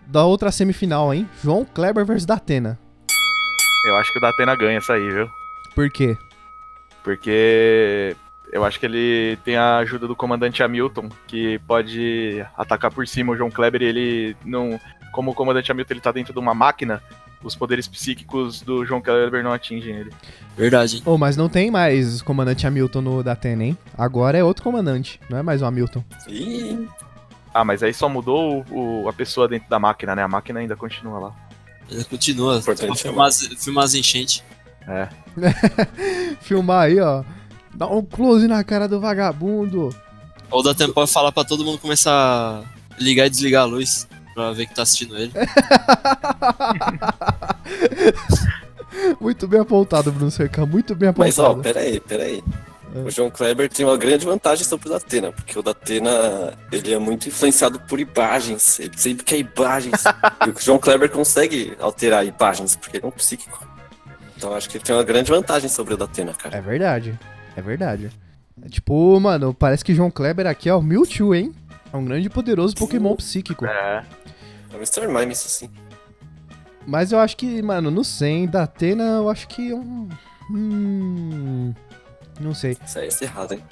da 0.08 0.26
outra 0.26 0.52
semifinal, 0.52 1.14
hein? 1.14 1.28
João 1.44 1.66
Kleber 1.66 2.06
versus 2.06 2.26
Datena. 2.26 2.80
Eu 3.86 3.96
acho 3.98 4.12
que 4.12 4.18
o 4.20 4.22
Datena 4.22 4.56
ganha 4.56 4.78
essa 4.78 4.94
aí, 4.94 5.10
viu? 5.10 5.30
Por 5.76 5.90
quê? 5.90 6.18
Porque 7.04 8.16
eu 8.52 8.64
acho 8.64 8.80
que 8.80 8.86
ele 8.86 9.38
tem 9.44 9.58
a 9.58 9.78
ajuda 9.78 10.08
do 10.08 10.16
comandante 10.16 10.62
Hamilton, 10.62 11.10
que 11.28 11.60
pode 11.68 12.46
atacar 12.56 12.92
por 12.92 13.08
cima 13.08 13.34
o 13.34 13.36
João 13.36 13.52
Kleber 13.52 13.82
e 13.82 13.86
ele 13.86 14.38
não. 14.46 14.80
Como 15.12 15.32
o 15.32 15.34
comandante 15.34 15.72
Hamilton 15.72 15.94
ele 15.94 16.02
tá 16.02 16.12
dentro 16.12 16.34
de 16.34 16.40
uma 16.40 16.54
máquina, 16.54 17.02
os 17.44 17.56
poderes 17.56 17.88
psíquicos 17.88 18.62
do 18.62 18.86
João 18.86 19.02
Kleber 19.02 19.44
não 19.44 19.52
atingem 19.52 19.96
ele. 19.96 20.12
Verdade? 20.58 21.02
Oh, 21.06 21.18
mas 21.18 21.36
não 21.38 21.50
tem 21.50 21.70
mais 21.72 22.22
o 22.22 22.26
comandante 22.26 22.66
Hamilton 22.68 23.02
no 23.02 23.24
Datena, 23.24 23.64
hein? 23.64 23.78
Agora 23.98 24.38
é 24.38 24.44
outro 24.44 24.64
comandante, 24.64 25.20
não 25.30 25.38
é 25.38 25.44
mais 25.44 25.62
o 25.62 25.66
Hamilton. 25.66 26.04
Ih, 26.28 26.88
Ah, 27.54 27.64
mas 27.66 27.84
aí 27.84 27.94
só 27.94 28.08
mudou 28.10 28.66
o, 28.72 29.04
o- 29.04 29.10
a 29.10 29.14
pessoa 29.14 29.48
dentro 29.48 29.70
da 29.70 29.78
máquina, 29.80 30.16
né? 30.16 30.24
A 30.24 30.28
máquina 30.28 30.60
ainda 30.60 30.76
continua 30.76 31.20
lá. 31.20 31.32
Ainda 31.92 32.04
continua. 32.06 32.58
Importante 32.58 33.02
filmar 33.02 33.28
as, 33.28 33.40
filmar 33.58 33.84
as 33.84 33.94
enchentes. 33.94 34.44
É. 34.88 35.08
Filmar 36.42 36.84
aí, 36.86 37.00
ó. 37.00 37.24
Dá 37.74 37.88
um 37.88 38.04
close 38.04 38.48
na 38.48 38.64
cara 38.64 38.88
do 38.88 39.00
vagabundo. 39.00 39.90
Ou 40.52 40.62
dá 40.64 40.74
tempo 40.76 40.94
pra 40.94 41.08
falar 41.08 41.32
pra 41.32 41.44
todo 41.44 41.64
mundo 41.66 41.80
começar 41.80 42.12
a 42.14 42.64
ligar 43.00 43.26
e 43.26 43.30
desligar 43.30 43.64
a 43.64 43.66
luz. 43.66 44.08
Pra 44.34 44.52
ver 44.52 44.66
que 44.68 44.76
tá 44.76 44.82
assistindo 44.84 45.18
ele. 45.18 45.32
Muito 49.20 49.48
bem 49.48 49.60
apontado, 49.60 50.12
Bruno 50.12 50.32
Cerca. 50.32 50.66
Muito 50.66 50.96
bem 50.96 51.14
mas 51.16 51.38
ó, 51.40 51.52
apontado. 51.52 51.64
pera 51.64 51.80
aí, 51.80 52.00
pera 52.00 52.24
aí. 52.24 52.44
O 52.96 53.10
João 53.10 53.32
Kleber 53.32 53.68
tem 53.70 53.84
uma 53.86 53.98
grande 53.98 54.24
vantagem 54.24 54.64
sobre 54.64 54.88
o 54.88 54.92
Datena, 54.92 55.32
porque 55.32 55.58
o 55.58 55.64
Datena 55.64 56.54
ele 56.72 56.94
é 56.94 57.00
muito 57.00 57.28
influenciado 57.28 57.80
por 57.80 58.00
imagens, 58.00 58.80
ele 58.80 58.96
sempre 58.96 59.26
quer 59.26 59.38
imagens. 59.40 60.04
e 60.46 60.50
o 60.52 60.56
João 60.60 60.78
Kleber 60.78 61.10
consegue 61.10 61.76
alterar 61.80 62.24
imagens, 62.24 62.76
porque 62.76 62.98
ele 62.98 63.06
é 63.06 63.08
um 63.08 63.12
psíquico. 63.12 63.68
Então 64.38 64.54
acho 64.54 64.70
que 64.70 64.78
ele 64.78 64.84
tem 64.84 64.96
uma 64.96 65.04
grande 65.04 65.32
vantagem 65.32 65.70
sobre 65.70 65.96
o 65.96 65.98
Datena, 65.98 66.34
cara. 66.34 66.56
É 66.56 66.62
verdade. 66.62 67.18
É 67.56 67.62
verdade. 67.62 68.12
É 68.64 68.70
tipo, 68.70 69.20
mano, 69.20 69.54
parece 69.56 69.84
que 69.84 69.96
João 69.96 70.12
Kleber 70.12 70.46
aqui 70.46 70.70
é 70.70 70.76
o 70.76 70.82
Mewtwo, 70.82 71.34
hein? 71.34 71.52
É 71.94 71.98
um 71.98 72.04
grande 72.04 72.26
e 72.26 72.30
poderoso 72.30 72.76
Pokémon 72.76 73.16
psíquico. 73.16 73.66
É. 73.66 74.04
É 74.72 74.76
o 74.76 74.78
Mr. 74.78 75.08
Mime, 75.08 75.32
isso 75.34 75.48
sim. 75.48 75.70
Mas 76.86 77.12
eu 77.12 77.20
acho 77.20 77.38
que, 77.38 77.62
mano, 77.62 77.92
no 77.92 78.04
100 78.04 78.48
da 78.48 78.64
Atena, 78.64 79.04
eu 79.04 79.30
acho 79.30 79.48
que 79.48 79.72
é 79.72 79.76
um. 79.76 80.10
Hum. 80.52 81.74
Não 82.40 82.54
sei. 82.54 82.76
Isso 82.86 83.00
aí 83.00 83.08
é 83.08 83.24
errado, 83.24 83.54
hein? 83.54 83.64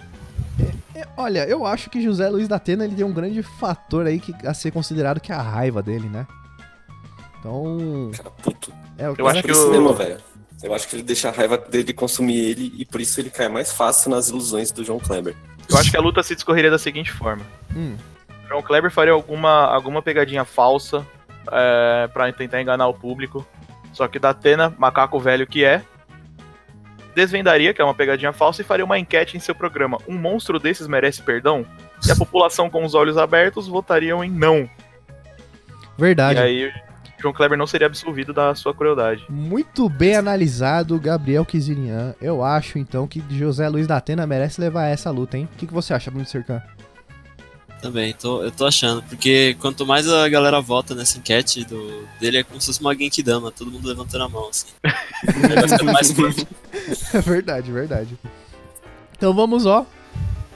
É, 0.95 1.07
olha, 1.17 1.45
eu 1.47 1.65
acho 1.65 1.89
que 1.89 2.01
José 2.01 2.29
Luiz 2.29 2.47
da 2.47 2.57
Atena 2.57 2.86
ele 2.86 2.95
tem 2.95 3.03
um 3.03 3.12
grande 3.12 3.41
fator 3.41 4.05
aí 4.05 4.19
que, 4.19 4.34
a 4.45 4.53
ser 4.53 4.71
considerado 4.71 5.19
que 5.19 5.31
é 5.31 5.36
a 5.36 5.41
raiva 5.41 5.81
dele, 5.81 6.07
né? 6.07 6.27
Então. 7.39 8.12
Cara, 8.15 8.29
puto. 8.29 8.71
É, 8.97 9.10
o 9.10 9.15
Eu 9.17 9.27
acho 9.27 9.41
que 9.43 9.51
o- 9.51 9.71
mesmo, 9.71 9.93
velho. 9.93 10.17
Eu 10.62 10.75
acho 10.75 10.88
que 10.88 10.95
ele 10.95 11.01
deixa 11.03 11.29
a 11.29 11.31
raiva 11.31 11.57
dele 11.57 11.91
consumir 11.91 12.38
ele 12.38 12.71
e 12.77 12.86
por 12.86 13.01
isso 13.01 13.19
ele 13.19 13.31
cai 13.31 13.49
mais 13.49 13.71
fácil 13.71 14.12
nas 14.12 14.29
ilusões 14.29 14.71
do 14.71 14.84
João 14.84 14.99
Kleber. 14.99 15.36
Eu 15.71 15.77
acho 15.77 15.91
que 15.91 15.97
a 15.97 16.01
luta 16.01 16.21
se 16.21 16.36
discorreria 16.36 16.69
da 16.69 16.77
seguinte 16.77 17.12
forma. 17.12 17.45
Hum. 17.75 17.95
João 18.47 18.62
Kleber 18.62 18.91
faria 18.91 19.13
alguma, 19.13 19.65
alguma 19.65 20.01
pegadinha 20.01 20.43
falsa 20.43 21.05
é, 21.51 22.10
para 22.13 22.31
tentar 22.34 22.62
enganar 22.62 22.88
o 22.88 22.93
público. 22.93 23.47
Só 23.93 24.07
que 24.07 24.19
Datena, 24.19 24.73
macaco 24.77 25.19
velho 25.19 25.47
que 25.47 25.63
é, 25.63 25.81
desvendaria 27.15 27.73
que 27.73 27.81
é 27.81 27.86
uma 27.86 27.93
pegadinha 27.93 28.34
falsa 28.34 28.62
e 28.62 28.65
faria 28.65 28.86
uma 28.86 28.99
enquete 28.99 29.38
em 29.38 29.39
seu 29.39 29.55
programa. 29.55 29.97
Um 30.07 30.17
monstro 30.17 30.60
desses 30.60 30.88
merece 30.88 31.21
perdão? 31.21 31.65
E 32.05 32.12
a 32.12 32.15
população 32.15 32.69
com 32.69 32.84
os 32.84 32.93
olhos 32.93 33.17
abertos 33.17 33.67
votariam 33.67 34.23
em 34.23 34.29
não. 34.29 34.69
Verdade. 35.97 36.39
E 36.39 36.43
aí 36.43 36.73
João 37.21 37.34
Kleber 37.34 37.57
não 37.57 37.67
seria 37.67 37.88
absolvido 37.88 38.34
da 38.34 38.53
sua 38.55 38.73
crueldade. 38.73 39.25
Muito 39.29 39.88
bem 39.88 40.15
analisado, 40.15 40.99
Gabriel 40.99 41.45
Kizirian. 41.45 42.15
Eu 42.21 42.43
acho, 42.43 42.77
então, 42.77 43.07
que 43.07 43.23
José 43.29 43.67
Luiz 43.69 43.88
da 43.88 43.97
Atena 43.97 44.25
merece 44.25 44.60
levar 44.60 44.88
essa 44.88 45.12
luta, 45.12 45.38
hein? 45.38 45.47
O 45.53 45.57
que, 45.57 45.67
que 45.67 45.73
você 45.73 45.93
acha, 45.93 46.10
Bruno 46.10 46.25
Cercan? 46.25 46.62
Também, 47.81 48.13
tô, 48.13 48.43
eu 48.43 48.51
tô 48.51 48.65
achando. 48.65 49.01
Porque 49.03 49.55
quanto 49.60 49.86
mais 49.86 50.07
a 50.07 50.29
galera 50.29 50.62
vota 50.62 50.93
nessa 50.93 51.17
enquete 51.17 51.65
do, 51.65 52.07
dele, 52.19 52.38
é 52.38 52.43
como 52.43 52.62
se 52.62 52.67
fosse 52.67 52.81
uma 52.81 52.95
Genkidama, 52.95 53.51
todo 53.51 53.71
mundo 53.71 53.88
levantando 53.88 54.23
a 54.23 54.29
mão, 54.29 54.49
assim. 54.49 54.67
É 57.13 57.21
verdade, 57.21 57.71
verdade. 57.71 58.17
Então 59.15 59.34
vamos, 59.34 59.65
ó, 59.65 59.86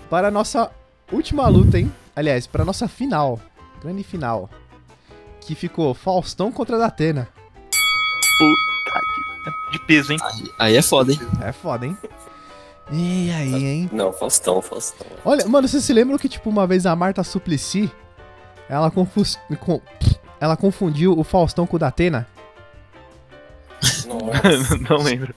para 0.09 0.29
a 0.29 0.31
nossa 0.31 0.71
última 1.11 1.47
luta, 1.47 1.79
hein? 1.79 1.91
Aliás, 2.15 2.47
para 2.47 2.63
a 2.63 2.65
nossa 2.65 2.87
final. 2.87 3.39
Grande 3.81 4.03
final. 4.03 4.49
Que 5.45 5.55
ficou 5.55 5.93
Faustão 5.93 6.51
contra 6.51 6.77
Datena. 6.77 7.27
Puta 8.37 9.01
que... 9.01 9.71
De 9.71 9.79
peso, 9.85 10.11
hein? 10.13 10.19
Aí 10.57 10.75
é 10.75 10.81
foda, 10.81 11.11
hein? 11.11 11.19
É 11.41 11.51
foda, 11.51 11.85
hein? 11.85 11.97
E 12.91 13.31
aí, 13.31 13.65
hein? 13.65 13.89
Não, 13.91 14.11
Faustão, 14.13 14.61
Faustão. 14.61 15.07
Olha, 15.23 15.47
mano, 15.47 15.67
vocês 15.67 15.83
se 15.83 15.93
lembram 15.93 16.17
que, 16.17 16.29
tipo, 16.29 16.49
uma 16.49 16.65
vez 16.67 16.85
a 16.85 16.95
Marta 16.95 17.23
Suplicy, 17.23 17.91
ela, 18.69 18.89
confus... 18.91 19.39
com- 19.59 19.81
ela 20.39 20.55
confundiu 20.57 21.17
o 21.17 21.23
Faustão 21.23 21.65
com 21.67 21.75
o 21.75 21.79
Datena? 21.79 22.27
Nossa. 24.07 24.77
não 24.89 24.97
lembro. 24.97 25.33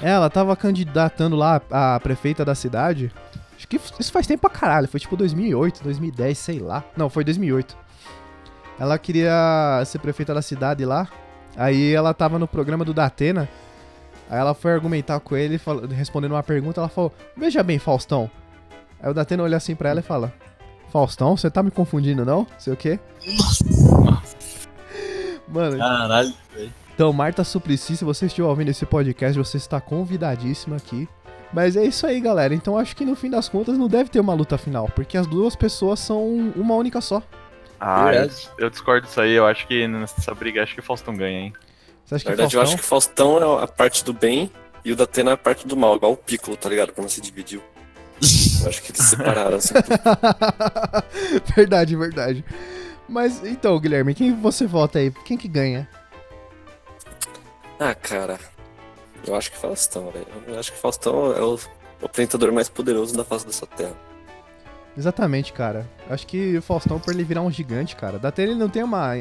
Ela 0.00 0.30
tava 0.30 0.54
candidatando 0.56 1.34
lá 1.36 1.60
a 1.70 1.98
prefeita 2.00 2.44
da 2.44 2.54
cidade. 2.54 3.12
Acho 3.56 3.66
que 3.66 3.80
isso 3.98 4.12
faz 4.12 4.26
tempo 4.26 4.42
pra 4.42 4.50
caralho. 4.50 4.88
Foi 4.88 4.98
tipo 5.00 5.16
2008, 5.16 5.82
2010, 5.82 6.38
sei 6.38 6.58
lá. 6.60 6.84
Não, 6.96 7.08
foi 7.10 7.24
2008. 7.24 7.76
Ela 8.82 8.98
queria 8.98 9.80
ser 9.86 10.00
prefeita 10.00 10.34
da 10.34 10.42
cidade 10.42 10.84
lá. 10.84 11.06
Aí 11.56 11.94
ela 11.94 12.12
tava 12.12 12.36
no 12.36 12.48
programa 12.48 12.84
do 12.84 12.92
Datena. 12.92 13.48
Aí 14.28 14.40
ela 14.40 14.54
foi 14.54 14.72
argumentar 14.72 15.20
com 15.20 15.36
ele, 15.36 15.60
respondendo 15.94 16.32
uma 16.32 16.42
pergunta. 16.42 16.80
Ela 16.80 16.88
falou: 16.88 17.14
Veja 17.36 17.62
bem, 17.62 17.78
Faustão. 17.78 18.28
Aí 19.00 19.08
o 19.08 19.14
Datena 19.14 19.44
olha 19.44 19.56
assim 19.56 19.76
pra 19.76 19.90
ela 19.90 20.00
e 20.00 20.02
fala: 20.02 20.34
Faustão, 20.90 21.36
você 21.36 21.48
tá 21.48 21.62
me 21.62 21.70
confundindo, 21.70 22.24
não? 22.24 22.44
Sei 22.58 22.72
o 22.72 22.76
quê? 22.76 22.98
Mano, 25.46 25.78
Caralho. 25.78 26.34
então, 26.92 27.12
Marta 27.12 27.44
Suplicy, 27.44 27.96
se 27.96 28.04
você 28.04 28.26
estiver 28.26 28.48
ouvindo 28.48 28.70
esse 28.70 28.84
podcast, 28.84 29.38
você 29.38 29.58
está 29.58 29.80
convidadíssima 29.80 30.74
aqui. 30.74 31.08
Mas 31.52 31.76
é 31.76 31.84
isso 31.84 32.04
aí, 32.04 32.20
galera. 32.20 32.52
Então 32.52 32.76
acho 32.76 32.96
que 32.96 33.04
no 33.04 33.14
fim 33.14 33.30
das 33.30 33.48
contas 33.48 33.78
não 33.78 33.86
deve 33.86 34.10
ter 34.10 34.18
uma 34.18 34.34
luta 34.34 34.58
final, 34.58 34.88
porque 34.88 35.16
as 35.16 35.28
duas 35.28 35.54
pessoas 35.54 36.00
são 36.00 36.52
uma 36.56 36.74
única 36.74 37.00
só. 37.00 37.22
Ah, 37.84 38.14
eu, 38.14 38.30
eu 38.58 38.70
discordo 38.70 39.06
disso 39.06 39.20
aí. 39.20 39.32
Eu 39.32 39.44
acho 39.44 39.66
que 39.66 39.88
nessa 39.88 40.32
briga, 40.34 40.62
acho 40.62 40.74
que 40.74 40.80
o 40.80 40.84
Faustão 40.84 41.16
ganha, 41.16 41.40
hein? 41.40 41.52
Você 42.04 42.14
acha 42.14 42.24
Na 42.24 42.36
verdade, 42.36 42.56
eu 42.56 42.62
acho 42.62 42.76
que 42.76 42.82
Faustão 42.82 43.60
é 43.60 43.64
a 43.64 43.66
parte 43.66 44.04
do 44.04 44.12
bem 44.12 44.52
e 44.84 44.92
o 44.92 44.96
Datena 44.96 45.32
é 45.32 45.34
a 45.34 45.36
parte 45.36 45.66
do 45.66 45.76
mal, 45.76 45.96
igual 45.96 46.12
o 46.12 46.16
Piccolo, 46.16 46.56
tá 46.56 46.68
ligado? 46.68 46.92
Quando 46.92 47.08
se 47.08 47.20
dividiu. 47.20 47.60
Eu 48.62 48.68
acho 48.68 48.82
que 48.82 48.92
eles 48.92 49.02
separaram 49.02 49.56
assim. 49.56 49.74
verdade, 51.56 51.96
verdade. 51.96 52.44
Mas 53.08 53.44
então, 53.44 53.80
Guilherme, 53.80 54.14
quem 54.14 54.32
você 54.32 54.64
vota 54.64 55.00
aí? 55.00 55.10
Quem 55.24 55.36
que 55.36 55.48
ganha? 55.48 55.88
Ah, 57.80 57.94
cara. 57.94 58.38
Eu 59.26 59.34
acho 59.34 59.50
que 59.50 59.58
Faustão, 59.58 60.10
velho. 60.12 60.26
Eu 60.46 60.58
acho 60.58 60.70
que 60.70 60.78
Faustão 60.78 61.32
é 61.36 61.42
o 61.42 61.58
o 62.02 62.06
apresentador 62.06 62.52
mais 62.52 62.68
poderoso 62.68 63.16
da 63.16 63.24
face 63.24 63.46
dessa 63.46 63.66
terra. 63.66 63.94
Exatamente, 64.96 65.52
cara. 65.52 65.88
Acho 66.08 66.26
que 66.26 66.56
o 66.58 66.62
Faustão, 66.62 66.98
por 66.98 67.14
ele 67.14 67.24
virar 67.24 67.42
um 67.42 67.50
gigante, 67.50 67.96
cara. 67.96 68.18
Datena 68.18 68.52
ele 68.52 68.58
não 68.58 68.68
tem 68.68 68.82
uma, 68.82 69.14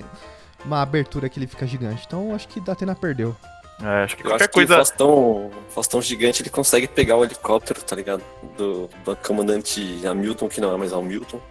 uma 0.65 0.82
abertura 0.82 1.30
que 1.30 1.39
ele 1.39 1.47
fica 1.47 1.65
gigante. 1.65 2.03
Então 2.05 2.36
acho 2.36 2.47
que 2.47 2.59
Datena 2.59 2.95
perdeu. 2.95 3.36
É, 3.82 4.03
acho 4.03 4.15
que 4.15 4.24
Eu 4.24 4.30
qualquer 4.30 4.43
acho 4.43 4.51
que 4.51 4.59
o 4.59 4.67
coisa. 4.67 4.76
Faustão, 4.76 5.51
Faustão 5.69 6.01
gigante 6.01 6.41
ele 6.41 6.49
consegue 6.49 6.88
pegar 6.88 7.17
o 7.17 7.24
helicóptero, 7.24 7.82
tá 7.82 7.95
ligado? 7.95 8.24
Do, 8.57 8.89
do 9.03 9.15
comandante 9.15 10.05
Hamilton, 10.05 10.47
que 10.47 10.61
não 10.61 10.74
é 10.74 10.78
mais 10.78 10.93
Hamilton. 10.93 11.41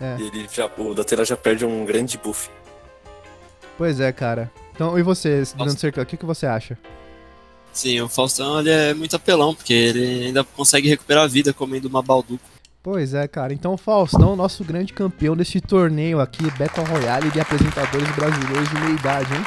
É. 0.00 0.16
E 0.18 0.26
ele 0.26 0.48
já, 0.52 0.70
o 0.76 0.94
Datena 0.94 1.24
já 1.24 1.36
perde 1.36 1.64
um 1.64 1.84
grande 1.84 2.18
buff. 2.18 2.50
Pois 3.76 3.98
é, 4.00 4.12
cara. 4.12 4.50
Então, 4.74 4.98
e 4.98 5.02
você. 5.02 5.42
Bruno 5.56 5.76
Cercão, 5.76 6.02
o 6.02 6.06
que, 6.06 6.16
que 6.16 6.26
você 6.26 6.46
acha? 6.46 6.78
Sim, 7.72 8.00
o 8.00 8.08
Faustão 8.08 8.60
ele 8.60 8.70
é 8.70 8.94
muito 8.94 9.16
apelão, 9.16 9.54
porque 9.54 9.72
ele 9.72 10.26
ainda 10.26 10.44
consegue 10.44 10.88
recuperar 10.88 11.24
a 11.24 11.26
vida 11.26 11.52
comendo 11.52 11.88
uma 11.88 12.02
balduco. 12.02 12.44
Pois 12.86 13.14
é, 13.14 13.26
cara. 13.26 13.52
Então, 13.52 13.74
o 13.74 13.76
Faustão, 13.76 14.36
nosso 14.36 14.62
grande 14.62 14.92
campeão 14.92 15.36
desse 15.36 15.60
torneio 15.60 16.20
aqui, 16.20 16.44
Battle 16.56 16.86
Royale 16.86 17.32
de 17.32 17.40
apresentadores 17.40 18.08
brasileiros 18.14 18.68
de 18.68 18.74
meia 18.76 18.92
idade, 18.94 19.34
hein? 19.34 19.44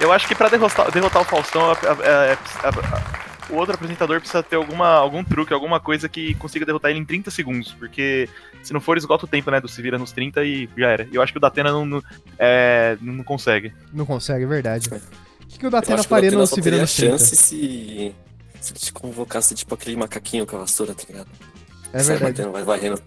Eu 0.00 0.12
acho 0.12 0.28
que 0.28 0.34
pra 0.36 0.48
derrotar, 0.48 0.88
derrotar 0.92 1.22
o 1.22 1.24
Faustão, 1.24 1.72
a- 1.72 1.72
a- 1.72 2.68
a- 2.68 2.68
a- 2.68 3.52
o 3.52 3.56
outro 3.56 3.74
apresentador 3.74 4.20
precisa 4.20 4.44
ter 4.44 4.54
alguma, 4.54 4.86
algum 4.90 5.24
truque, 5.24 5.52
alguma 5.52 5.80
coisa 5.80 6.08
que 6.08 6.34
consiga 6.34 6.64
derrotar 6.64 6.92
ele 6.92 7.00
em 7.00 7.04
30 7.04 7.32
segundos. 7.32 7.72
Porque 7.72 8.28
se 8.62 8.72
não 8.72 8.80
for, 8.80 8.96
esgota 8.96 9.24
o 9.24 9.28
tempo, 9.28 9.50
né? 9.50 9.60
Do 9.60 9.66
se 9.66 9.82
vira 9.82 9.98
nos 9.98 10.12
30 10.12 10.44
e 10.44 10.68
já 10.78 10.86
era. 10.88 11.08
Eu 11.12 11.20
acho 11.20 11.32
que 11.32 11.38
o 11.38 11.40
Datena 11.40 11.72
não, 11.72 11.84
não, 11.84 12.02
é, 12.38 12.96
não 13.00 13.24
consegue. 13.24 13.72
Não 13.92 14.06
consegue, 14.06 14.44
é 14.44 14.46
verdade. 14.46 14.88
O 14.88 15.46
que, 15.48 15.58
que 15.58 15.66
o 15.66 15.70
Datena 15.70 16.00
faria 16.04 16.30
no 16.30 16.46
Se 16.46 16.54
Vira 16.60 16.62
teria 16.62 16.80
nos 16.82 16.94
30? 16.94 17.18
chance 17.18 17.34
se, 17.34 18.14
se 18.60 18.72
te 18.72 18.92
convocasse 18.92 19.52
tipo 19.56 19.74
aquele 19.74 19.96
macaquinho 19.96 20.46
com 20.46 20.54
a 20.54 20.60
vassoura, 20.60 20.94
tá 20.94 21.02
ligado? 21.08 21.26
É 21.92 21.98
Sai 22.00 22.16
verdade. 22.16 22.32
batendo, 22.42 22.52
vai 22.52 22.62
varrendo. 22.64 23.00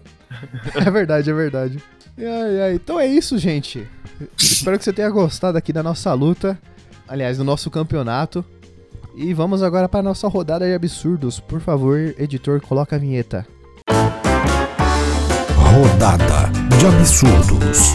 É 0.74 0.90
verdade, 0.90 1.30
é 1.30 1.32
verdade. 1.34 1.78
Ai, 2.18 2.60
ai. 2.62 2.74
Então 2.74 2.98
é 2.98 3.06
isso, 3.06 3.38
gente. 3.38 3.86
Espero 4.36 4.78
que 4.78 4.84
você 4.84 4.92
tenha 4.92 5.10
gostado 5.10 5.56
aqui 5.58 5.72
da 5.72 5.82
nossa 5.82 6.12
luta. 6.14 6.58
Aliás, 7.08 7.38
do 7.38 7.44
nosso 7.44 7.70
campeonato. 7.70 8.44
E 9.14 9.34
vamos 9.34 9.62
agora 9.62 9.88
para 9.88 10.00
a 10.00 10.02
nossa 10.02 10.26
rodada 10.28 10.66
de 10.66 10.74
absurdos. 10.74 11.38
Por 11.38 11.60
favor, 11.60 11.98
editor, 12.18 12.60
coloca 12.60 12.96
a 12.96 12.98
vinheta. 12.98 13.46
Rodada 15.56 16.50
de 16.78 16.86
absurdos. 16.86 17.92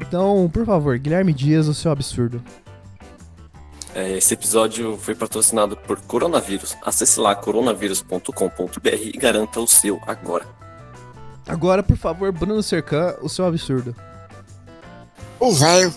Então, 0.00 0.48
por 0.52 0.64
favor, 0.64 0.98
Guilherme 0.98 1.32
Dias, 1.32 1.66
o 1.68 1.74
seu 1.74 1.90
absurdo. 1.90 2.42
É, 3.94 4.16
esse 4.16 4.34
episódio 4.34 4.98
foi 4.98 5.14
patrocinado 5.14 5.76
por 5.76 6.00
coronavírus. 6.00 6.76
Acesse 6.82 7.20
lá 7.20 7.36
coronavírus.com.br 7.36 8.88
e 8.88 9.12
garanta 9.12 9.60
o 9.60 9.68
seu 9.68 10.00
agora. 10.04 10.44
Agora, 11.46 11.82
por 11.82 11.96
favor, 11.96 12.32
Bruno 12.32 12.62
Cercan, 12.62 13.14
o 13.22 13.28
seu 13.28 13.46
absurdo. 13.46 13.94
O 15.38 15.52
velho, 15.52 15.94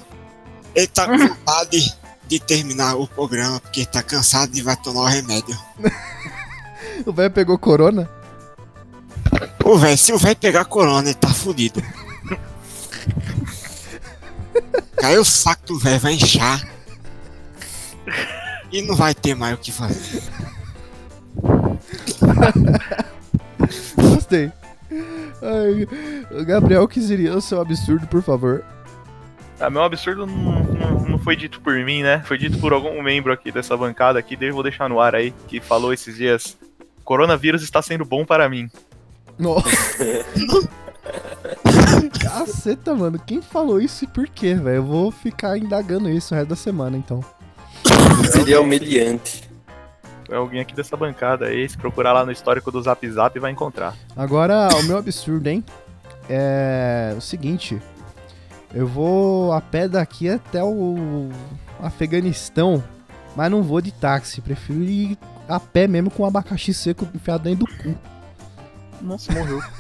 ele 0.76 0.88
tá 0.88 1.08
com 1.08 1.18
vontade 1.18 1.98
de 2.28 2.40
terminar 2.40 2.96
o 2.96 3.08
programa 3.08 3.60
porque 3.60 3.86
tá 3.86 4.04
cansado 4.04 4.56
e 4.56 4.62
vai 4.62 4.76
tomar 4.78 5.02
o 5.02 5.08
remédio. 5.08 5.58
O 7.06 7.14
velho 7.14 7.30
pegou 7.30 7.60
corona? 7.60 8.10
O 9.64 9.78
velho, 9.78 9.98
se 9.98 10.12
o 10.12 10.18
velho 10.18 10.36
pegar 10.36 10.66
corona, 10.66 11.10
ele 11.10 11.14
tá 11.14 11.30
fudido. 11.30 11.82
Aí 15.04 15.16
o 15.16 15.24
saco 15.24 15.68
do 15.68 15.78
velho 15.78 16.00
vai 16.00 16.14
inchar. 16.14 16.68
E 18.72 18.82
não 18.82 18.96
vai 18.96 19.14
ter 19.14 19.36
mais 19.36 19.56
o 19.56 19.58
que 19.58 19.72
fazer. 19.72 20.22
Gostei. 23.96 24.52
Ai, 25.42 25.88
o 26.32 26.46
Gabriel, 26.46 26.88
que 26.88 27.02
seria 27.02 27.36
o 27.36 27.42
seu 27.42 27.62
absurdo, 27.62 28.08
por 28.08 28.22
favor? 28.22 28.64
Ah, 29.60 29.70
meu 29.70 29.84
absurdo 29.84 30.26
não, 30.26 30.64
não, 30.64 31.00
não 31.10 31.20
foi 31.20 31.36
dito 31.36 31.60
por 31.62 31.74
mim, 31.84 32.04
né? 32.04 32.22
Foi 32.26 32.38
dito 32.38 32.60
por 32.60 32.74
algum 32.74 33.02
membro 33.02 33.34
aqui 33.34 33.52
dessa 33.52 33.76
bancada 33.76 34.20
aqui, 34.20 34.36
daí 34.36 34.50
eu 34.50 34.54
vou 34.54 34.64
deixar 34.64 34.90
no 34.90 35.00
ar 35.00 35.16
aí, 35.16 35.34
que 35.48 35.60
falou 35.60 35.94
esses 35.94 36.16
dias. 36.16 36.58
Coronavírus 37.04 37.64
está 37.64 37.82
sendo 37.82 38.06
bom 38.06 38.26
para 38.26 38.50
mim. 38.50 38.70
Nossa. 39.40 39.68
Caceta, 42.22 42.94
mano. 42.94 43.20
Quem 43.26 43.42
falou 43.42 43.80
isso 43.80 44.04
e 44.04 44.08
por 44.08 44.28
quê, 44.28 44.54
velho? 44.54 44.78
Eu 44.78 44.84
vou 44.84 45.12
ficar 45.12 45.58
indagando 45.58 46.10
isso 46.10 46.34
o 46.34 46.38
resto 46.38 46.50
da 46.50 46.56
semana, 46.56 46.98
então. 46.98 47.24
Seria 48.32 48.62
humilhante. 48.62 49.48
É 50.30 50.36
alguém 50.36 50.60
aqui 50.60 50.76
dessa 50.76 50.98
bancada 50.98 51.46
aí, 51.46 51.68
se 51.68 51.78
procurar 51.78 52.12
lá 52.12 52.26
no 52.26 52.32
histórico 52.32 52.72
do 52.72 52.82
Zap 52.82 53.10
Zap 53.10 53.40
vai 53.40 53.52
encontrar. 53.52 53.96
Agora, 54.16 54.68
o 54.80 54.84
meu 54.84 54.98
absurdo, 54.98 55.48
hein? 55.48 55.64
É 56.30 57.14
o 57.18 57.22
seguinte. 57.22 57.82
Eu 58.74 58.86
vou 58.86 59.54
a 59.54 59.62
pé 59.62 59.88
daqui 59.88 60.30
até 60.30 60.62
o 60.62 61.30
Afeganistão, 61.82 62.84
mas 63.36 63.50
não 63.50 63.64
vou 63.64 63.80
de 63.80 63.94
táxi. 63.94 64.42
Prefiro 64.42 64.84
ir 64.84 65.18
a 65.48 65.60
pé 65.60 65.88
mesmo 65.88 66.12
com 66.12 66.24
um 66.24 66.26
abacaxi 66.26 66.74
seco 66.74 67.08
enfiado 67.16 67.46
dentro 67.46 67.66
do 67.66 67.78
cu. 67.78 67.96
Nossa, 69.02 69.32
morreu. 69.32 69.62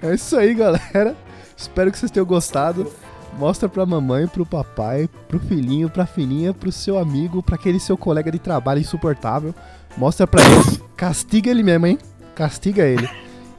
É 0.00 0.14
isso 0.14 0.36
aí, 0.36 0.54
galera. 0.54 1.14
Espero 1.56 1.90
que 1.90 1.98
vocês 1.98 2.10
tenham 2.10 2.24
gostado. 2.24 2.90
Mostra 3.36 3.68
pra 3.68 3.86
mamãe, 3.86 4.26
pro 4.26 4.46
papai, 4.46 5.08
pro 5.28 5.38
filhinho, 5.38 5.88
pra 5.88 6.06
filhinha, 6.06 6.52
pro 6.52 6.72
seu 6.72 6.98
amigo, 6.98 7.42
pra 7.42 7.54
aquele 7.54 7.78
seu 7.78 7.96
colega 7.96 8.32
de 8.32 8.38
trabalho 8.38 8.80
insuportável. 8.80 9.54
Mostra 9.96 10.26
pra 10.26 10.42
ele. 10.42 10.82
Castiga 10.96 11.50
ele 11.50 11.62
mesmo, 11.62 11.86
hein? 11.86 11.98
Castiga 12.34 12.84
ele. 12.84 13.08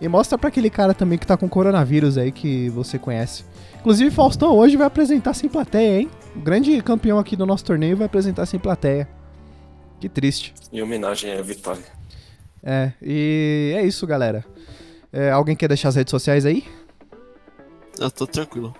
E 0.02 0.08
mostra 0.08 0.38
pra 0.38 0.50
aquele 0.50 0.70
cara 0.70 0.94
também 0.94 1.18
que 1.18 1.28
tá 1.28 1.36
com 1.36 1.48
coronavírus 1.48 2.18
aí 2.18 2.32
que 2.32 2.70
você 2.70 2.98
conhece. 2.98 3.44
Inclusive, 3.80 4.12
Faustão 4.12 4.56
hoje 4.56 4.76
vai 4.76 4.88
apresentar 4.88 5.34
sem 5.34 5.50
plateia, 5.50 6.02
hein? 6.02 6.10
O 6.36 6.40
grande 6.40 6.82
campeão 6.82 7.20
aqui 7.20 7.36
do 7.36 7.46
nosso 7.46 7.66
torneio 7.66 7.98
vai 7.98 8.06
apresentar 8.06 8.46
sem 8.46 8.60
plateia. 8.60 9.08
Que 10.00 10.08
triste. 10.08 10.54
Em 10.72 10.82
homenagem 10.82 11.34
à 11.34 11.42
vitória. 11.42 11.84
É, 12.64 12.92
e 13.02 13.74
é 13.76 13.86
isso, 13.86 14.06
galera. 14.06 14.46
É, 15.12 15.32
alguém 15.32 15.56
quer 15.56 15.68
deixar 15.68 15.90
as 15.90 15.96
redes 15.96 16.12
sociais 16.12 16.46
aí? 16.46 16.66
Eu 17.98 18.12
tô 18.12 18.28
tranquilo. 18.28 18.74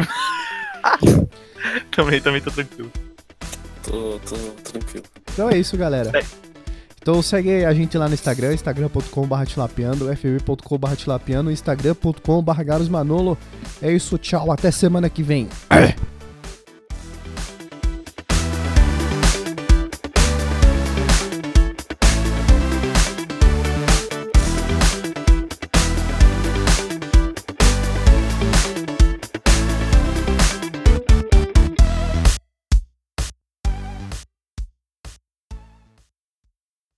também, 1.90 2.20
também 2.20 2.40
tô 2.40 2.50
tranquilo. 2.50 2.90
Tô, 3.82 4.18
tô 4.20 4.36
tranquilo. 4.70 5.04
Então 5.32 5.50
é 5.50 5.58
isso, 5.58 5.76
galera. 5.76 6.10
É. 6.18 6.24
Então 7.02 7.22
segue 7.22 7.64
a 7.64 7.72
gente 7.72 7.96
lá 7.96 8.08
no 8.08 8.14
Instagram, 8.14 8.52
instagram.com.br 8.52 9.44
tilapiando, 9.46 10.14
fb.com.br 10.14 10.94
tilapiando, 10.96 11.50
instagram.com.br 11.50 12.62
garosmanolo. 12.62 13.38
É 13.80 13.90
isso, 13.90 14.18
tchau, 14.18 14.52
até 14.52 14.70
semana 14.70 15.08
que 15.08 15.22
vem. 15.22 15.48